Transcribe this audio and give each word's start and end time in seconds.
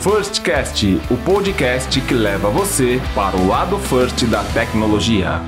Firstcast, 0.00 0.86
o 1.10 1.16
podcast 1.24 2.00
que 2.02 2.14
leva 2.14 2.48
você 2.50 3.00
para 3.16 3.36
o 3.36 3.48
lado 3.48 3.76
first 3.78 4.24
da 4.26 4.44
tecnologia. 4.44 5.40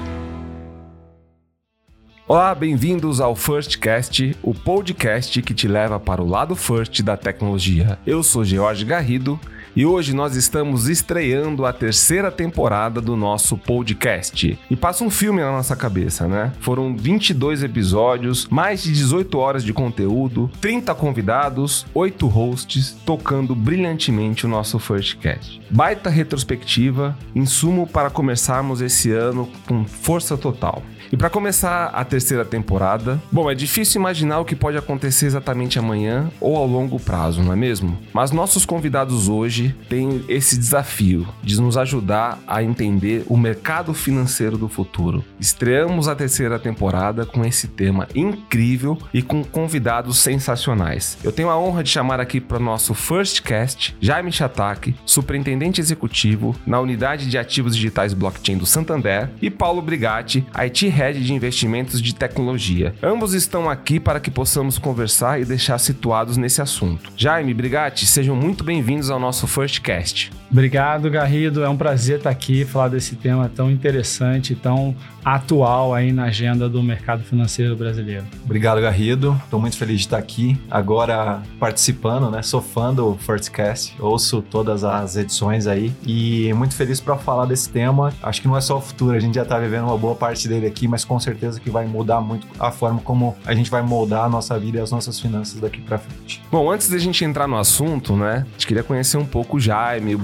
Olá, 2.27 2.53
bem-vindos 2.53 3.21
ao 3.21 3.37
Firstcast, 3.37 4.37
o 4.43 4.53
podcast 4.53 5.41
que 5.41 5.55
te 5.55 5.69
leva 5.69 6.01
para 6.01 6.21
o 6.21 6.29
lado 6.29 6.57
first 6.57 7.01
da 7.01 7.17
tecnologia. 7.17 7.97
Eu 8.05 8.25
sou 8.25 8.45
George 8.45 8.85
Garrido 8.85 9.39
e 9.75 9.87
hoje 9.87 10.15
nós 10.15 10.37
estamos 10.37 10.89
estreando 10.89 11.65
a 11.65 11.73
terceira 11.73 12.31
temporada 12.31 13.01
do 13.01 13.17
nosso 13.17 13.57
podcast. 13.57 14.59
E 14.71 14.77
passa 14.77 15.05
um 15.05 15.11
filme 15.11 15.41
na 15.41 15.53
nossa 15.53 15.77
cabeça, 15.77 16.27
né? 16.27 16.53
Foram 16.61 16.97
22 16.97 17.63
episódios, 17.63 18.47
mais 18.49 18.83
de 18.83 18.93
18 18.93 19.39
horas 19.39 19.65
de 19.65 19.73
conteúdo, 19.73 20.51
30 20.61 20.95
convidados, 20.95 21.87
8 21.95 22.27
hosts 22.27 22.97
tocando 23.05 23.55
brilhantemente 23.55 24.47
o 24.47 24.49
nosso 24.49 24.79
Firstcast. 24.79 25.61
Baita 25.71 26.11
retrospectiva, 26.11 27.17
insumo 27.35 27.87
para 27.87 28.11
começarmos 28.11 28.81
esse 28.81 29.13
ano 29.13 29.49
com 29.67 29.85
força 29.85 30.37
total. 30.37 30.83
E 31.13 31.17
para 31.17 31.29
começar 31.29 31.87
a 31.87 32.05
terceira 32.05 32.45
temporada, 32.45 33.21
bom, 33.33 33.51
é 33.51 33.55
difícil 33.55 34.01
imaginar 34.01 34.39
o 34.39 34.45
que 34.45 34.55
pode 34.55 34.77
acontecer 34.77 35.27
exatamente 35.27 35.77
amanhã 35.77 36.31
ou 36.41 36.57
ao 36.57 36.65
longo 36.65 37.01
prazo, 37.01 37.43
não 37.43 37.53
é 37.53 37.57
mesmo? 37.57 37.99
Mas 38.13 38.31
nossos 38.31 38.65
convidados 38.65 39.29
hoje 39.29 39.75
têm 39.89 40.25
esse 40.29 40.57
desafio 40.57 41.27
de 41.43 41.61
nos 41.61 41.77
ajudar 41.77 42.39
a 42.47 42.63
entender 42.63 43.25
o 43.27 43.37
mercado 43.37 43.93
financeiro 43.93 44.57
do 44.57 44.69
futuro. 44.69 45.25
Estreamos 45.41 46.07
a 46.07 46.15
terceira 46.15 46.61
temporada 46.61 47.27
com 47.27 47.45
esse 47.45 47.67
tema 47.67 48.07
incrível 48.15 48.97
e 49.13 49.21
com 49.21 49.43
convidados 49.43 50.19
sensacionais. 50.19 51.19
Eu 51.25 51.33
tenho 51.33 51.51
a 51.51 51.59
honra 51.59 51.83
de 51.83 51.91
chamar 51.91 52.21
aqui 52.21 52.41
para 52.41 52.59
o 52.59 52.63
nosso 52.63 52.95
First 52.95 53.43
Cast 53.43 53.97
Jaime 54.01 54.31
Chataque, 54.31 54.95
superintendente 55.05 55.81
executivo 55.81 56.55
na 56.65 56.79
unidade 56.79 57.29
de 57.29 57.37
ativos 57.37 57.75
digitais 57.75 58.15
blockchain 58.15 58.59
do 58.59 58.67
Santander, 58.67 59.29
e 59.43 59.51
Paulo 59.51 59.83
Brigatti, 59.83 60.47
IT 60.55 61.00
Head 61.01 61.25
de 61.25 61.33
Investimentos 61.33 62.03
de 62.03 62.15
Tecnologia. 62.15 62.95
Ambos 63.03 63.33
estão 63.33 63.71
aqui 63.71 63.99
para 63.99 64.21
que 64.21 64.31
possamos 64.31 64.77
conversar 64.77 65.41
e 65.41 65.47
deixar 65.47 65.79
situados 65.79 66.37
nesse 66.37 66.61
assunto. 66.61 67.11
Jaime, 67.17 67.55
Brigatti, 67.55 68.07
sejam 68.07 68.37
muito 68.37 68.63
bem-vindos 68.63 69.09
ao 69.09 69.19
nosso 69.19 69.47
Firstcast. 69.47 70.31
Obrigado, 70.51 71.09
Garrido. 71.09 71.63
É 71.63 71.69
um 71.69 71.77
prazer 71.77 72.19
estar 72.19 72.31
aqui 72.31 72.65
falar 72.65 72.89
desse 72.89 73.15
tema 73.15 73.49
tão 73.55 73.71
interessante, 73.71 74.55
tão 74.55 74.97
atual 75.25 75.95
aí 75.95 76.13
na 76.13 76.25
agenda 76.25 76.69
do 76.69 76.83
mercado 76.83 77.23
financeiro 77.23 77.77
brasileiro. 77.77 78.25
Obrigado, 78.45 78.81
Garrido. 78.81 79.39
Estou 79.45 79.61
muito 79.61 79.77
feliz 79.77 79.99
de 79.99 80.07
estar 80.07 80.19
aqui 80.19 80.59
agora 80.71 81.43
participando, 81.59 82.31
né? 82.31 82.43
Sou 82.43 82.61
fã 82.61 82.93
do 82.93 83.15
Firstcast, 83.17 83.95
ouço 84.01 84.43
todas 84.43 84.83
as 84.83 85.17
edições 85.17 85.67
aí 85.67 85.93
e 86.05 86.53
muito 86.55 86.75
feliz 86.75 87.01
para 87.01 87.17
falar 87.17 87.47
desse 87.47 87.69
tema. 87.69 88.13
Acho 88.23 88.43
que 88.43 88.49
não 88.49 88.57
é 88.57 88.61
só 88.61 88.79
o 88.79 88.81
futuro, 88.81 89.17
a 89.17 89.21
gente 89.21 89.35
já 89.35 89.43
está 89.43 89.59
vivendo 89.59 89.85
uma 89.85 89.99
boa 89.99 90.15
parte 90.15 90.49
dele 90.49 90.67
aqui, 90.67 90.89
mas 90.89 91.05
com 91.05 91.21
certeza 91.21 91.61
que 91.61 91.71
vai 91.71 91.87
mudar 91.87 92.21
muito 92.21 92.47
a 92.59 92.71
forma 92.71 93.01
como 93.01 93.37
a 93.45 93.55
gente 93.55 93.71
vai 93.71 93.83
moldar 93.83 94.25
a 94.25 94.29
nossa 94.29 94.59
vida 94.59 94.79
e 94.79 94.81
as 94.81 94.91
nossas 94.91 95.21
finanças 95.21 95.61
daqui 95.61 95.81
para 95.81 95.99
frente. 95.99 96.43
Bom, 96.51 96.71
antes 96.71 96.89
da 96.89 96.99
gente 96.99 97.25
entrar 97.25 97.47
no 97.47 97.57
assunto, 97.57 98.17
né? 98.17 98.47
A 98.49 98.53
gente 98.53 98.67
queria 98.67 98.83
conhecer 98.83 99.17
um 99.17 99.27
pouco 99.27 99.59
o 99.59 99.61
Jaime, 99.61 100.15
o 100.15 100.19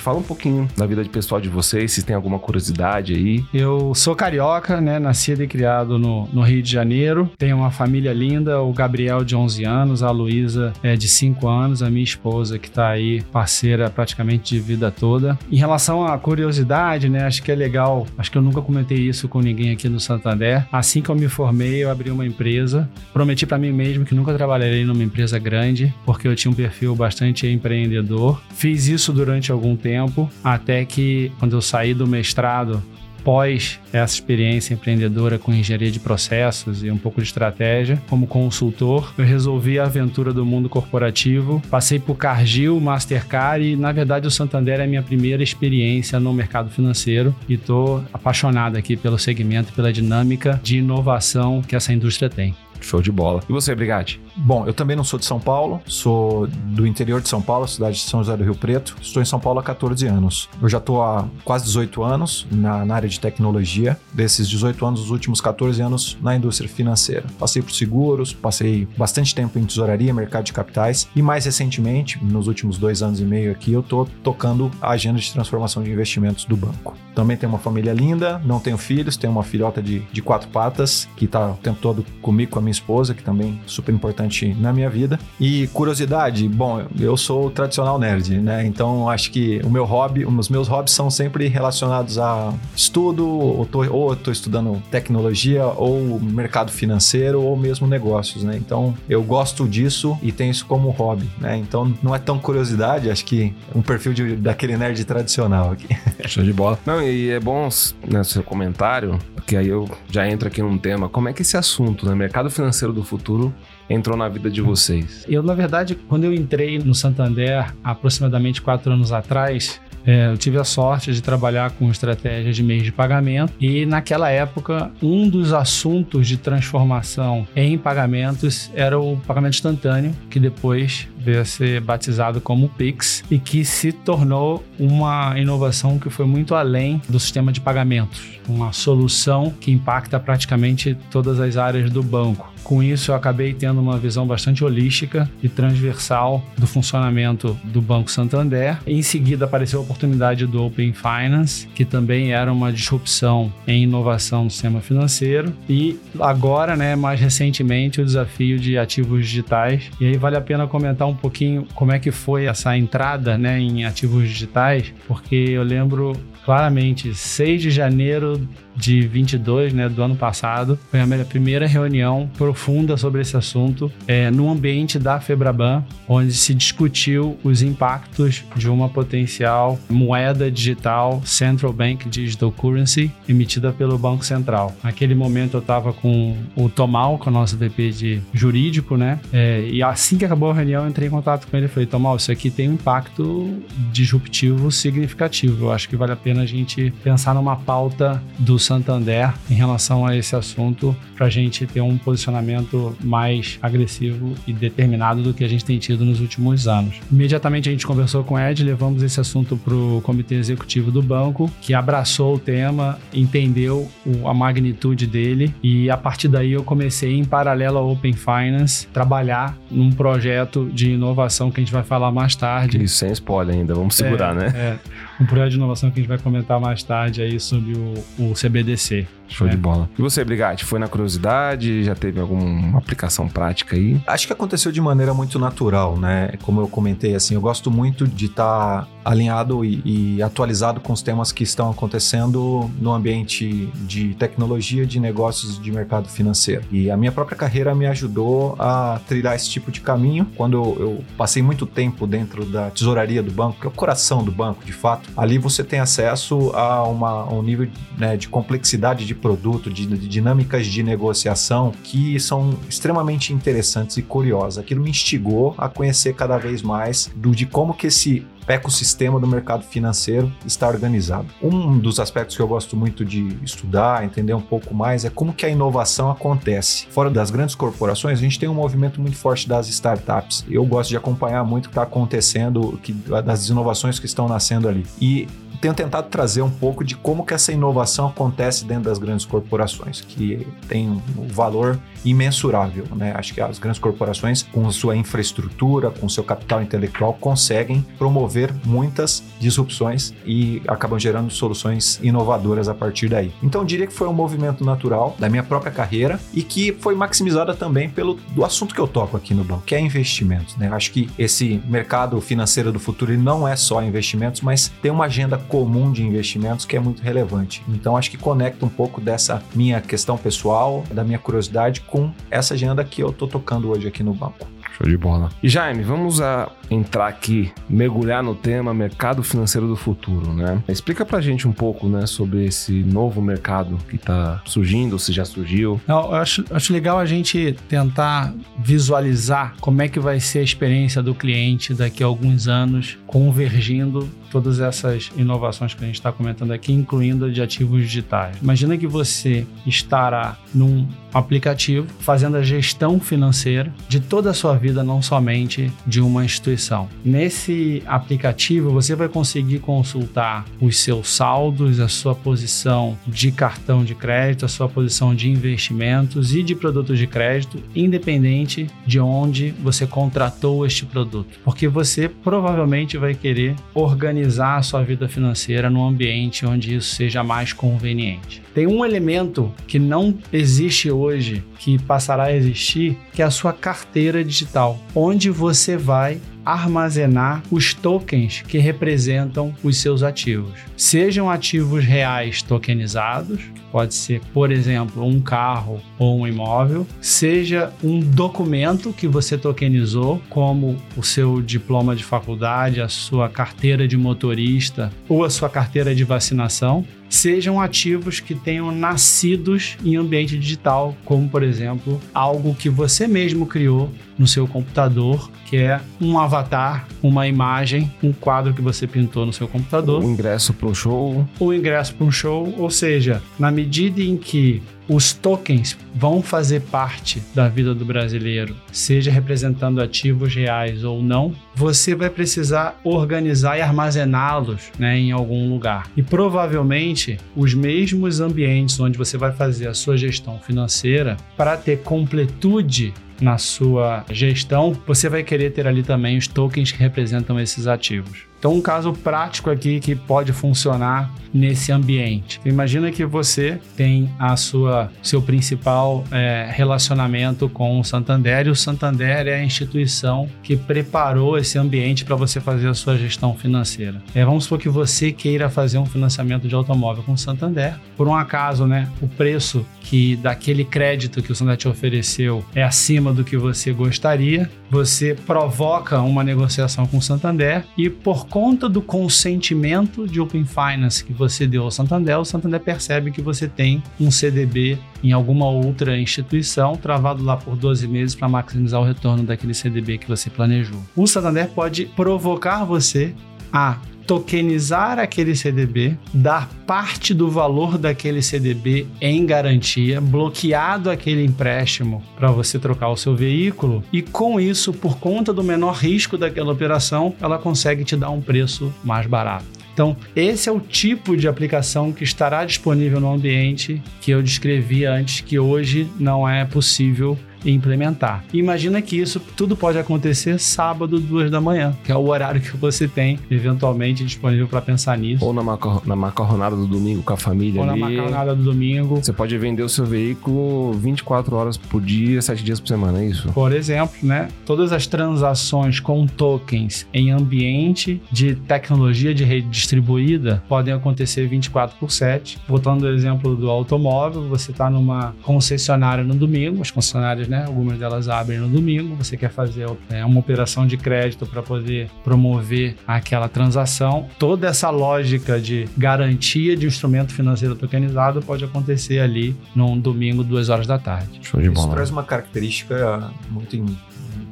Fala 0.00 0.18
um 0.18 0.22
pouquinho 0.22 0.68
da 0.76 0.86
vida 0.86 1.02
de 1.02 1.10
pessoal 1.10 1.40
de 1.40 1.48
vocês, 1.48 1.92
se 1.92 2.04
tem 2.04 2.14
alguma 2.14 2.38
curiosidade 2.38 3.14
aí. 3.14 3.44
Eu 3.52 3.94
sou 3.94 4.14
carioca, 4.14 4.80
né? 4.80 4.98
Nascido 4.98 5.42
e 5.42 5.48
criado 5.48 5.98
no, 5.98 6.28
no 6.32 6.42
Rio 6.42 6.62
de 6.62 6.70
Janeiro. 6.70 7.30
Tenho 7.36 7.56
uma 7.56 7.70
família 7.70 8.12
linda, 8.12 8.62
o 8.62 8.72
Gabriel 8.72 9.24
de 9.24 9.34
11 9.34 9.64
anos, 9.64 10.02
a 10.02 10.10
Luísa 10.10 10.72
é 10.82 10.94
de 10.94 11.08
5 11.08 11.48
anos, 11.48 11.82
a 11.82 11.90
minha 11.90 12.04
esposa 12.04 12.58
que 12.58 12.70
tá 12.70 12.88
aí, 12.88 13.22
parceira 13.32 13.90
praticamente 13.90 14.54
de 14.54 14.60
vida 14.60 14.90
toda. 14.90 15.38
Em 15.50 15.56
relação 15.56 16.06
à 16.06 16.16
curiosidade, 16.16 17.08
né? 17.08 17.24
Acho 17.24 17.42
que 17.42 17.50
é 17.50 17.54
legal, 17.54 18.06
acho 18.16 18.30
que 18.30 18.38
eu 18.38 18.42
nunca 18.42 18.62
comentei 18.62 18.98
isso 18.98 19.28
com 19.28 19.40
ninguém 19.40 19.72
aqui 19.72 19.88
no 19.88 19.98
Santander. 19.98 20.64
Assim 20.70 21.02
que 21.02 21.08
eu 21.08 21.16
me 21.16 21.28
formei, 21.28 21.82
eu 21.82 21.90
abri 21.90 22.10
uma 22.10 22.24
empresa. 22.26 22.88
Prometi 23.12 23.44
para 23.46 23.58
mim 23.58 23.72
mesmo 23.72 24.04
que 24.04 24.14
nunca 24.14 24.32
trabalharei 24.34 24.84
numa 24.84 25.02
empresa 25.02 25.38
grande, 25.38 25.92
porque 26.04 26.28
eu 26.28 26.36
tinha 26.36 26.52
um 26.52 26.54
perfil 26.54 26.94
bastante 26.94 27.46
empreendedor. 27.46 28.40
Fiz 28.54 28.86
isso 28.86 29.12
durante 29.12 29.50
algum 29.56 29.76
tempo, 29.76 30.30
até 30.42 30.84
que 30.84 31.32
quando 31.38 31.56
eu 31.56 31.62
saí 31.62 31.94
do 31.94 32.06
mestrado, 32.06 32.82
após 33.26 33.80
essa 33.92 34.14
experiência 34.14 34.72
empreendedora 34.72 35.36
com 35.36 35.52
engenharia 35.52 35.90
de 35.90 35.98
processos 35.98 36.84
e 36.84 36.92
um 36.92 36.96
pouco 36.96 37.20
de 37.20 37.26
estratégia, 37.26 38.00
como 38.08 38.24
consultor, 38.24 39.12
eu 39.18 39.24
resolvi 39.24 39.80
a 39.80 39.84
aventura 39.84 40.32
do 40.32 40.46
mundo 40.46 40.68
corporativo. 40.68 41.60
Passei 41.68 41.98
por 41.98 42.14
Cargill, 42.14 42.80
Mastercard 42.80 43.64
e, 43.64 43.74
na 43.74 43.90
verdade, 43.90 44.28
o 44.28 44.30
Santander 44.30 44.78
é 44.78 44.84
a 44.84 44.86
minha 44.86 45.02
primeira 45.02 45.42
experiência 45.42 46.20
no 46.20 46.32
mercado 46.32 46.70
financeiro 46.70 47.34
e 47.48 47.54
estou 47.54 48.04
apaixonado 48.12 48.76
aqui 48.76 48.96
pelo 48.96 49.18
segmento, 49.18 49.72
pela 49.72 49.92
dinâmica 49.92 50.60
de 50.62 50.78
inovação 50.78 51.62
que 51.62 51.74
essa 51.74 51.92
indústria 51.92 52.30
tem. 52.30 52.54
Show 52.80 53.02
de 53.02 53.12
bola. 53.12 53.42
E 53.48 53.52
você, 53.52 53.74
Brigatti? 53.74 54.20
Bom, 54.36 54.66
eu 54.66 54.74
também 54.74 54.96
não 54.96 55.04
sou 55.04 55.18
de 55.18 55.24
São 55.24 55.40
Paulo, 55.40 55.80
sou 55.86 56.46
do 56.46 56.86
interior 56.86 57.20
de 57.20 57.28
São 57.28 57.40
Paulo, 57.40 57.66
cidade 57.66 57.96
de 57.96 58.02
São 58.02 58.20
José 58.20 58.36
do 58.36 58.44
Rio 58.44 58.54
Preto. 58.54 58.96
Estou 59.00 59.22
em 59.22 59.26
São 59.26 59.40
Paulo 59.40 59.60
há 59.60 59.62
14 59.62 60.06
anos. 60.06 60.48
Eu 60.60 60.68
já 60.68 60.78
estou 60.78 61.02
há 61.02 61.26
quase 61.44 61.64
18 61.64 62.02
anos 62.02 62.46
na, 62.50 62.84
na, 62.84 62.94
área 62.94 63.08
de 63.08 63.18
tecnologia. 63.18 63.98
Desses 64.12 64.48
18 64.48 64.84
anos, 64.84 65.00
os 65.00 65.10
últimos 65.10 65.40
14 65.40 65.80
anos 65.80 66.18
na 66.20 66.36
indústria 66.36 66.68
financeira. 66.68 67.24
Passei 67.38 67.62
por 67.62 67.72
seguros, 67.72 68.32
passei 68.32 68.86
bastante 68.96 69.34
tempo 69.34 69.58
em 69.58 69.64
tesouraria, 69.64 70.12
mercado 70.12 70.44
de 70.44 70.52
capitais 70.52 71.08
e 71.14 71.22
mais 71.22 71.44
recentemente, 71.44 72.22
nos 72.22 72.46
últimos 72.46 72.78
dois 72.78 73.02
anos 73.02 73.20
e 73.20 73.24
meio 73.24 73.52
aqui, 73.52 73.72
eu 73.72 73.80
estou 73.80 74.08
tocando 74.22 74.70
a 74.80 74.90
agenda 74.90 75.18
de 75.18 75.32
transformação 75.32 75.82
de 75.82 75.90
investimentos 75.90 76.44
do 76.44 76.56
banco. 76.56 76.94
Também 77.14 77.36
tenho 77.36 77.50
uma 77.50 77.58
família 77.58 77.94
linda, 77.94 78.38
não 78.44 78.60
tenho 78.60 78.76
filhos, 78.76 79.16
tenho 79.16 79.32
uma 79.32 79.42
filhota 79.42 79.82
de, 79.82 80.00
de 80.12 80.20
quatro 80.20 80.48
patas 80.48 81.08
que 81.16 81.24
está 81.24 81.52
o 81.52 81.54
tempo 81.54 81.78
todo 81.80 82.04
comigo, 82.20 82.52
com 82.52 82.58
a 82.58 82.62
minha 82.66 82.72
esposa, 82.72 83.14
que 83.14 83.22
também 83.22 83.60
é 83.64 83.68
super 83.68 83.94
importante 83.94 84.54
na 84.58 84.72
minha 84.72 84.90
vida. 84.90 85.18
E 85.40 85.66
curiosidade, 85.68 86.48
bom, 86.48 86.84
eu 86.98 87.16
sou 87.16 87.50
tradicional 87.50 87.98
nerd, 87.98 88.38
né? 88.38 88.66
Então 88.66 89.08
acho 89.08 89.30
que 89.30 89.60
o 89.64 89.70
meu 89.70 89.84
hobby, 89.84 90.24
os 90.24 90.48
meus 90.48 90.68
hobbies 90.68 90.94
são 90.94 91.10
sempre 91.10 91.48
relacionados 91.48 92.18
a 92.18 92.52
estudo, 92.74 93.28
ou, 93.28 93.64
tô, 93.64 93.84
ou 93.90 94.14
tô 94.16 94.30
estudando 94.30 94.82
tecnologia, 94.90 95.64
ou 95.64 96.20
mercado 96.20 96.70
financeiro, 96.70 97.40
ou 97.42 97.56
mesmo 97.56 97.86
negócios, 97.86 98.42
né? 98.44 98.56
Então 98.56 98.94
eu 99.08 99.22
gosto 99.22 99.68
disso 99.68 100.18
e 100.22 100.32
tenho 100.32 100.50
isso 100.50 100.66
como 100.66 100.90
hobby, 100.90 101.28
né? 101.38 101.56
Então 101.56 101.92
não 102.02 102.14
é 102.14 102.18
tão 102.18 102.38
curiosidade, 102.38 103.10
acho 103.10 103.24
que 103.24 103.54
um 103.74 103.82
perfil 103.82 104.12
de, 104.12 104.36
daquele 104.36 104.76
nerd 104.76 105.04
tradicional 105.04 105.72
aqui. 105.72 105.88
Show 106.26 106.42
de 106.42 106.52
bola. 106.52 106.78
Não, 106.84 107.02
e 107.02 107.30
é 107.30 107.40
bom, 107.40 107.68
né, 108.06 108.22
seu 108.24 108.42
comentário, 108.42 109.18
porque 109.34 109.56
aí 109.56 109.68
eu 109.68 109.88
já 110.10 110.28
entro 110.28 110.48
aqui 110.48 110.60
num 110.60 110.76
tema, 110.78 111.08
como 111.08 111.28
é 111.28 111.32
que 111.32 111.42
esse 111.42 111.56
assunto, 111.56 112.06
né, 112.06 112.14
mercado 112.14 112.50
financeiro 112.56 112.92
do 112.92 113.04
futuro, 113.04 113.54
entrou 113.88 114.16
na 114.16 114.28
vida 114.28 114.50
de 114.50 114.60
vocês? 114.60 115.24
Eu, 115.28 115.42
na 115.42 115.54
verdade, 115.54 115.94
quando 115.94 116.24
eu 116.24 116.34
entrei 116.34 116.78
no 116.78 116.94
Santander, 116.94 117.74
aproximadamente 117.84 118.60
quatro 118.60 118.92
anos 118.92 119.12
atrás, 119.12 119.80
é, 120.06 120.28
eu 120.28 120.38
tive 120.38 120.56
a 120.56 120.64
sorte 120.64 121.12
de 121.12 121.20
trabalhar 121.20 121.72
com 121.72 121.90
estratégia 121.90 122.52
de 122.52 122.62
meios 122.62 122.84
de 122.84 122.92
pagamento 122.92 123.52
e 123.60 123.84
naquela 123.84 124.30
época 124.30 124.90
um 125.02 125.28
dos 125.28 125.52
assuntos 125.52 126.28
de 126.28 126.36
transformação 126.36 127.46
em 127.56 127.76
pagamentos 127.76 128.70
era 128.72 128.98
o 128.98 129.16
pagamento 129.26 129.54
instantâneo, 129.54 130.14
que 130.30 130.38
depois 130.38 131.08
veio 131.26 131.40
a 131.40 131.44
ser 131.44 131.80
batizado 131.80 132.40
como 132.40 132.68
Pix 132.68 133.24
e 133.28 133.38
que 133.38 133.64
se 133.64 133.90
tornou 133.90 134.64
uma 134.78 135.34
inovação 135.36 135.98
que 135.98 136.08
foi 136.08 136.24
muito 136.24 136.54
além 136.54 137.02
do 137.08 137.18
sistema 137.18 137.50
de 137.50 137.60
pagamentos, 137.60 138.38
uma 138.48 138.72
solução 138.72 139.52
que 139.60 139.72
impacta 139.72 140.20
praticamente 140.20 140.96
todas 141.10 141.40
as 141.40 141.56
áreas 141.56 141.90
do 141.90 142.02
banco. 142.02 142.54
Com 142.66 142.82
isso, 142.82 143.12
eu 143.12 143.14
acabei 143.14 143.54
tendo 143.54 143.80
uma 143.80 143.96
visão 143.96 144.26
bastante 144.26 144.64
holística 144.64 145.30
e 145.40 145.48
transversal 145.48 146.44
do 146.58 146.66
funcionamento 146.66 147.56
do 147.62 147.80
Banco 147.80 148.10
Santander. 148.10 148.78
Em 148.84 149.02
seguida, 149.02 149.44
apareceu 149.44 149.78
a 149.78 149.82
oportunidade 149.84 150.48
do 150.48 150.64
Open 150.64 150.92
Finance, 150.92 151.68
que 151.76 151.84
também 151.84 152.32
era 152.32 152.52
uma 152.52 152.72
disrupção 152.72 153.52
em 153.68 153.84
inovação 153.84 154.42
no 154.42 154.50
sistema 154.50 154.80
financeiro. 154.80 155.54
E 155.68 155.96
agora, 156.18 156.74
né, 156.74 156.96
mais 156.96 157.20
recentemente, 157.20 158.00
o 158.00 158.04
desafio 158.04 158.58
de 158.58 158.76
ativos 158.76 159.20
digitais. 159.20 159.84
E 160.00 160.06
aí 160.06 160.16
vale 160.16 160.36
a 160.36 160.40
pena 160.40 160.66
comentar 160.66 161.06
um 161.06 161.14
pouquinho 161.16 161.66
como 161.74 161.92
é 161.92 161.98
que 161.98 162.10
foi 162.10 162.46
essa 162.46 162.76
entrada 162.76 163.36
né, 163.36 163.58
em 163.58 163.84
ativos 163.84 164.28
digitais, 164.28 164.92
porque 165.06 165.34
eu 165.34 165.62
lembro 165.62 166.12
claramente, 166.44 167.14
6 167.14 167.62
de 167.62 167.70
janeiro 167.70 168.48
de 168.76 169.06
22, 169.06 169.72
né, 169.72 169.88
do 169.88 170.02
ano 170.02 170.16
passado. 170.16 170.78
Foi 170.90 171.00
a 171.00 171.06
minha 171.06 171.24
primeira 171.24 171.66
reunião 171.66 172.28
profunda 172.36 172.96
sobre 172.96 173.22
esse 173.22 173.36
assunto 173.36 173.90
é, 174.06 174.30
no 174.30 174.50
ambiente 174.50 174.98
da 174.98 175.18
Febraban, 175.20 175.84
onde 176.08 176.32
se 176.32 176.54
discutiu 176.54 177.36
os 177.42 177.62
impactos 177.62 178.44
de 178.54 178.68
uma 178.68 178.88
potencial 178.88 179.78
moeda 179.88 180.50
digital 180.50 181.22
Central 181.24 181.72
Bank 181.72 182.08
Digital 182.08 182.52
Currency 182.52 183.10
emitida 183.28 183.72
pelo 183.72 183.98
Banco 183.98 184.24
Central. 184.24 184.74
Naquele 184.82 185.14
momento 185.14 185.54
eu 185.54 185.60
estava 185.60 185.92
com 185.92 186.36
o 186.54 186.68
Tomal, 186.68 187.18
com 187.18 187.30
o 187.30 187.32
nosso 187.32 187.56
VP 187.56 187.90
de 187.90 188.22
jurídico, 188.32 188.96
né? 188.96 189.18
É, 189.32 189.66
e 189.68 189.82
assim 189.82 190.18
que 190.18 190.24
acabou 190.24 190.50
a 190.50 190.54
reunião, 190.54 190.84
eu 190.84 190.90
entrei 190.90 191.08
em 191.08 191.10
contato 191.10 191.46
com 191.46 191.56
ele 191.56 191.66
e 191.66 191.68
falei, 191.68 191.86
Tomal, 191.86 192.16
isso 192.16 192.30
aqui 192.30 192.50
tem 192.50 192.68
um 192.68 192.74
impacto 192.74 193.62
disruptivo 193.92 194.70
significativo. 194.70 195.66
Eu 195.66 195.72
acho 195.72 195.88
que 195.88 195.96
vale 195.96 196.12
a 196.12 196.16
pena 196.16 196.42
a 196.42 196.46
gente 196.46 196.92
pensar 197.02 197.34
numa 197.34 197.56
pauta 197.56 198.22
do 198.38 198.58
Santander 198.66 199.32
em 199.50 199.54
relação 199.54 200.06
a 200.06 200.16
esse 200.16 200.34
assunto 200.34 200.96
para 201.14 201.26
a 201.26 201.30
gente 201.30 201.66
ter 201.66 201.80
um 201.80 201.96
posicionamento 201.96 202.96
mais 203.02 203.58
agressivo 203.62 204.34
e 204.46 204.52
determinado 204.52 205.22
do 205.22 205.32
que 205.32 205.44
a 205.44 205.48
gente 205.48 205.64
tem 205.64 205.78
tido 205.78 206.04
nos 206.04 206.20
últimos 206.20 206.68
anos. 206.68 206.96
Imediatamente 207.10 207.68
a 207.68 207.72
gente 207.72 207.86
conversou 207.86 208.24
com 208.24 208.34
o 208.34 208.38
Ed, 208.38 208.62
levamos 208.62 209.02
esse 209.02 209.20
assunto 209.20 209.56
para 209.56 209.74
o 209.74 210.00
comitê 210.02 210.34
executivo 210.34 210.90
do 210.90 211.02
banco, 211.02 211.50
que 211.60 211.74
abraçou 211.74 212.34
o 212.34 212.38
tema, 212.38 212.98
entendeu 213.12 213.88
a 214.24 214.34
magnitude 214.34 215.06
dele 215.06 215.54
e 215.62 215.88
a 215.90 215.96
partir 215.96 216.28
daí 216.28 216.52
eu 216.52 216.62
comecei 216.62 217.14
em 217.14 217.24
paralelo 217.24 217.78
ao 217.78 217.90
Open 217.90 218.12
Finance 218.12 218.86
trabalhar 218.88 219.56
num 219.70 219.90
projeto 219.90 220.68
de 220.72 220.92
inovação 220.92 221.50
que 221.50 221.60
a 221.60 221.62
gente 221.64 221.72
vai 221.72 221.82
falar 221.82 222.10
mais 222.10 222.34
tarde. 222.34 222.82
Isso 222.82 222.96
sem 222.96 223.12
spoiler 223.12 223.56
ainda, 223.56 223.74
vamos 223.74 223.94
segurar, 223.94 224.36
é, 224.36 224.38
né? 224.38 224.52
É, 224.54 224.78
um 225.20 225.26
projeto 225.26 225.50
de 225.50 225.56
inovação 225.56 225.90
que 225.90 225.98
a 225.98 226.02
gente 226.02 226.08
vai 226.08 226.18
comentar 226.18 226.60
mais 226.60 226.82
tarde 226.82 227.22
aí 227.22 227.38
sobre 227.40 227.72
o, 227.72 227.94
o 228.18 228.34
CBDC. 228.34 229.06
Show 229.28 229.46
é. 229.46 229.50
de 229.50 229.56
bola. 229.56 229.88
E 229.98 230.02
você, 230.02 230.24
Brigatti, 230.24 230.64
foi 230.64 230.78
na 230.78 230.88
curiosidade? 230.88 231.84
Já 231.84 231.94
teve 231.94 232.20
alguma 232.20 232.78
aplicação 232.78 233.28
prática 233.28 233.76
aí? 233.76 234.00
Acho 234.06 234.26
que 234.26 234.32
aconteceu 234.32 234.70
de 234.70 234.80
maneira 234.80 235.12
muito 235.12 235.38
natural, 235.38 235.96
né? 235.98 236.34
Como 236.42 236.60
eu 236.60 236.68
comentei, 236.68 237.14
assim, 237.14 237.34
eu 237.34 237.40
gosto 237.40 237.70
muito 237.70 238.06
de 238.06 238.26
estar 238.26 238.82
tá 238.82 238.88
alinhado 239.04 239.64
e, 239.64 239.82
e, 239.84 240.22
atualizado 240.22 240.80
com 240.80 240.92
os 240.92 241.02
temas 241.02 241.30
que 241.32 241.44
estão 241.44 241.70
acontecendo 241.70 242.70
no 242.80 242.92
ambiente 242.92 243.66
de 243.86 244.14
tecnologia, 244.14 244.84
de 244.84 244.98
negócios 244.98 245.60
de 245.60 245.70
mercado 245.70 246.08
financeiro. 246.08 246.62
E 246.70 246.90
a 246.90 246.96
minha 246.96 247.12
própria 247.12 247.36
carreira 247.36 247.74
me 247.74 247.86
ajudou 247.86 248.56
a 248.58 249.00
trilhar 249.06 249.34
esse 249.34 249.48
tipo 249.48 249.70
de 249.70 249.80
caminho. 249.80 250.26
Quando 250.36 250.56
eu, 250.56 250.76
eu 250.80 251.04
passei 251.16 251.42
muito 251.42 251.66
tempo 251.66 252.06
dentro 252.06 252.44
da 252.44 252.70
tesouraria 252.70 253.22
do 253.22 253.30
banco, 253.30 253.60
que 253.60 253.66
é 253.66 253.68
o 253.68 253.72
coração 253.72 254.24
do 254.24 254.32
banco, 254.32 254.64
de 254.64 254.72
fato, 254.72 255.05
ali 255.16 255.38
você 255.38 255.62
tem 255.64 255.78
acesso 255.78 256.50
a, 256.54 256.84
uma, 256.84 257.32
um 257.32 257.42
nível 257.42 257.68
né, 257.98 258.16
de 258.16 258.28
complexidade 258.28 259.04
de 259.04 259.14
produto, 259.14 259.70
de, 259.70 259.86
de, 259.86 260.08
dinâmicas 260.08 260.66
de 260.66 260.82
negociação 260.82 261.72
que 261.82 262.18
são 262.20 262.58
extremamente 262.68 263.32
interessantes 263.32 263.96
e 263.96 264.02
curiosas. 264.02 264.58
Aquilo 264.58 264.82
me 264.82 264.90
instigou 264.90 265.54
a 265.58 265.68
conhecer 265.68 266.14
cada 266.14 266.38
vez 266.38 266.62
mais 266.62 267.10
do 267.14 267.34
de 267.34 267.46
como 267.46 267.74
que 267.74 267.88
esse 267.88 268.26
ecossistema 268.48 269.18
do 269.18 269.26
mercado 269.26 269.64
financeiro 269.64 270.32
está 270.46 270.68
organizado. 270.68 271.26
Um 271.42 271.78
dos 271.78 271.98
aspectos 271.98 272.36
que 272.36 272.42
eu 272.42 272.48
gosto 272.48 272.76
muito 272.76 273.04
de 273.04 273.36
estudar, 273.42 274.04
entender 274.04 274.34
um 274.34 274.40
pouco 274.40 274.74
mais, 274.74 275.04
é 275.04 275.10
como 275.10 275.32
que 275.32 275.44
a 275.44 275.48
inovação 275.48 276.10
acontece. 276.10 276.86
Fora 276.90 277.10
das 277.10 277.30
grandes 277.30 277.54
corporações, 277.54 278.18
a 278.18 278.22
gente 278.22 278.38
tem 278.38 278.48
um 278.48 278.54
movimento 278.54 279.00
muito 279.00 279.16
forte 279.16 279.48
das 279.48 279.68
startups. 279.68 280.44
Eu 280.48 280.64
gosto 280.64 280.90
de 280.90 280.96
acompanhar 280.96 281.44
muito 281.44 281.66
o 281.66 281.68
que 281.68 281.72
está 281.72 281.82
acontecendo, 281.82 282.78
que, 282.82 282.92
das 282.92 283.48
inovações 283.48 283.98
que 283.98 284.06
estão 284.06 284.28
nascendo 284.28 284.68
ali. 284.68 284.86
E 285.00 285.26
tenho 285.60 285.74
tentado 285.74 286.08
trazer 286.08 286.42
um 286.42 286.50
pouco 286.50 286.84
de 286.84 286.94
como 286.94 287.24
que 287.24 287.34
essa 287.34 287.52
inovação 287.52 288.08
acontece 288.08 288.64
dentro 288.64 288.84
das 288.84 288.98
grandes 288.98 289.24
corporações, 289.24 290.00
que 290.00 290.46
tem 290.68 290.88
um 290.88 291.26
valor 291.28 291.78
imensurável. 292.06 292.84
Né? 292.94 293.12
Acho 293.14 293.34
que 293.34 293.40
as 293.40 293.58
grandes 293.58 293.80
corporações, 293.80 294.42
com 294.42 294.70
sua 294.70 294.96
infraestrutura, 294.96 295.90
com 295.90 296.08
seu 296.08 296.24
capital 296.24 296.62
intelectual, 296.62 297.14
conseguem 297.14 297.84
promover 297.98 298.54
muitas 298.64 299.22
disrupções 299.38 300.14
e 300.24 300.62
acabam 300.66 300.98
gerando 300.98 301.30
soluções 301.30 301.98
inovadoras 302.02 302.68
a 302.68 302.74
partir 302.74 303.08
daí. 303.08 303.32
Então, 303.42 303.64
diria 303.64 303.86
que 303.86 303.92
foi 303.92 304.08
um 304.08 304.12
movimento 304.12 304.64
natural 304.64 305.16
da 305.18 305.28
minha 305.28 305.42
própria 305.42 305.72
carreira 305.72 306.20
e 306.32 306.42
que 306.42 306.72
foi 306.72 306.94
maximizada 306.94 307.54
também 307.54 307.90
pelo 307.90 308.14
do 308.34 308.44
assunto 308.44 308.74
que 308.74 308.80
eu 308.80 308.86
toco 308.86 309.16
aqui 309.16 309.34
no 309.34 309.44
banco, 309.44 309.62
que 309.62 309.74
é 309.74 309.80
investimentos. 309.80 310.56
Né? 310.56 310.68
Acho 310.72 310.92
que 310.92 311.10
esse 311.18 311.60
mercado 311.66 312.20
financeiro 312.20 312.70
do 312.70 312.78
futuro 312.78 313.12
ele 313.12 313.22
não 313.22 313.46
é 313.46 313.56
só 313.56 313.82
investimentos, 313.82 314.40
mas 314.40 314.70
tem 314.80 314.90
uma 314.90 315.06
agenda 315.06 315.36
comum 315.36 315.90
de 315.90 316.02
investimentos 316.02 316.64
que 316.64 316.76
é 316.76 316.80
muito 316.80 317.02
relevante. 317.02 317.62
Então, 317.68 317.96
acho 317.96 318.10
que 318.10 318.16
conecta 318.16 318.64
um 318.64 318.68
pouco 318.68 319.00
dessa 319.00 319.42
minha 319.54 319.80
questão 319.80 320.16
pessoal, 320.16 320.84
da 320.92 321.02
minha 321.02 321.18
curiosidade 321.18 321.80
com 321.80 321.95
essa 322.30 322.54
agenda 322.54 322.84
que 322.84 323.02
eu 323.02 323.12
tô 323.12 323.26
tocando 323.26 323.70
hoje 323.70 323.88
aqui 323.88 324.02
no 324.02 324.14
banco. 324.14 324.46
Show 324.76 324.86
de 324.86 324.96
bola. 324.96 325.30
E 325.42 325.48
Jaime, 325.48 325.82
vamos 325.82 326.20
a 326.20 326.50
entrar 326.70 327.06
aqui, 327.06 327.50
mergulhar 327.68 328.22
no 328.22 328.34
tema 328.34 328.74
mercado 328.74 329.22
financeiro 329.22 329.66
do 329.66 329.76
futuro, 329.76 330.34
né? 330.34 330.62
Explica 330.68 331.04
pra 331.06 331.20
gente 331.20 331.48
um 331.48 331.52
pouco, 331.52 331.88
né, 331.88 332.06
sobre 332.06 332.44
esse 332.44 332.72
novo 332.82 333.22
mercado 333.22 333.78
que 333.88 333.96
tá 333.96 334.42
surgindo, 334.44 334.98
se 334.98 335.12
já 335.12 335.24
surgiu. 335.24 335.80
Não, 335.86 336.06
eu 336.06 336.14
acho, 336.16 336.44
acho 336.50 336.72
legal 336.72 336.98
a 336.98 337.06
gente 337.06 337.56
tentar 337.68 338.34
visualizar 338.58 339.54
como 339.60 339.80
é 339.80 339.88
que 339.88 339.98
vai 339.98 340.20
ser 340.20 340.40
a 340.40 340.42
experiência 340.42 341.02
do 341.02 341.14
cliente 341.14 341.72
daqui 341.72 342.02
a 342.02 342.06
alguns 342.06 342.46
anos, 342.46 342.98
convergindo 343.06 344.06
todas 344.30 344.60
essas 344.60 345.10
inovações 345.16 345.74
que 345.74 345.82
a 345.82 345.86
gente 345.86 345.96
está 345.96 346.12
comentando 346.12 346.52
aqui, 346.52 346.72
incluindo 346.72 347.30
de 347.30 347.42
ativos 347.42 347.82
digitais. 347.82 348.36
Imagina 348.42 348.76
que 348.76 348.86
você 348.86 349.46
estará 349.66 350.36
num 350.54 350.86
aplicativo 351.12 351.86
fazendo 352.00 352.36
a 352.36 352.42
gestão 352.42 353.00
financeira 353.00 353.72
de 353.88 354.00
toda 354.00 354.30
a 354.30 354.34
sua 354.34 354.54
vida, 354.54 354.82
não 354.82 355.00
somente 355.00 355.72
de 355.86 356.00
uma 356.00 356.24
instituição. 356.24 356.88
Nesse 357.04 357.82
aplicativo, 357.86 358.70
você 358.70 358.94
vai 358.94 359.08
conseguir 359.08 359.60
consultar 359.60 360.44
os 360.60 360.78
seus 360.78 361.08
saldos, 361.08 361.80
a 361.80 361.88
sua 361.88 362.14
posição 362.14 362.98
de 363.06 363.30
cartão 363.32 363.84
de 363.84 363.94
crédito, 363.94 364.44
a 364.44 364.48
sua 364.48 364.68
posição 364.68 365.14
de 365.14 365.30
investimentos 365.30 366.34
e 366.34 366.42
de 366.42 366.54
produtos 366.54 366.98
de 366.98 367.06
crédito, 367.06 367.62
independente 367.74 368.66
de 368.86 369.00
onde 369.00 369.54
você 369.62 369.86
contratou 369.86 370.66
este 370.66 370.84
produto, 370.84 371.38
porque 371.44 371.66
você 371.66 372.08
provavelmente 372.08 372.98
vai 372.98 373.14
querer 373.14 373.54
organizar 373.74 374.15
organizar 374.16 374.56
a 374.56 374.62
sua 374.62 374.82
vida 374.82 375.08
financeira 375.08 375.68
num 375.68 375.86
ambiente 375.86 376.46
onde 376.46 376.74
isso 376.74 376.94
seja 376.94 377.22
mais 377.22 377.52
conveniente. 377.52 378.42
Tem 378.54 378.66
um 378.66 378.84
elemento 378.84 379.52
que 379.66 379.78
não 379.78 380.16
existe 380.32 380.90
hoje, 380.90 381.44
que 381.58 381.78
passará 381.78 382.24
a 382.24 382.34
existir, 382.34 382.96
que 383.12 383.20
é 383.20 383.24
a 383.24 383.30
sua 383.30 383.52
carteira 383.52 384.24
digital, 384.24 384.80
onde 384.94 385.28
você 385.30 385.76
vai 385.76 386.18
armazenar 386.46 387.42
os 387.50 387.74
tokens 387.74 388.42
que 388.46 388.58
representam 388.58 389.52
os 389.64 389.78
seus 389.78 390.04
ativos. 390.04 390.60
Sejam 390.76 391.28
ativos 391.28 391.84
reais 391.84 392.40
tokenizados, 392.40 393.42
pode 393.72 393.94
ser, 393.94 394.20
por 394.32 394.52
exemplo, 394.52 395.04
um 395.04 395.20
carro 395.20 395.82
ou 395.98 396.20
um 396.20 396.26
imóvel, 396.26 396.86
seja 397.00 397.72
um 397.82 397.98
documento 397.98 398.92
que 398.92 399.08
você 399.08 399.36
tokenizou, 399.36 400.22
como 400.30 400.76
o 400.96 401.02
seu 401.02 401.42
diploma 401.42 401.96
de 401.96 402.04
faculdade, 402.04 402.80
a 402.80 402.88
sua 402.88 403.28
carteira 403.28 403.88
de 403.88 403.96
motorista 403.96 404.92
ou 405.08 405.24
a 405.24 405.30
sua 405.30 405.50
carteira 405.50 405.94
de 405.94 406.04
vacinação, 406.04 406.86
sejam 407.08 407.60
ativos 407.60 408.20
que 408.20 408.34
tenham 408.34 408.70
nascidos 408.72 409.76
em 409.84 409.96
ambiente 409.96 410.38
digital, 410.38 410.96
como 411.04 411.28
por 411.28 411.42
exemplo, 411.42 412.00
algo 412.12 412.54
que 412.54 412.68
você 412.68 413.06
mesmo 413.06 413.46
criou 413.46 413.90
no 414.18 414.26
seu 414.26 414.46
computador, 414.46 415.30
que 415.46 415.56
é 415.56 415.80
um 416.00 416.18
avatar, 416.18 416.86
uma 417.02 417.26
imagem, 417.26 417.92
um 418.02 418.12
quadro 418.12 418.54
que 418.54 418.62
você 418.62 418.86
pintou 418.86 419.26
no 419.26 419.32
seu 419.32 419.46
computador. 419.46 420.02
O 420.02 420.10
ingresso 420.10 420.52
para 420.54 420.68
um 420.68 420.74
show. 420.74 421.28
O 421.38 421.52
ingresso 421.52 421.94
para 421.94 422.06
um 422.06 422.10
show, 422.10 422.54
ou 422.56 422.70
seja, 422.70 423.22
na 423.38 423.50
medida 423.50 424.00
em 424.00 424.16
que 424.16 424.62
os 424.88 425.12
tokens 425.12 425.76
vão 425.94 426.22
fazer 426.22 426.60
parte 426.62 427.22
da 427.34 427.48
vida 427.48 427.74
do 427.74 427.84
brasileiro, 427.84 428.56
seja 428.72 429.10
representando 429.10 429.80
ativos 429.80 430.34
reais 430.34 430.84
ou 430.84 431.02
não, 431.02 431.34
você 431.54 431.94
vai 431.94 432.10
precisar 432.10 432.80
organizar 432.84 433.58
e 433.58 433.62
armazená-los 433.62 434.70
né, 434.78 434.98
em 434.98 435.12
algum 435.12 435.48
lugar. 435.48 435.90
E 435.96 436.02
provavelmente 436.02 437.18
os 437.34 437.54
mesmos 437.54 438.20
ambientes 438.20 438.78
onde 438.78 438.98
você 438.98 439.16
vai 439.16 439.32
fazer 439.32 439.68
a 439.68 439.74
sua 439.74 439.96
gestão 439.96 440.38
financeira, 440.38 441.16
para 441.36 441.56
ter 441.56 441.78
completude 441.82 442.92
na 443.20 443.38
sua 443.38 444.04
gestão, 444.10 444.76
você 444.86 445.08
vai 445.08 445.22
querer 445.22 445.50
ter 445.50 445.66
ali 445.66 445.82
também 445.82 446.18
os 446.18 446.28
tokens 446.28 446.70
que 446.70 446.78
representam 446.78 447.40
esses 447.40 447.66
ativos. 447.66 448.26
Então, 448.38 448.52
um 448.52 448.60
caso 448.60 448.92
prático 448.92 449.50
aqui 449.50 449.80
que 449.80 449.94
pode 449.94 450.32
funcionar 450.32 451.10
nesse 451.36 451.70
ambiente. 451.70 452.40
Imagina 452.44 452.90
que 452.90 453.04
você 453.04 453.58
tem 453.76 454.10
a 454.18 454.36
sua 454.36 454.90
seu 455.02 455.20
principal 455.20 456.02
é, 456.10 456.48
relacionamento 456.50 457.48
com 457.48 457.78
o 457.78 457.84
Santander 457.84 458.46
e 458.46 458.50
o 458.50 458.56
Santander 458.56 459.26
é 459.26 459.34
a 459.34 459.44
instituição 459.44 460.28
que 460.42 460.56
preparou 460.56 461.36
esse 461.36 461.58
ambiente 461.58 462.04
para 462.04 462.16
você 462.16 462.40
fazer 462.40 462.68
a 462.68 462.74
sua 462.74 462.96
gestão 462.96 463.34
financeira. 463.34 464.02
É, 464.14 464.24
vamos 464.24 464.44
supor 464.44 464.58
que 464.58 464.68
você 464.68 465.12
queira 465.12 465.50
fazer 465.50 465.78
um 465.78 465.86
financiamento 465.86 466.48
de 466.48 466.54
automóvel 466.54 467.02
com 467.02 467.12
o 467.12 467.18
Santander. 467.18 467.74
Por 467.96 468.08
um 468.08 468.14
acaso, 468.14 468.66
né, 468.66 468.88
o 469.02 469.08
preço 469.08 469.66
que 469.80 470.16
daquele 470.16 470.64
crédito 470.64 471.22
que 471.22 471.30
o 471.30 471.34
Santander 471.34 471.58
te 471.58 471.68
ofereceu 471.68 472.44
é 472.54 472.62
acima 472.62 473.12
do 473.12 473.22
que 473.22 473.36
você 473.36 473.72
gostaria, 473.72 474.50
você 474.70 475.14
provoca 475.14 476.00
uma 476.00 476.24
negociação 476.24 476.86
com 476.86 476.98
o 476.98 477.02
Santander 477.02 477.64
e 477.76 477.88
por 477.88 478.26
conta 478.26 478.68
do 478.68 478.82
consentimento 478.82 480.06
de 480.06 480.20
Open 480.20 480.44
Finance 480.44 481.04
que 481.04 481.12
você 481.12 481.46
deu 481.46 481.64
ao 481.64 481.70
Santander, 481.70 482.18
o 482.18 482.24
Santander 482.24 482.60
percebe 482.60 483.10
que 483.10 483.22
você 483.22 483.48
tem 483.48 483.82
um 484.00 484.10
CDB 484.10 484.78
em 485.02 485.12
alguma 485.12 485.48
outra 485.48 485.98
instituição 485.98 486.76
travado 486.76 487.22
lá 487.22 487.36
por 487.36 487.56
12 487.56 487.86
meses 487.86 488.14
para 488.14 488.28
maximizar 488.28 488.80
o 488.80 488.84
retorno 488.84 489.22
daquele 489.22 489.54
CDB 489.54 489.98
que 489.98 490.08
você 490.08 490.28
planejou. 490.28 490.80
O 490.94 491.06
Santander 491.06 491.48
pode 491.48 491.86
provocar 491.86 492.64
você 492.64 493.14
a 493.52 493.78
tokenizar 494.06 494.98
aquele 494.98 495.34
CDB, 495.34 495.96
dar 496.12 496.48
parte 496.66 497.12
do 497.12 497.30
valor 497.30 497.76
daquele 497.76 498.22
CDB 498.22 498.86
em 499.00 499.26
garantia, 499.26 500.00
bloqueado 500.00 500.90
aquele 500.90 501.24
empréstimo 501.24 502.02
para 502.16 502.30
você 502.30 502.58
trocar 502.58 502.88
o 502.88 502.96
seu 502.96 503.14
veículo 503.14 503.82
e 503.92 504.02
com 504.02 504.40
isso, 504.40 504.72
por 504.72 504.98
conta 504.98 505.32
do 505.32 505.42
menor 505.42 505.74
risco 505.74 506.16
daquela 506.16 506.52
operação, 506.52 507.14
ela 507.20 507.38
consegue 507.38 507.84
te 507.84 507.96
dar 507.96 508.10
um 508.10 508.20
preço 508.20 508.72
mais 508.84 509.06
barato. 509.06 509.56
Então, 509.76 509.94
esse 510.14 510.48
é 510.48 510.52
o 510.52 510.58
tipo 510.58 511.14
de 511.14 511.28
aplicação 511.28 511.92
que 511.92 512.02
estará 512.02 512.46
disponível 512.46 512.98
no 512.98 513.12
ambiente 513.12 513.82
que 514.00 514.10
eu 514.10 514.22
descrevi 514.22 514.86
antes, 514.86 515.20
que 515.20 515.38
hoje 515.38 515.86
não 516.00 516.26
é 516.26 516.46
possível 516.46 517.18
implementar. 517.50 518.24
imagina 518.32 518.80
que 518.82 518.96
isso 518.96 519.20
tudo 519.36 519.56
pode 519.56 519.78
acontecer 519.78 520.38
sábado, 520.38 520.98
duas 520.98 521.30
da 521.30 521.40
manhã, 521.40 521.76
que 521.84 521.92
é 521.92 521.96
o 521.96 522.08
horário 522.08 522.40
que 522.40 522.56
você 522.56 522.86
tem 522.88 523.18
eventualmente 523.30 524.04
disponível 524.04 524.48
para 524.48 524.60
pensar 524.60 524.96
nisso. 524.98 525.24
Ou 525.24 525.32
na, 525.32 525.42
macar 525.42 525.80
na 525.86 525.96
macarronada 525.96 526.56
do 526.56 526.66
domingo 526.66 527.02
com 527.02 527.12
a 527.12 527.16
família 527.16 527.60
Ou 527.60 527.68
ali. 527.68 527.80
na 527.80 527.88
macarronada 527.88 528.34
do 528.34 528.42
domingo. 528.42 528.96
Você 528.96 529.12
pode 529.12 529.36
vender 529.38 529.62
o 529.62 529.68
seu 529.68 529.84
veículo 529.84 530.72
24 530.74 531.36
horas 531.36 531.56
por 531.56 531.80
dia, 531.80 532.20
7 532.22 532.42
dias 532.42 532.60
por 532.60 532.68
semana, 532.68 533.00
é 533.02 533.06
isso? 533.06 533.28
Por 533.32 533.52
exemplo, 533.52 533.96
né? 534.02 534.28
Todas 534.44 534.72
as 534.72 534.86
transações 534.86 535.80
com 535.80 536.06
tokens 536.06 536.86
em 536.92 537.10
ambiente 537.10 538.00
de 538.10 538.34
tecnologia 538.34 539.14
de 539.14 539.24
rede 539.24 539.48
distribuída 539.48 540.42
podem 540.48 540.72
acontecer 540.72 541.26
24 541.26 541.76
por 541.78 541.90
7. 541.90 542.38
Voltando 542.48 542.86
ao 542.86 542.92
exemplo 542.92 543.34
do 543.36 543.50
automóvel, 543.50 544.28
você 544.28 544.50
está 544.50 544.70
numa 544.70 545.14
concessionária 545.22 546.04
no 546.04 546.14
domingo, 546.14 546.62
as 546.62 546.70
concessionárias, 546.70 547.28
né? 547.28 547.35
Né? 547.36 547.44
Algumas 547.46 547.78
delas 547.78 548.08
abrem 548.08 548.38
no 548.38 548.48
domingo. 548.48 548.96
Você 548.96 549.16
quer 549.16 549.30
fazer 549.30 549.68
é, 549.90 550.04
uma 550.04 550.20
operação 550.20 550.66
de 550.66 550.76
crédito 550.76 551.26
para 551.26 551.42
poder 551.42 551.90
promover 552.02 552.76
aquela 552.86 553.28
transação. 553.28 554.08
Toda 554.18 554.48
essa 554.48 554.70
lógica 554.70 555.40
de 555.40 555.68
garantia 555.76 556.56
de 556.56 556.66
um 556.66 556.68
instrumento 556.68 557.12
financeiro 557.12 557.54
tokenizado 557.54 558.22
pode 558.22 558.44
acontecer 558.44 559.00
ali 559.00 559.36
num 559.54 559.78
domingo, 559.78 560.24
duas 560.24 560.48
horas 560.48 560.66
da 560.66 560.78
tarde. 560.78 561.20
Show 561.22 561.40
de 561.40 561.50
bola. 561.50 561.66
Isso 561.66 561.74
traz 561.74 561.90
uma 561.90 562.04
característica 562.04 563.10
muito 563.30 563.56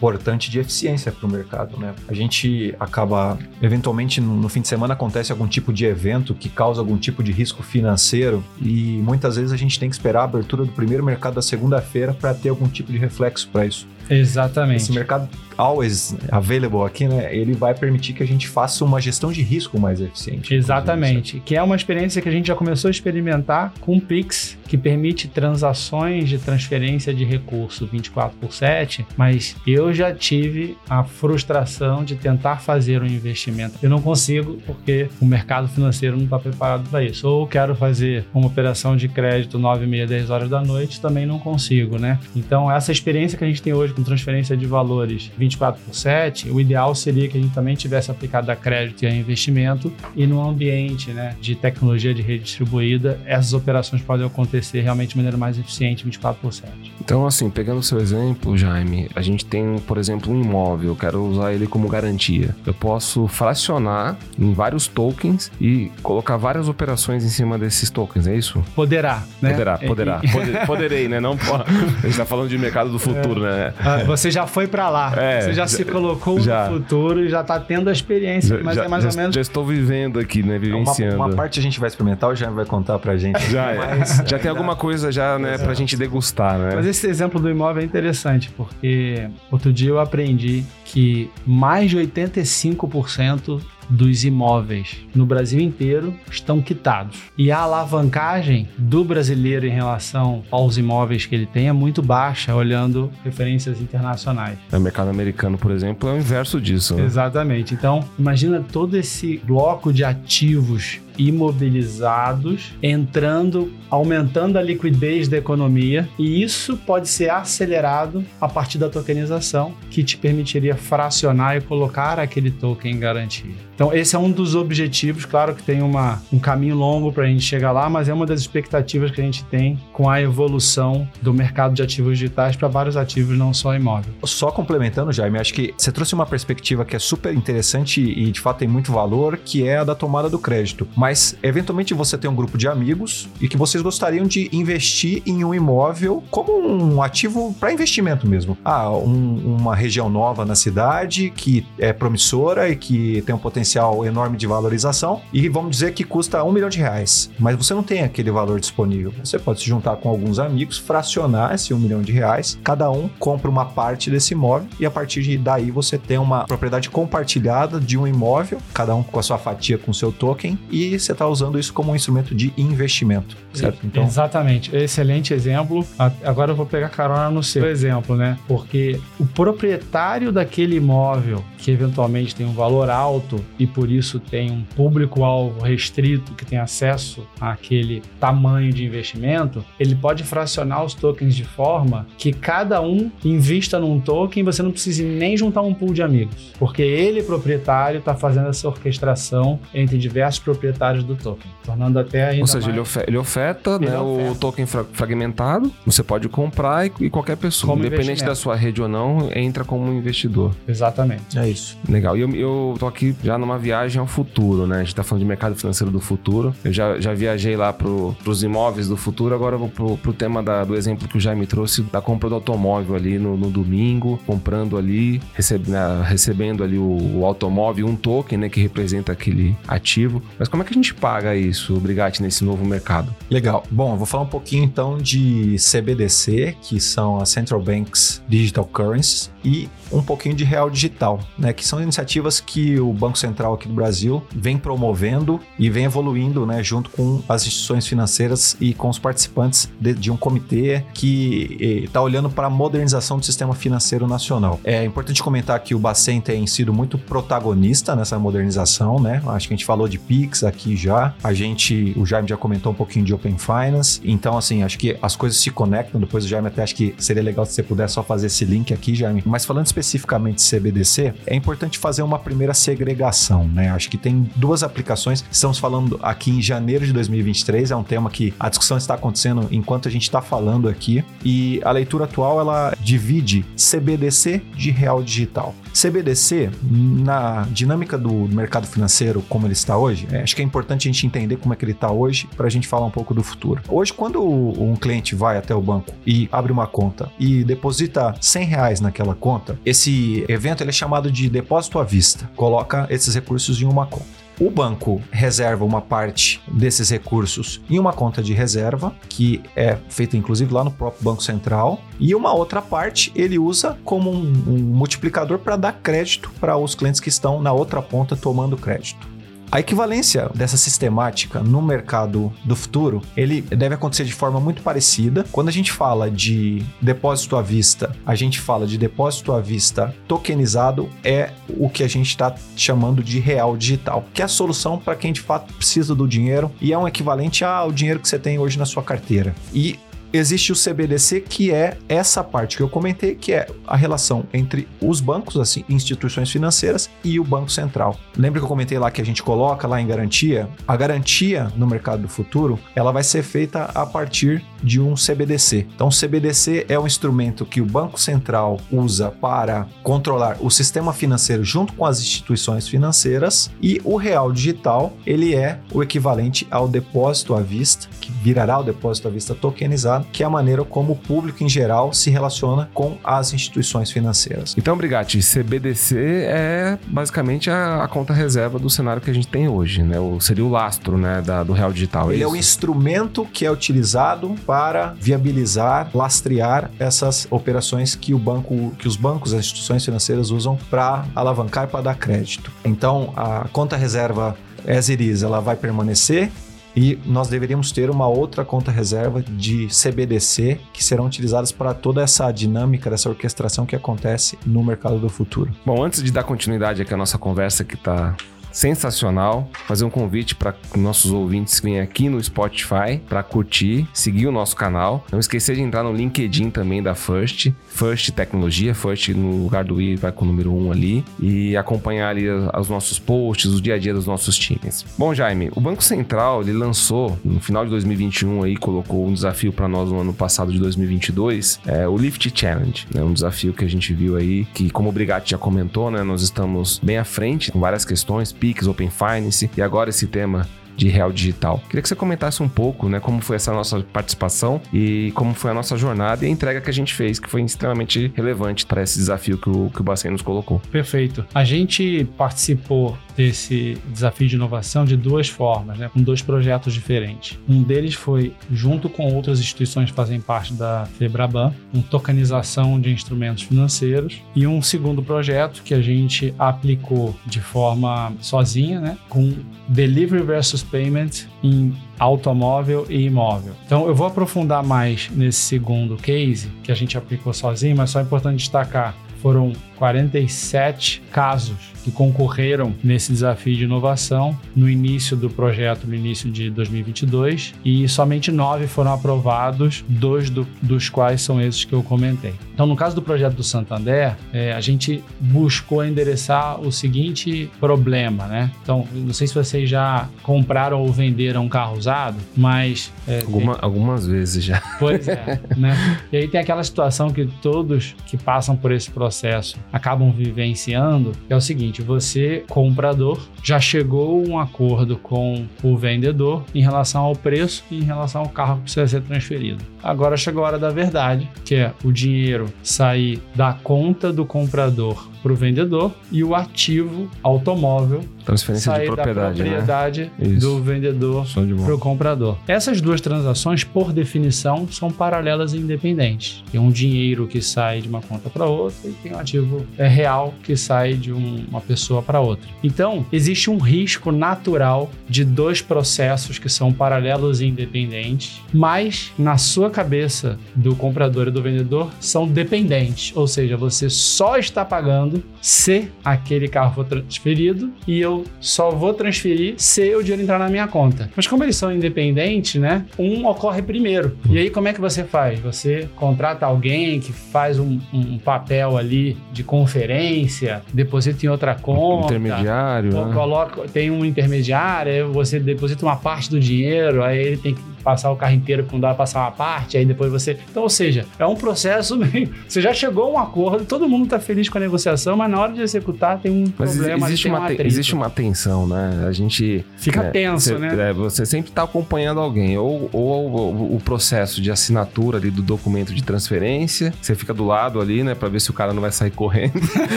importante 0.00 0.50
de 0.50 0.58
eficiência 0.58 1.12
para 1.12 1.26
o 1.26 1.30
mercado, 1.30 1.76
né? 1.76 1.94
A 2.08 2.14
gente 2.14 2.74
acaba, 2.80 3.38
eventualmente, 3.60 4.18
no, 4.18 4.34
no, 4.34 4.48
fim 4.48 4.62
de 4.62 4.68
semana 4.68 4.94
acontece 4.94 5.30
algum 5.30 5.46
tipo 5.46 5.74
de 5.74 5.84
evento 5.84 6.34
que 6.34 6.48
causa 6.48 6.80
algum 6.80 6.96
tipo 6.96 7.22
de 7.22 7.30
risco 7.32 7.62
financeiro 7.62 8.42
e 8.62 8.98
muitas 9.02 9.36
vezes 9.36 9.52
a 9.52 9.58
gente 9.58 9.78
tem 9.78 9.90
que 9.90 9.94
esperar 9.94 10.22
a 10.22 10.24
abertura 10.24 10.64
do 10.64 10.72
primeiro 10.72 11.04
mercado 11.04 11.34
da 11.34 11.42
segunda-feira 11.42 12.14
para 12.14 12.32
ter 12.32 12.48
algum 12.48 12.66
tipo 12.66 12.90
de 12.90 12.96
reflexo 12.96 13.46
para 13.52 13.66
isso. 13.66 13.86
Exatamente. 14.10 14.82
Esse 14.82 14.92
mercado 14.92 15.28
always 15.60 16.16
available 16.30 16.82
aqui, 16.82 17.06
né? 17.06 17.34
Ele 17.34 17.52
vai 17.52 17.74
permitir 17.74 18.14
que 18.14 18.22
a 18.22 18.26
gente 18.26 18.48
faça 18.48 18.84
uma 18.84 19.00
gestão 19.00 19.30
de 19.30 19.42
risco 19.42 19.78
mais 19.78 20.00
eficiente. 20.00 20.54
Exatamente. 20.54 21.40
Que 21.44 21.54
é 21.56 21.62
uma 21.62 21.76
experiência 21.76 22.22
que 22.22 22.28
a 22.28 22.32
gente 22.32 22.48
já 22.48 22.54
começou 22.54 22.88
a 22.88 22.90
experimentar 22.90 23.72
com 23.80 23.96
o 23.96 24.00
Pix, 24.00 24.56
que 24.66 24.78
permite 24.78 25.28
transações 25.28 26.28
de 26.28 26.38
transferência 26.38 27.12
de 27.12 27.24
recurso 27.24 27.86
24 27.86 28.36
por 28.38 28.52
7, 28.52 29.04
mas 29.16 29.54
eu 29.66 29.92
já 29.92 30.14
tive 30.14 30.76
a 30.88 31.04
frustração 31.04 32.04
de 32.04 32.16
tentar 32.16 32.56
fazer 32.56 33.02
um 33.02 33.06
investimento. 33.06 33.74
Eu 33.82 33.90
não 33.90 34.00
consigo 34.00 34.58
porque 34.64 35.08
o 35.20 35.26
mercado 35.26 35.68
financeiro 35.68 36.16
não 36.16 36.24
está 36.24 36.38
preparado 36.38 36.88
para 36.88 37.04
isso. 37.04 37.28
Ou 37.28 37.46
quero 37.46 37.74
fazer 37.74 38.24
uma 38.32 38.46
operação 38.46 38.96
de 38.96 39.08
crédito 39.08 39.58
9 39.58 39.84
e 39.84 39.88
meia, 39.88 40.06
10 40.06 40.30
horas 40.30 40.48
da 40.48 40.62
noite, 40.62 41.00
também 41.00 41.26
não 41.26 41.38
consigo, 41.38 41.98
né? 41.98 42.18
Então, 42.34 42.70
essa 42.70 42.92
experiência 42.92 43.36
que 43.36 43.44
a 43.44 43.46
gente 43.46 43.60
tem 43.60 43.72
hoje 43.72 43.92
com 44.00 44.04
transferência 44.04 44.56
de 44.56 44.66
valores 44.66 45.30
24 45.36 45.80
por 45.82 45.94
7, 45.94 46.50
o 46.50 46.60
ideal 46.60 46.94
seria 46.94 47.28
que 47.28 47.36
a 47.36 47.40
gente 47.40 47.52
também 47.52 47.74
tivesse 47.74 48.10
aplicado 48.10 48.50
a 48.50 48.56
crédito 48.56 49.02
e 49.02 49.06
a 49.06 49.14
investimento 49.14 49.92
e 50.16 50.26
no 50.26 50.42
ambiente 50.42 51.10
né, 51.10 51.36
de 51.40 51.54
tecnologia 51.54 52.14
de 52.14 52.22
rede 52.22 52.44
distribuída, 52.44 53.20
essas 53.26 53.52
operações 53.52 54.02
podem 54.02 54.26
acontecer 54.26 54.80
realmente 54.80 55.10
de 55.10 55.16
maneira 55.16 55.36
mais 55.36 55.58
eficiente 55.58 56.04
24 56.04 56.40
por 56.40 56.52
7. 56.52 56.72
Então, 57.00 57.26
assim, 57.26 57.50
pegando 57.50 57.78
o 57.78 57.82
seu 57.82 57.98
exemplo, 57.98 58.56
Jaime, 58.56 59.08
a 59.14 59.20
gente 59.20 59.44
tem, 59.44 59.78
por 59.86 59.98
exemplo, 59.98 60.32
um 60.32 60.40
imóvel, 60.40 60.90
eu 60.90 60.96
quero 60.96 61.22
usar 61.22 61.52
ele 61.52 61.66
como 61.66 61.88
garantia. 61.88 62.54
Eu 62.66 62.72
posso 62.72 63.26
fracionar 63.28 64.16
em 64.38 64.52
vários 64.52 64.86
tokens 64.86 65.50
e 65.60 65.90
colocar 66.02 66.36
várias 66.36 66.68
operações 66.68 67.24
em 67.24 67.28
cima 67.28 67.58
desses 67.58 67.90
tokens, 67.90 68.26
é 68.26 68.36
isso? 68.36 68.62
Poderá, 68.74 69.22
né? 69.42 69.50
Poderá, 69.50 69.78
poderá. 69.78 70.20
Poder, 70.32 70.66
poderei, 70.66 71.08
né? 71.08 71.20
Não, 71.20 71.32
a 72.02 72.06
gente 72.06 72.16
tá 72.16 72.24
falando 72.24 72.48
de 72.48 72.56
mercado 72.56 72.90
do 72.90 72.98
futuro, 72.98 73.44
é. 73.44 73.50
né? 73.50 73.74
Ah, 73.84 74.04
você 74.04 74.30
já 74.30 74.46
foi 74.46 74.66
para 74.66 74.88
lá. 74.88 75.12
É, 75.16 75.40
você 75.40 75.48
já, 75.48 75.62
já, 75.62 75.68
se 75.68 75.84
colocou 75.84 76.40
já. 76.40 76.68
no 76.68 76.78
futuro 76.78 77.24
e 77.24 77.28
já 77.28 77.42
tá 77.42 77.58
tendo 77.58 77.88
a 77.88 77.92
experiência, 77.92 78.58
já, 78.58 78.62
mas 78.62 78.76
é 78.78 78.88
mais 78.88 79.04
ou 79.04 79.14
menos. 79.14 79.34
Já 79.34 79.40
estou 79.40 79.64
vivendo 79.64 80.18
aqui, 80.18 80.42
né? 80.42 80.58
Vivenciando. 80.58 81.16
Uma, 81.16 81.26
uma, 81.26 81.34
parte 81.34 81.58
a 81.58 81.62
gente 81.62 81.80
vai 81.80 81.88
experimentar, 81.88 82.30
o 82.30 82.34
Jaime 82.34 82.54
vai 82.54 82.64
contar 82.66 82.98
pra 82.98 83.16
gente. 83.16 83.40
Já, 83.50 83.72
é. 83.72 83.76
mas, 83.76 84.22
já 84.26 84.38
tem 84.38 84.50
alguma 84.50 84.76
coisa 84.76 85.10
já, 85.10 85.38
né, 85.38 85.50
Exato. 85.50 85.64
pra 85.64 85.74
gente 85.74 85.96
degustar, 85.96 86.58
né? 86.58 86.72
Mas 86.74 86.86
esse 86.86 87.06
exemplo 87.06 87.40
do 87.40 87.50
imóvel 87.50 87.82
é 87.82 87.84
interessante, 87.84 88.50
porque 88.56 89.28
outro 89.50 89.72
dia 89.72 89.88
eu 89.88 89.98
aprendi 89.98 90.64
que 90.84 91.30
mais 91.46 91.90
de 91.90 91.96
85% 91.98 93.60
dos 93.90 94.24
imóveis 94.24 94.98
no 95.14 95.26
Brasil 95.26 95.60
inteiro 95.60 96.14
estão 96.30 96.62
quitados. 96.62 97.18
E 97.36 97.50
a 97.50 97.58
alavancagem 97.58 98.68
do 98.78 99.04
brasileiro 99.04 99.66
em 99.66 99.70
relação 99.70 100.42
aos 100.50 100.78
imóveis 100.78 101.26
que 101.26 101.34
ele 101.34 101.46
tem 101.46 101.68
é 101.68 101.72
muito 101.72 102.00
baixa, 102.00 102.54
olhando 102.54 103.10
referências 103.24 103.80
internacionais. 103.80 104.58
O 104.72 104.78
mercado 104.78 105.10
americano, 105.10 105.58
por 105.58 105.70
exemplo, 105.70 106.08
é 106.08 106.12
o 106.12 106.18
inverso 106.18 106.60
disso. 106.60 106.94
Né? 106.94 107.04
Exatamente. 107.04 107.74
Então, 107.74 108.04
imagina 108.18 108.64
todo 108.72 108.96
esse 108.96 109.38
bloco 109.44 109.92
de 109.92 110.04
ativos 110.04 111.00
imobilizados, 111.18 112.72
entrando, 112.82 113.72
aumentando 113.88 114.58
a 114.58 114.62
liquidez 114.62 115.28
da 115.28 115.36
economia, 115.36 116.08
e 116.18 116.42
isso 116.42 116.76
pode 116.76 117.08
ser 117.08 117.30
acelerado 117.30 118.24
a 118.40 118.48
partir 118.48 118.78
da 118.78 118.88
tokenização, 118.88 119.74
que 119.90 120.02
te 120.02 120.16
permitiria 120.16 120.76
fracionar 120.76 121.56
e 121.56 121.60
colocar 121.60 122.18
aquele 122.18 122.50
token 122.50 122.92
em 122.92 122.98
garantia. 122.98 123.70
Então, 123.74 123.94
esse 123.94 124.14
é 124.14 124.18
um 124.18 124.30
dos 124.30 124.54
objetivos, 124.54 125.24
claro 125.24 125.54
que 125.54 125.62
tem 125.62 125.80
uma, 125.80 126.22
um 126.30 126.38
caminho 126.38 126.76
longo 126.76 127.10
para 127.10 127.24
a 127.24 127.26
gente 127.26 127.42
chegar 127.42 127.72
lá, 127.72 127.88
mas 127.88 128.10
é 128.10 128.12
uma 128.12 128.26
das 128.26 128.40
expectativas 128.40 129.10
que 129.10 129.20
a 129.20 129.24
gente 129.24 129.42
tem 129.46 129.78
com 129.92 130.08
a 130.08 130.20
evolução 130.20 131.08
do 131.22 131.32
mercado 131.32 131.74
de 131.74 131.82
ativos 131.82 132.18
digitais 132.18 132.56
para 132.56 132.68
vários 132.68 132.96
ativos, 132.96 133.38
não 133.38 133.54
só 133.54 133.74
imóvel. 133.74 134.12
Só 134.24 134.50
complementando, 134.50 135.10
Jaime, 135.12 135.38
acho 135.38 135.54
que 135.54 135.72
você 135.76 135.90
trouxe 135.90 136.14
uma 136.14 136.26
perspectiva 136.26 136.84
que 136.84 136.94
é 136.94 136.98
super 136.98 137.34
interessante 137.34 138.02
e 138.02 138.30
de 138.30 138.38
fato 138.38 138.58
tem 138.58 138.68
muito 138.68 138.92
valor, 138.92 139.38
que 139.38 139.66
é 139.66 139.78
a 139.78 139.84
da 139.84 139.94
tomada 139.94 140.28
do 140.28 140.38
crédito. 140.38 140.86
Mas 141.00 141.34
eventualmente 141.42 141.94
você 141.94 142.18
tem 142.18 142.28
um 142.28 142.34
grupo 142.34 142.58
de 142.58 142.68
amigos 142.68 143.26
e 143.40 143.48
que 143.48 143.56
vocês 143.56 143.82
gostariam 143.82 144.26
de 144.26 144.50
investir 144.52 145.22
em 145.24 145.42
um 145.42 145.54
imóvel 145.54 146.22
como 146.30 146.52
um 146.60 147.00
ativo 147.00 147.56
para 147.58 147.72
investimento 147.72 148.28
mesmo. 148.28 148.58
Ah, 148.62 148.90
um, 148.90 149.56
uma 149.56 149.74
região 149.74 150.10
nova 150.10 150.44
na 150.44 150.54
cidade 150.54 151.32
que 151.34 151.66
é 151.78 151.90
promissora 151.90 152.68
e 152.68 152.76
que 152.76 153.22
tem 153.22 153.34
um 153.34 153.38
potencial 153.38 154.04
enorme 154.04 154.36
de 154.36 154.46
valorização 154.46 155.22
e 155.32 155.48
vamos 155.48 155.70
dizer 155.70 155.94
que 155.94 156.04
custa 156.04 156.44
um 156.44 156.52
milhão 156.52 156.68
de 156.68 156.78
reais, 156.78 157.30
mas 157.38 157.56
você 157.56 157.72
não 157.72 157.82
tem 157.82 158.02
aquele 158.02 158.30
valor 158.30 158.60
disponível. 158.60 159.14
Você 159.24 159.38
pode 159.38 159.60
se 159.60 159.66
juntar 159.66 159.96
com 159.96 160.10
alguns 160.10 160.38
amigos, 160.38 160.76
fracionar 160.76 161.54
esse 161.54 161.72
um 161.72 161.78
milhão 161.78 162.02
de 162.02 162.12
reais, 162.12 162.58
cada 162.62 162.90
um 162.90 163.08
compra 163.18 163.50
uma 163.50 163.64
parte 163.64 164.10
desse 164.10 164.34
imóvel 164.34 164.68
e 164.78 164.84
a 164.84 164.90
partir 164.90 165.38
daí 165.38 165.70
você 165.70 165.96
tem 165.96 166.18
uma 166.18 166.44
propriedade 166.44 166.90
compartilhada 166.90 167.80
de 167.80 167.96
um 167.96 168.06
imóvel, 168.06 168.60
cada 168.74 168.94
um 168.94 169.02
com 169.02 169.18
a 169.18 169.22
sua 169.22 169.38
fatia 169.38 169.78
com 169.78 169.92
o 169.92 169.94
seu 169.94 170.12
token 170.12 170.58
e 170.70 170.89
e 170.94 171.00
você 171.00 171.12
está 171.12 171.26
usando 171.26 171.58
isso 171.58 171.72
como 171.72 171.92
um 171.92 171.96
instrumento 171.96 172.34
de 172.34 172.52
investimento, 172.56 173.36
certo? 173.52 173.78
Então... 173.84 174.04
Exatamente. 174.04 174.74
Excelente 174.74 175.32
exemplo. 175.32 175.86
Agora 176.24 176.52
eu 176.52 176.56
vou 176.56 176.66
pegar 176.66 176.88
carona 176.88 177.30
no 177.30 177.42
seu 177.42 177.66
exemplo, 177.66 178.16
né? 178.16 178.38
Porque 178.46 179.00
o 179.18 179.26
proprietário 179.26 180.32
daquele 180.32 180.76
imóvel 180.76 181.44
que 181.58 181.70
eventualmente 181.70 182.34
tem 182.34 182.46
um 182.46 182.52
valor 182.52 182.88
alto 182.88 183.44
e 183.58 183.66
por 183.66 183.90
isso 183.90 184.18
tem 184.18 184.50
um 184.50 184.62
público-alvo 184.62 185.60
restrito 185.60 186.32
que 186.32 186.44
tem 186.44 186.58
acesso 186.58 187.26
àquele 187.40 188.02
tamanho 188.18 188.72
de 188.72 188.84
investimento, 188.84 189.64
ele 189.78 189.94
pode 189.94 190.24
fracionar 190.24 190.84
os 190.84 190.94
tokens 190.94 191.34
de 191.34 191.44
forma 191.44 192.06
que 192.16 192.32
cada 192.32 192.80
um 192.80 193.10
invista 193.24 193.78
num 193.78 194.00
token 194.00 194.40
e 194.40 194.44
você 194.44 194.62
não 194.62 194.70
precise 194.70 195.04
nem 195.04 195.36
juntar 195.36 195.60
um 195.60 195.74
pool 195.74 195.92
de 195.92 196.02
amigos, 196.02 196.52
porque 196.58 196.82
ele, 196.82 197.22
proprietário, 197.22 197.98
está 197.98 198.14
fazendo 198.14 198.48
essa 198.48 198.66
orquestração 198.66 199.60
entre 199.74 199.98
diversos 199.98 200.40
proprietários 200.40 200.79
do 201.04 201.14
token, 201.16 201.50
tornando 201.64 201.98
até 201.98 202.30
ainda 202.30 202.42
Ou 202.42 202.46
seja, 202.46 202.66
mais... 202.66 202.72
ele, 202.72 202.80
ofer 202.80 203.04
ele 203.06 203.18
oferta 203.18 203.76
ele 203.76 203.90
né, 203.90 203.98
oferta. 203.98 204.32
o 204.32 204.34
token 204.34 204.66
fra 204.66 204.84
fragmentado, 204.84 205.70
você 205.84 206.02
pode 206.02 206.28
comprar 206.28 206.86
e, 206.86 206.92
e 207.00 207.10
qualquer 207.10 207.36
pessoa, 207.36 207.72
como 207.72 207.84
independente 207.84 208.24
da 208.24 208.34
sua 208.34 208.56
rede 208.56 208.80
ou 208.80 208.88
não, 208.88 209.30
entra 209.34 209.64
como 209.64 209.92
investidor. 209.92 210.52
Exatamente. 210.66 211.38
É 211.38 211.48
isso. 211.48 211.78
Legal. 211.88 212.16
E 212.16 212.20
eu, 212.20 212.34
eu 212.34 212.74
tô 212.78 212.86
aqui 212.86 213.14
já 213.22 213.38
numa 213.38 213.58
viagem 213.58 214.00
ao 214.00 214.06
futuro, 214.06 214.66
né? 214.66 214.76
A 214.76 214.80
gente 214.80 214.94
tá 214.94 215.02
falando 215.02 215.22
de 215.22 215.28
mercado 215.28 215.54
financeiro 215.54 215.92
do 215.92 216.00
futuro. 216.00 216.54
Eu 216.64 216.72
já, 216.72 216.98
já 217.00 217.12
viajei 217.14 217.56
lá 217.56 217.72
pro, 217.72 218.16
pros 218.22 218.42
imóveis 218.42 218.88
do 218.88 218.96
futuro, 218.96 219.34
agora 219.34 219.56
eu 219.56 219.58
vou 219.58 219.68
pro, 219.68 219.96
pro 219.98 220.12
tema 220.12 220.42
da, 220.42 220.64
do 220.64 220.74
exemplo 220.74 221.08
que 221.08 221.16
o 221.16 221.20
Jaime 221.20 221.46
trouxe 221.46 221.82
da 221.82 222.00
compra 222.00 222.28
do 222.28 222.34
automóvel 222.36 222.96
ali 222.96 223.18
no, 223.18 223.36
no 223.36 223.50
domingo, 223.50 224.18
comprando 224.26 224.76
ali, 224.76 225.20
recebe, 225.34 225.70
né, 225.70 226.02
recebendo 226.06 226.64
ali 226.64 226.78
o, 226.78 227.18
o, 227.18 227.24
automóvel, 227.24 227.86
um 227.86 227.96
token, 227.96 228.38
né? 228.38 228.48
Que 228.48 228.60
representa 228.60 229.12
aquele 229.12 229.56
ativo. 229.66 230.22
Mas 230.38 230.48
como 230.48 230.62
é 230.62 230.66
que 230.66 230.69
a 230.70 230.74
gente 230.74 230.94
paga 230.94 231.34
isso, 231.34 231.78
Brigatti, 231.80 232.22
nesse 232.22 232.44
novo 232.44 232.64
mercado? 232.64 233.14
Legal. 233.28 233.64
Bom, 233.70 233.92
eu 233.92 233.96
vou 233.96 234.06
falar 234.06 234.24
um 234.24 234.28
pouquinho 234.28 234.64
então 234.64 234.98
de 234.98 235.56
CBDC, 235.58 236.56
que 236.62 236.80
são 236.80 237.18
as 237.18 237.28
Central 237.28 237.60
Banks 237.60 238.22
Digital 238.28 238.64
Currencies, 238.64 239.30
e 239.44 239.68
um 239.92 240.02
pouquinho 240.02 240.34
de 240.34 240.44
real 240.44 240.70
digital, 240.70 241.20
né, 241.38 241.52
que 241.52 241.66
são 241.66 241.82
iniciativas 241.82 242.40
que 242.40 242.78
o 242.78 242.92
Banco 242.92 243.18
Central 243.18 243.54
aqui 243.54 243.66
do 243.66 243.74
Brasil 243.74 244.22
vem 244.34 244.56
promovendo 244.56 245.40
e 245.58 245.68
vem 245.68 245.84
evoluindo, 245.84 246.46
né, 246.46 246.62
junto 246.62 246.90
com 246.90 247.22
as 247.28 247.46
instituições 247.46 247.86
financeiras 247.86 248.56
e 248.60 248.72
com 248.74 248.88
os 248.88 248.98
participantes 248.98 249.68
de, 249.80 249.94
de 249.94 250.10
um 250.10 250.16
comitê 250.16 250.84
que 250.94 251.82
está 251.84 252.00
olhando 252.00 252.30
para 252.30 252.46
a 252.46 252.50
modernização 252.50 253.18
do 253.18 253.24
sistema 253.24 253.54
financeiro 253.54 254.06
nacional. 254.06 254.60
É 254.64 254.84
importante 254.84 255.22
comentar 255.22 255.58
que 255.60 255.74
o 255.74 255.78
Bacen 255.78 256.20
tem 256.20 256.46
sido 256.46 256.72
muito 256.72 256.98
protagonista 256.98 257.96
nessa 257.96 258.18
modernização, 258.18 259.00
né? 259.00 259.22
Acho 259.26 259.48
que 259.48 259.54
a 259.54 259.56
gente 259.56 259.66
falou 259.66 259.88
de 259.88 259.98
Pix 259.98 260.44
aqui 260.44 260.76
já, 260.76 261.14
a 261.22 261.32
gente, 261.32 261.94
o 261.96 262.06
Jaime 262.06 262.28
já 262.28 262.36
comentou 262.36 262.72
um 262.72 262.74
pouquinho 262.74 263.04
de 263.04 263.14
Open 263.14 263.36
Finance, 263.38 264.00
então 264.04 264.36
assim, 264.36 264.62
acho 264.62 264.78
que 264.78 264.96
as 265.02 265.16
coisas 265.16 265.38
se 265.38 265.50
conectam. 265.50 266.00
Depois 266.00 266.24
o 266.24 266.28
Jaime 266.28 266.48
até 266.48 266.62
acho 266.62 266.74
que 266.74 266.94
seria 266.98 267.22
legal 267.22 267.44
se 267.44 267.52
você 267.52 267.62
puder 267.62 267.88
só 267.88 268.02
fazer 268.02 268.26
esse 268.26 268.44
link 268.44 268.72
aqui, 268.72 268.94
Jaime. 268.94 269.22
Mas 269.30 269.44
falando 269.44 269.66
especificamente 269.66 270.36
de 270.36 270.50
CBDC, 270.50 271.14
é 271.26 271.34
importante 271.34 271.78
fazer 271.78 272.02
uma 272.02 272.18
primeira 272.18 272.52
segregação, 272.52 273.46
né? 273.46 273.70
Acho 273.70 273.88
que 273.88 273.96
tem 273.96 274.28
duas 274.34 274.62
aplicações. 274.62 275.24
Estamos 275.30 275.58
falando 275.58 275.98
aqui 276.02 276.30
em 276.30 276.42
janeiro 276.42 276.84
de 276.84 276.92
2023, 276.92 277.70
é 277.70 277.76
um 277.76 277.84
tema 277.84 278.10
que 278.10 278.34
a 278.38 278.48
discussão 278.48 278.76
está 278.76 278.94
acontecendo 278.94 279.46
enquanto 279.52 279.86
a 279.86 279.90
gente 279.90 280.02
está 280.02 280.20
falando 280.20 280.68
aqui. 280.68 281.04
E 281.24 281.60
a 281.64 281.70
leitura 281.70 282.04
atual 282.04 282.40
ela 282.40 282.74
divide 282.80 283.44
CBDC 283.56 284.42
de 284.56 284.70
real 284.70 285.02
digital. 285.02 285.54
CBDC, 285.72 286.50
na 286.62 287.46
dinâmica 287.50 287.96
do 287.96 288.12
mercado 288.12 288.66
financeiro 288.66 289.22
como 289.28 289.46
ele 289.46 289.52
está 289.52 289.76
hoje, 289.76 290.08
é, 290.10 290.22
acho 290.22 290.34
que 290.34 290.42
é 290.42 290.44
importante 290.44 290.88
a 290.88 290.92
gente 290.92 291.06
entender 291.06 291.36
como 291.36 291.54
é 291.54 291.56
que 291.56 291.64
ele 291.64 291.72
está 291.72 291.90
hoje 291.90 292.28
para 292.36 292.46
a 292.46 292.50
gente 292.50 292.66
falar 292.66 292.86
um 292.86 292.90
pouco 292.90 293.14
do 293.14 293.22
futuro. 293.22 293.62
Hoje, 293.68 293.92
quando 293.92 294.20
um 294.20 294.74
cliente 294.74 295.14
vai 295.14 295.36
até 295.36 295.54
o 295.54 295.60
banco 295.60 295.94
e 296.06 296.28
abre 296.32 296.52
uma 296.52 296.66
conta 296.66 297.10
e 297.18 297.44
deposita 297.44 298.14
100 298.20 298.44
reais 298.46 298.80
naquela 298.80 299.14
conta, 299.20 299.60
esse 299.64 300.24
evento 300.28 300.64
é 300.64 300.72
chamado 300.72 301.12
de 301.12 301.28
depósito 301.28 301.78
à 301.78 301.84
vista. 301.84 302.28
Coloca 302.34 302.86
esses 302.90 303.14
recursos 303.14 303.60
em 303.60 303.66
uma 303.66 303.86
conta. 303.86 304.20
O 304.40 304.50
banco 304.50 305.02
reserva 305.10 305.66
uma 305.66 305.82
parte 305.82 306.40
desses 306.50 306.88
recursos 306.88 307.60
em 307.68 307.78
uma 307.78 307.92
conta 307.92 308.22
de 308.22 308.32
reserva, 308.32 308.96
que 309.06 309.42
é 309.54 309.76
feita 309.90 310.16
inclusive 310.16 310.54
lá 310.54 310.64
no 310.64 310.70
próprio 310.70 311.04
Banco 311.04 311.22
Central, 311.22 311.78
e 311.98 312.14
uma 312.14 312.32
outra 312.32 312.62
parte 312.62 313.12
ele 313.14 313.38
usa 313.38 313.76
como 313.84 314.10
um, 314.10 314.32
um 314.46 314.58
multiplicador 314.58 315.38
para 315.40 315.56
dar 315.56 315.72
crédito 315.74 316.32
para 316.40 316.56
os 316.56 316.74
clientes 316.74 317.00
que 317.00 317.10
estão 317.10 317.42
na 317.42 317.52
outra 317.52 317.82
ponta 317.82 318.16
tomando 318.16 318.56
crédito. 318.56 319.06
A 319.52 319.58
equivalência 319.58 320.30
dessa 320.32 320.56
sistemática 320.56 321.40
no 321.40 321.60
mercado 321.60 322.32
do 322.44 322.54
futuro, 322.54 323.02
ele 323.16 323.40
deve 323.40 323.74
acontecer 323.74 324.04
de 324.04 324.12
forma 324.12 324.38
muito 324.38 324.62
parecida. 324.62 325.26
Quando 325.32 325.48
a 325.48 325.52
gente 325.52 325.72
fala 325.72 326.08
de 326.08 326.62
depósito 326.80 327.36
à 327.36 327.42
vista, 327.42 327.90
a 328.06 328.14
gente 328.14 328.38
fala 328.38 328.64
de 328.64 328.78
depósito 328.78 329.32
à 329.32 329.40
vista 329.40 329.92
tokenizado, 330.06 330.88
é 331.02 331.30
o 331.48 331.68
que 331.68 331.82
a 331.82 331.88
gente 331.88 332.10
está 332.10 332.32
chamando 332.56 333.02
de 333.02 333.18
real 333.18 333.56
digital, 333.56 334.04
que 334.14 334.22
é 334.22 334.24
a 334.24 334.28
solução 334.28 334.78
para 334.78 334.94
quem 334.94 335.12
de 335.12 335.20
fato 335.20 335.52
precisa 335.54 335.96
do 335.96 336.06
dinheiro 336.06 336.52
e 336.60 336.72
é 336.72 336.78
um 336.78 336.86
equivalente 336.86 337.44
ao 337.44 337.72
dinheiro 337.72 337.98
que 337.98 338.08
você 338.08 338.20
tem 338.20 338.38
hoje 338.38 338.56
na 338.56 338.64
sua 338.64 338.84
carteira. 338.84 339.34
E 339.52 339.80
existe 340.12 340.52
o 340.52 340.56
CBDC, 340.56 341.20
que 341.20 341.50
é 341.50 341.76
essa 341.88 342.22
parte 342.22 342.56
que 342.56 342.62
eu 342.62 342.68
comentei, 342.68 343.14
que 343.14 343.32
é 343.32 343.46
a 343.66 343.76
relação 343.76 344.24
entre 344.32 344.68
os 344.80 345.00
bancos, 345.00 345.36
assim, 345.36 345.64
instituições 345.68 346.30
financeiras 346.30 346.90
e 347.04 347.18
o 347.18 347.24
Banco 347.24 347.50
Central. 347.50 347.98
Lembra 348.16 348.40
que 348.40 348.44
eu 348.44 348.48
comentei 348.48 348.78
lá 348.78 348.90
que 348.90 349.00
a 349.00 349.04
gente 349.04 349.22
coloca 349.22 349.66
lá 349.66 349.80
em 349.80 349.86
garantia? 349.86 350.48
A 350.66 350.76
garantia 350.76 351.52
no 351.56 351.66
mercado 351.66 352.02
do 352.02 352.08
futuro, 352.08 352.58
ela 352.74 352.92
vai 352.92 353.02
ser 353.02 353.22
feita 353.22 353.64
a 353.74 353.86
partir 353.86 354.44
de 354.62 354.80
um 354.80 354.94
CBDC. 354.94 355.66
Então, 355.74 355.88
o 355.88 355.90
CBDC 355.90 356.66
é 356.68 356.78
um 356.78 356.86
instrumento 356.86 357.46
que 357.46 357.60
o 357.60 357.66
Banco 357.66 357.98
Central 357.98 358.60
usa 358.70 359.10
para 359.10 359.66
controlar 359.82 360.36
o 360.40 360.50
sistema 360.50 360.92
financeiro 360.92 361.44
junto 361.44 361.72
com 361.72 361.84
as 361.84 362.00
instituições 362.00 362.68
financeiras 362.68 363.50
e 363.62 363.80
o 363.84 363.96
real 363.96 364.32
digital, 364.32 364.92
ele 365.06 365.34
é 365.34 365.58
o 365.72 365.82
equivalente 365.82 366.46
ao 366.50 366.68
depósito 366.68 367.34
à 367.34 367.40
vista, 367.40 367.88
virará 368.22 368.58
o 368.58 368.62
depósito 368.62 369.08
à 369.08 369.10
vista 369.10 369.34
tokenizado, 369.34 370.06
que 370.12 370.22
é 370.22 370.26
a 370.26 370.30
maneira 370.30 370.64
como 370.64 370.92
o 370.92 370.96
público 370.96 371.42
em 371.42 371.48
geral 371.48 371.92
se 371.92 372.10
relaciona 372.10 372.68
com 372.74 372.98
as 373.02 373.32
instituições 373.32 373.90
financeiras. 373.90 374.54
Então, 374.56 374.76
Brigatti, 374.76 375.20
CBDC 375.20 375.96
é 375.96 376.78
basicamente 376.86 377.50
a, 377.50 377.84
a, 377.84 377.88
conta 377.88 378.12
reserva 378.12 378.58
do 378.58 378.68
cenário 378.68 379.00
que 379.00 379.10
a 379.10 379.14
gente 379.14 379.28
tem 379.28 379.48
hoje, 379.48 379.82
né? 379.82 379.98
O, 379.98 380.20
seria 380.20 380.44
o 380.44 380.48
lastro 380.48 380.98
né, 380.98 381.22
da, 381.22 381.42
do 381.42 381.52
real 381.52 381.72
digital. 381.72 382.10
É 382.10 382.14
ele 382.14 382.22
é, 382.22 382.24
é 382.24 382.28
o 382.28 382.36
instrumento 382.36 383.24
que 383.24 383.44
é 383.44 383.50
utilizado 383.50 384.34
para 384.46 384.94
viabilizar, 384.98 385.90
lastrear 385.94 386.70
essas 386.78 387.26
operações 387.30 387.94
que 387.94 388.14
o 388.14 388.18
banco, 388.18 388.72
que 388.78 388.88
os 388.88 388.96
bancos, 388.96 389.32
as 389.32 389.40
instituições 389.40 389.84
financeiras 389.84 390.30
usam 390.30 390.56
para 390.68 391.04
alavancar 391.14 391.64
e 391.64 391.66
para 391.68 391.80
dar 391.80 391.96
crédito. 391.96 392.50
Então, 392.64 393.12
a 393.16 393.46
conta 393.52 393.76
reserva 393.76 394.36
as 394.66 394.90
it 394.90 395.02
is, 395.02 395.22
ela 395.22 395.40
vai 395.40 395.56
permanecer 395.56 396.30
e 396.76 396.98
nós 397.04 397.28
deveríamos 397.28 397.72
ter 397.72 397.90
uma 397.90 398.06
outra 398.06 398.44
conta 398.44 398.70
reserva 398.70 399.22
de 399.22 399.68
CBDC 399.68 400.60
que 400.72 400.82
serão 400.82 401.06
utilizadas 401.06 401.52
para 401.52 401.74
toda 401.74 402.02
essa 402.02 402.30
dinâmica 402.30 402.90
dessa 402.90 403.08
orquestração 403.08 403.66
que 403.66 403.76
acontece 403.76 404.38
no 404.46 404.62
mercado 404.62 404.98
do 404.98 405.08
futuro. 405.08 405.50
Bom, 405.64 405.82
antes 405.82 406.02
de 406.02 406.10
dar 406.10 406.22
continuidade 406.22 406.82
aqui 406.82 406.94
à 406.94 406.96
nossa 406.96 407.18
conversa 407.18 407.64
que 407.64 407.74
está 407.74 408.16
sensacional. 408.52 409.48
Fazer 409.66 409.84
um 409.84 409.90
convite 409.90 410.34
para 410.34 410.54
nossos 410.76 411.10
ouvintes 411.10 411.60
que 411.60 411.66
vêm 411.66 411.80
aqui 411.80 412.08
no 412.08 412.22
Spotify 412.22 413.00
para 413.08 413.22
curtir, 413.22 413.86
seguir 413.92 414.26
o 414.26 414.32
nosso 414.32 414.56
canal. 414.56 415.04
Não 415.10 415.18
esquecer 415.18 415.56
de 415.56 415.62
entrar 415.62 415.82
no 415.82 415.92
LinkedIn 415.92 416.50
também 416.50 416.82
da 416.82 416.94
First, 416.94 417.52
First 417.68 418.10
Tecnologia, 418.10 418.74
First 418.74 419.08
no 419.08 419.44
lugar 419.44 419.64
do 419.64 419.80
i 419.80 419.96
vai 419.96 420.12
com 420.12 420.24
o 420.24 420.28
número 420.28 420.52
1 420.52 420.72
ali 420.72 421.04
e 421.18 421.56
acompanhar 421.56 422.10
ali 422.10 422.28
os 422.28 422.68
nossos 422.68 422.98
posts, 422.98 423.52
o 423.52 423.60
dia 423.60 423.74
a 423.74 423.78
dia 423.78 423.94
dos 423.94 424.06
nossos 424.06 424.36
times. 424.36 424.84
Bom, 424.98 425.14
Jaime, 425.14 425.50
o 425.54 425.60
Banco 425.60 425.82
Central 425.82 426.42
ele 426.42 426.52
lançou 426.52 427.18
no 427.24 427.40
final 427.40 427.64
de 427.64 427.70
2021 427.70 428.42
aí 428.42 428.56
colocou 428.56 429.06
um 429.06 429.12
desafio 429.12 429.52
para 429.52 429.68
nós 429.68 429.90
no 429.90 430.00
ano 430.00 430.12
passado 430.12 430.52
de 430.52 430.58
2022, 430.58 431.60
é 431.66 431.88
o 431.88 431.96
Lift 431.96 432.30
Challenge, 432.34 432.86
né? 432.94 433.02
Um 433.02 433.12
desafio 433.12 433.52
que 433.52 433.64
a 433.64 433.68
gente 433.68 433.92
viu 433.94 434.16
aí 434.16 434.44
que 434.46 434.70
como 434.70 434.88
o 434.88 434.92
Brigatti 434.92 435.30
já 435.30 435.38
comentou, 435.38 435.90
né, 435.90 436.02
nós 436.02 436.22
estamos 436.22 436.78
bem 436.82 436.98
à 436.98 437.04
frente 437.04 437.50
com 437.52 437.60
várias 437.60 437.84
questões 437.84 438.32
Pix, 438.40 438.66
Open 438.66 438.90
Finance 438.90 439.50
e 439.56 439.62
agora 439.62 439.90
esse 439.90 440.06
tema 440.06 440.48
de 440.80 440.88
real 440.88 441.12
digital. 441.12 441.62
Queria 441.68 441.82
que 441.82 441.88
você 441.88 441.94
comentasse 441.94 442.42
um 442.42 442.48
pouco, 442.48 442.88
né, 442.88 442.98
como 442.98 443.20
foi 443.20 443.36
essa 443.36 443.52
nossa 443.52 443.80
participação 443.80 444.62
e 444.72 445.12
como 445.14 445.34
foi 445.34 445.50
a 445.50 445.54
nossa 445.54 445.76
jornada 445.76 446.24
e 446.24 446.28
a 446.28 446.30
entrega 446.30 446.58
que 446.58 446.70
a 446.70 446.72
gente 446.72 446.94
fez, 446.94 447.18
que 447.18 447.28
foi 447.28 447.42
extremamente 447.42 448.10
relevante 448.16 448.64
para 448.64 448.82
esse 448.82 448.98
desafio 448.98 449.36
que 449.36 449.50
o, 449.50 449.70
que 449.70 449.82
o 449.82 449.84
Bacen 449.84 450.10
nos 450.10 450.22
colocou. 450.22 450.58
Perfeito. 450.72 451.24
A 451.34 451.44
gente 451.44 452.08
participou 452.16 452.96
desse 453.20 453.76
desafio 453.92 454.26
de 454.26 454.34
inovação 454.34 454.86
de 454.86 454.96
duas 454.96 455.28
formas, 455.28 455.76
né, 455.76 455.90
com 455.92 456.00
dois 456.00 456.22
projetos 456.22 456.72
diferentes. 456.72 457.38
Um 457.46 457.62
deles 457.62 457.92
foi, 457.92 458.32
junto 458.50 458.88
com 458.88 459.14
outras 459.14 459.38
instituições 459.38 459.90
que 459.90 459.96
fazem 459.96 460.18
parte 460.18 460.54
da 460.54 460.86
FEBRABAN, 460.98 461.52
uma 461.70 461.82
tokenização 461.82 462.80
de 462.80 462.90
instrumentos 462.90 463.42
financeiros, 463.42 464.22
e 464.34 464.46
um 464.46 464.62
segundo 464.62 465.02
projeto 465.02 465.62
que 465.62 465.74
a 465.74 465.82
gente 465.82 466.34
aplicou 466.38 467.14
de 467.26 467.40
forma 467.40 468.10
sozinha, 468.22 468.80
né, 468.80 468.96
com 469.10 469.34
Delivery 469.68 470.22
versus 470.22 470.62
Payment 470.62 471.26
em 471.42 471.74
automóvel 471.98 472.86
e 472.88 473.02
imóvel. 473.02 473.52
Então 473.66 473.86
eu 473.86 473.94
vou 473.94 474.06
aprofundar 474.06 474.64
mais 474.64 475.10
nesse 475.10 475.40
segundo 475.40 475.96
case 475.96 476.50
que 476.62 476.72
a 476.72 476.74
gente 476.74 476.96
aplicou 476.96 477.34
sozinho, 477.34 477.76
mas 477.76 477.90
só 477.90 478.00
é 478.00 478.02
importante 478.02 478.38
destacar 478.38 478.96
foram 479.20 479.52
47 479.80 481.02
casos 481.10 481.70
que 481.82 481.90
concorreram 481.90 482.74
nesse 482.84 483.10
desafio 483.10 483.56
de 483.56 483.64
inovação 483.64 484.38
no 484.54 484.68
início 484.68 485.16
do 485.16 485.30
projeto, 485.30 485.86
no 485.86 485.94
início 485.94 486.30
de 486.30 486.50
2022, 486.50 487.54
e 487.64 487.88
somente 487.88 488.30
nove 488.30 488.66
foram 488.66 488.92
aprovados, 488.92 489.82
dois 489.88 490.28
do, 490.28 490.46
dos 490.60 490.90
quais 490.90 491.22
são 491.22 491.40
esses 491.40 491.64
que 491.64 491.72
eu 491.72 491.82
comentei. 491.82 492.34
Então, 492.52 492.66
no 492.66 492.76
caso 492.76 492.94
do 492.94 493.00
projeto 493.00 493.34
do 493.36 493.42
Santander, 493.42 494.14
é, 494.34 494.52
a 494.52 494.60
gente 494.60 495.02
buscou 495.18 495.82
endereçar 495.82 496.60
o 496.60 496.70
seguinte 496.70 497.50
problema, 497.58 498.26
né? 498.26 498.50
Então, 498.62 498.86
não 498.92 499.14
sei 499.14 499.26
se 499.26 499.34
vocês 499.34 499.68
já 499.68 500.06
compraram 500.22 500.82
ou 500.82 500.92
venderam 500.92 501.46
um 501.46 501.48
carro 501.48 501.78
usado, 501.78 502.18
mas... 502.36 502.92
É, 503.08 503.20
Alguma, 503.20 503.54
tem... 503.54 503.64
Algumas 503.64 504.06
vezes 504.06 504.44
já. 504.44 504.62
Pois 504.78 505.08
é, 505.08 505.40
né? 505.56 505.74
E 506.12 506.16
aí 506.16 506.28
tem 506.28 506.40
aquela 506.40 506.62
situação 506.62 507.10
que 507.10 507.24
todos 507.40 507.94
que 508.06 508.16
passam 508.16 508.56
por 508.56 508.72
esse 508.72 508.90
processo 508.90 509.56
acabam 509.72 510.12
vivenciando, 510.12 511.12
é 511.28 511.36
o 511.36 511.40
seguinte: 511.40 511.82
você, 511.82 512.44
comprador, 512.48 513.20
já 513.42 513.60
chegou 513.60 514.24
a 514.24 514.28
um 514.28 514.38
acordo 514.38 514.96
com 514.96 515.46
o 515.62 515.76
vendedor 515.76 516.44
em 516.54 516.62
relação 516.62 517.02
ao 517.02 517.14
preço 517.14 517.64
e 517.70 517.78
em 517.78 517.84
relação 517.84 518.22
ao 518.22 518.28
carro 518.28 518.56
que 518.56 518.62
precisa 518.62 518.86
ser 518.86 519.02
transferido. 519.02 519.64
Agora 519.82 520.16
chegou 520.16 520.44
a 520.44 520.48
hora 520.48 520.58
da 520.58 520.70
verdade, 520.70 521.28
que 521.44 521.54
é 521.54 521.72
o 521.84 521.92
dinheiro 521.92 522.46
sair 522.62 523.20
da 523.34 523.52
conta 523.52 524.12
do 524.12 524.24
comprador 524.24 525.08
para 525.22 525.32
o 525.32 525.36
vendedor 525.36 525.92
e 526.10 526.24
o 526.24 526.34
ativo 526.34 527.10
automóvel 527.22 528.02
transferência 528.24 528.72
sair 528.72 528.88
de 528.88 528.94
propriedade, 528.94 529.38
da 529.38 529.44
propriedade 529.44 530.12
né? 530.18 530.38
do 530.38 530.62
vendedor 530.62 531.26
para 531.64 531.74
o 531.74 531.78
comprador. 531.78 532.38
Essas 532.46 532.80
duas 532.80 533.00
transações, 533.00 533.64
por 533.64 533.92
definição, 533.92 534.66
são 534.70 534.90
paralelas 534.90 535.52
e 535.52 535.58
independentes. 535.58 536.44
Tem 536.50 536.60
um 536.60 536.70
dinheiro 536.70 537.26
que 537.26 537.40
sai 537.42 537.80
de 537.80 537.88
uma 537.88 538.00
conta 538.00 538.30
para 538.30 538.46
outra 538.46 538.88
e 538.88 538.92
tem 538.92 539.12
um 539.12 539.18
ativo 539.18 539.59
é, 539.78 539.86
real 539.86 540.34
que 540.42 540.56
sai 540.56 540.94
de 540.94 541.12
um, 541.12 541.44
uma 541.48 541.60
pessoa 541.60 542.02
para 542.02 542.20
outra. 542.20 542.48
Então, 542.62 543.06
existe 543.12 543.50
um 543.50 543.58
risco 543.58 544.12
natural 544.12 544.90
de 545.08 545.24
dois 545.24 545.60
processos 545.60 546.38
que 546.38 546.48
são 546.48 546.72
paralelos 546.72 547.40
e 547.40 547.46
independentes, 547.46 548.40
mas 548.52 549.12
na 549.18 549.36
sua 549.36 549.70
cabeça 549.70 550.38
do 550.54 550.74
comprador 550.74 551.28
e 551.28 551.30
do 551.30 551.42
vendedor 551.42 551.90
são 552.00 552.26
dependentes, 552.26 553.12
ou 553.16 553.26
seja, 553.26 553.56
você 553.56 553.88
só 553.90 554.36
está 554.36 554.64
pagando 554.64 555.22
se 555.40 555.88
aquele 556.04 556.48
carro 556.48 556.74
for 556.74 556.84
transferido 556.84 557.72
e 557.86 558.00
eu 558.00 558.24
só 558.40 558.70
vou 558.70 558.94
transferir 558.94 559.54
se 559.56 559.94
o 559.94 560.02
dinheiro 560.02 560.22
entrar 560.22 560.38
na 560.38 560.48
minha 560.48 560.66
conta. 560.68 561.10
Mas 561.16 561.26
como 561.26 561.44
eles 561.44 561.56
são 561.56 561.72
independentes, 561.72 562.60
né? 562.60 562.84
Um 562.98 563.26
ocorre 563.26 563.62
primeiro. 563.62 564.16
E 564.28 564.38
aí 564.38 564.50
como 564.50 564.68
é 564.68 564.72
que 564.72 564.80
você 564.80 565.04
faz? 565.04 565.38
Você 565.40 565.88
contrata 565.96 566.46
alguém 566.46 567.00
que 567.00 567.12
faz 567.12 567.58
um, 567.58 567.78
um 567.92 568.18
papel 568.18 568.76
ali 568.76 569.16
de 569.32 569.42
conferência, 569.50 570.62
deposita 570.72 571.26
em 571.26 571.28
outra 571.28 571.56
conta. 571.56 572.14
Intermediário. 572.14 572.92
Né? 572.92 573.12
Coloca, 573.12 573.62
tem 573.62 573.90
um 573.90 574.04
intermediário, 574.04 575.12
você 575.12 575.40
deposita 575.40 575.84
uma 575.84 575.96
parte 575.96 576.30
do 576.30 576.38
dinheiro, 576.38 577.02
aí 577.02 577.18
ele 577.18 577.36
tem 577.36 577.54
que 577.56 577.60
passar 577.82 578.10
o 578.10 578.16
carro 578.16 578.34
inteiro 578.34 578.66
quando 578.68 578.82
dá 578.82 578.94
passar 578.94 579.20
uma 579.20 579.32
parte, 579.32 579.76
aí 579.76 579.84
depois 579.84 580.10
você. 580.10 580.38
Então, 580.50 580.62
ou 580.62 580.70
seja, 580.70 581.06
é 581.18 581.26
um 581.26 581.34
processo 581.34 581.96
meio. 581.98 582.30
Você 582.48 582.60
já 582.60 582.72
chegou 582.72 583.04
a 583.04 583.10
um 583.10 583.18
acordo, 583.18 583.64
todo 583.64 583.88
mundo 583.88 584.04
está 584.04 584.18
feliz 584.18 584.48
com 584.48 584.58
a 584.58 584.60
negociação, 584.60 585.16
mas 585.16 585.30
na 585.30 585.40
hora 585.40 585.52
de 585.52 585.60
executar 585.60 586.18
tem 586.18 586.30
um 586.30 586.52
mas 586.58 586.76
problema. 586.76 587.06
Existe, 587.06 587.22
tem 587.24 587.32
uma, 587.32 587.46
um 587.46 587.50
existe 587.50 587.94
uma 587.94 588.10
tensão, 588.10 588.66
né? 588.66 589.04
A 589.06 589.12
gente. 589.12 589.64
Fica 589.76 590.02
é, 590.02 590.10
tenso, 590.10 590.50
você, 590.50 590.58
né? 590.58 590.90
É, 590.90 590.92
você 590.92 591.24
sempre 591.26 591.50
está 591.50 591.62
acompanhando 591.62 592.20
alguém, 592.20 592.56
ou, 592.58 592.88
ou, 592.92 593.30
ou, 593.32 593.74
o 593.76 593.80
processo 593.80 594.40
de 594.40 594.50
assinatura 594.50 595.18
ali 595.18 595.30
do 595.30 595.42
documento 595.42 595.94
de 595.94 596.02
transferência, 596.02 596.92
você 597.00 597.14
fica 597.14 597.32
do 597.32 597.44
lado 597.44 597.80
ali, 597.80 598.02
né, 598.02 598.14
para 598.14 598.28
ver 598.28 598.40
se 598.40 598.50
o 598.50 598.52
cara 598.52 598.72
não 598.72 598.80
vai 598.80 598.92
sair 598.92 599.10
correndo. 599.10 599.52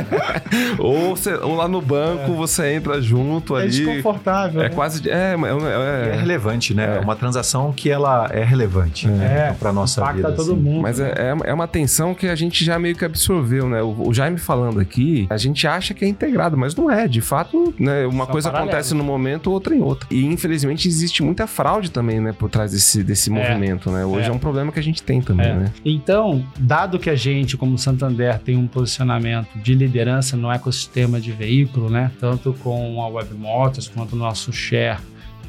ou, 0.78 1.16
você, 1.16 1.34
ou, 1.34 1.54
lá 1.54 1.68
no 1.68 1.80
banco 1.80 2.32
é. 2.32 2.34
você 2.34 2.72
entra 2.72 3.00
junto 3.00 3.56
é 3.56 3.62
ali. 3.62 3.68
É 3.68 3.70
desconfortável. 3.70 4.60
É 4.60 4.68
né? 4.68 4.74
quase. 4.74 5.08
É, 5.08 5.34
é, 5.34 6.10
é, 6.14 6.16
relevante, 6.16 6.74
né? 6.74 6.98
É 6.98 7.00
uma 7.00 7.16
transação 7.16 7.49
que 7.74 7.90
ela 7.90 8.28
é 8.32 8.44
relevante 8.44 9.06
é. 9.06 9.10
né, 9.10 9.56
para 9.58 9.72
nossa 9.72 10.12
vida. 10.12 10.32
todo 10.32 10.52
assim. 10.52 10.60
mundo. 10.60 10.82
Mas 10.82 10.98
né? 10.98 11.12
é, 11.16 11.50
é 11.50 11.54
uma 11.54 11.66
tensão 11.66 12.14
que 12.14 12.28
a 12.28 12.34
gente 12.34 12.64
já 12.64 12.78
meio 12.78 12.94
que 12.94 13.04
absorveu, 13.04 13.68
né? 13.68 13.82
O, 13.82 14.08
o, 14.08 14.14
Jaime 14.14 14.38
falando 14.38 14.78
aqui, 14.80 15.26
a 15.30 15.36
gente 15.36 15.66
acha 15.66 15.94
que 15.94 16.04
é 16.04 16.08
integrado, 16.08 16.56
mas 16.56 16.74
não 16.74 16.90
é. 16.90 17.08
De 17.08 17.20
fato, 17.20 17.74
né, 17.78 18.06
uma 18.06 18.26
Só 18.26 18.32
coisa 18.32 18.48
paralelo. 18.48 18.70
acontece 18.70 18.94
no 18.94 19.04
momento, 19.04 19.50
outra 19.50 19.74
em 19.74 19.80
outra. 19.80 20.06
E 20.10 20.24
infelizmente 20.24 20.88
existe 20.88 21.22
muita 21.22 21.46
fraude 21.46 21.90
também, 21.90 22.20
né, 22.20 22.32
por 22.32 22.50
trás 22.50 22.72
desse, 22.72 23.02
desse 23.02 23.30
é. 23.30 23.32
movimento, 23.32 23.90
né? 23.90 24.04
Hoje 24.04 24.26
é. 24.26 24.30
é. 24.30 24.32
um 24.32 24.38
problema 24.38 24.70
que 24.70 24.78
a 24.78 24.82
gente 24.82 25.02
tem 25.02 25.20
também, 25.20 25.48
é. 25.48 25.54
né? 25.54 25.72
Então, 25.84 26.44
dado 26.58 26.98
que 26.98 27.10
a 27.10 27.16
gente, 27.16 27.56
como 27.56 27.76
Santander, 27.78 28.38
tem 28.38 28.56
um 28.56 28.66
posicionamento 28.66 29.48
de 29.56 29.74
liderança 29.74 30.36
no 30.36 30.50
ecossistema 30.50 31.20
de 31.20 31.32
veículo, 31.32 31.90
né? 31.90 32.10
Tanto 32.20 32.54
com 32.62 33.02
a 33.02 33.08
Web 33.08 33.34
Motors 33.34 33.88
quanto 33.88 34.14
o 34.14 34.16
nosso 34.16 34.52
share 34.52 34.98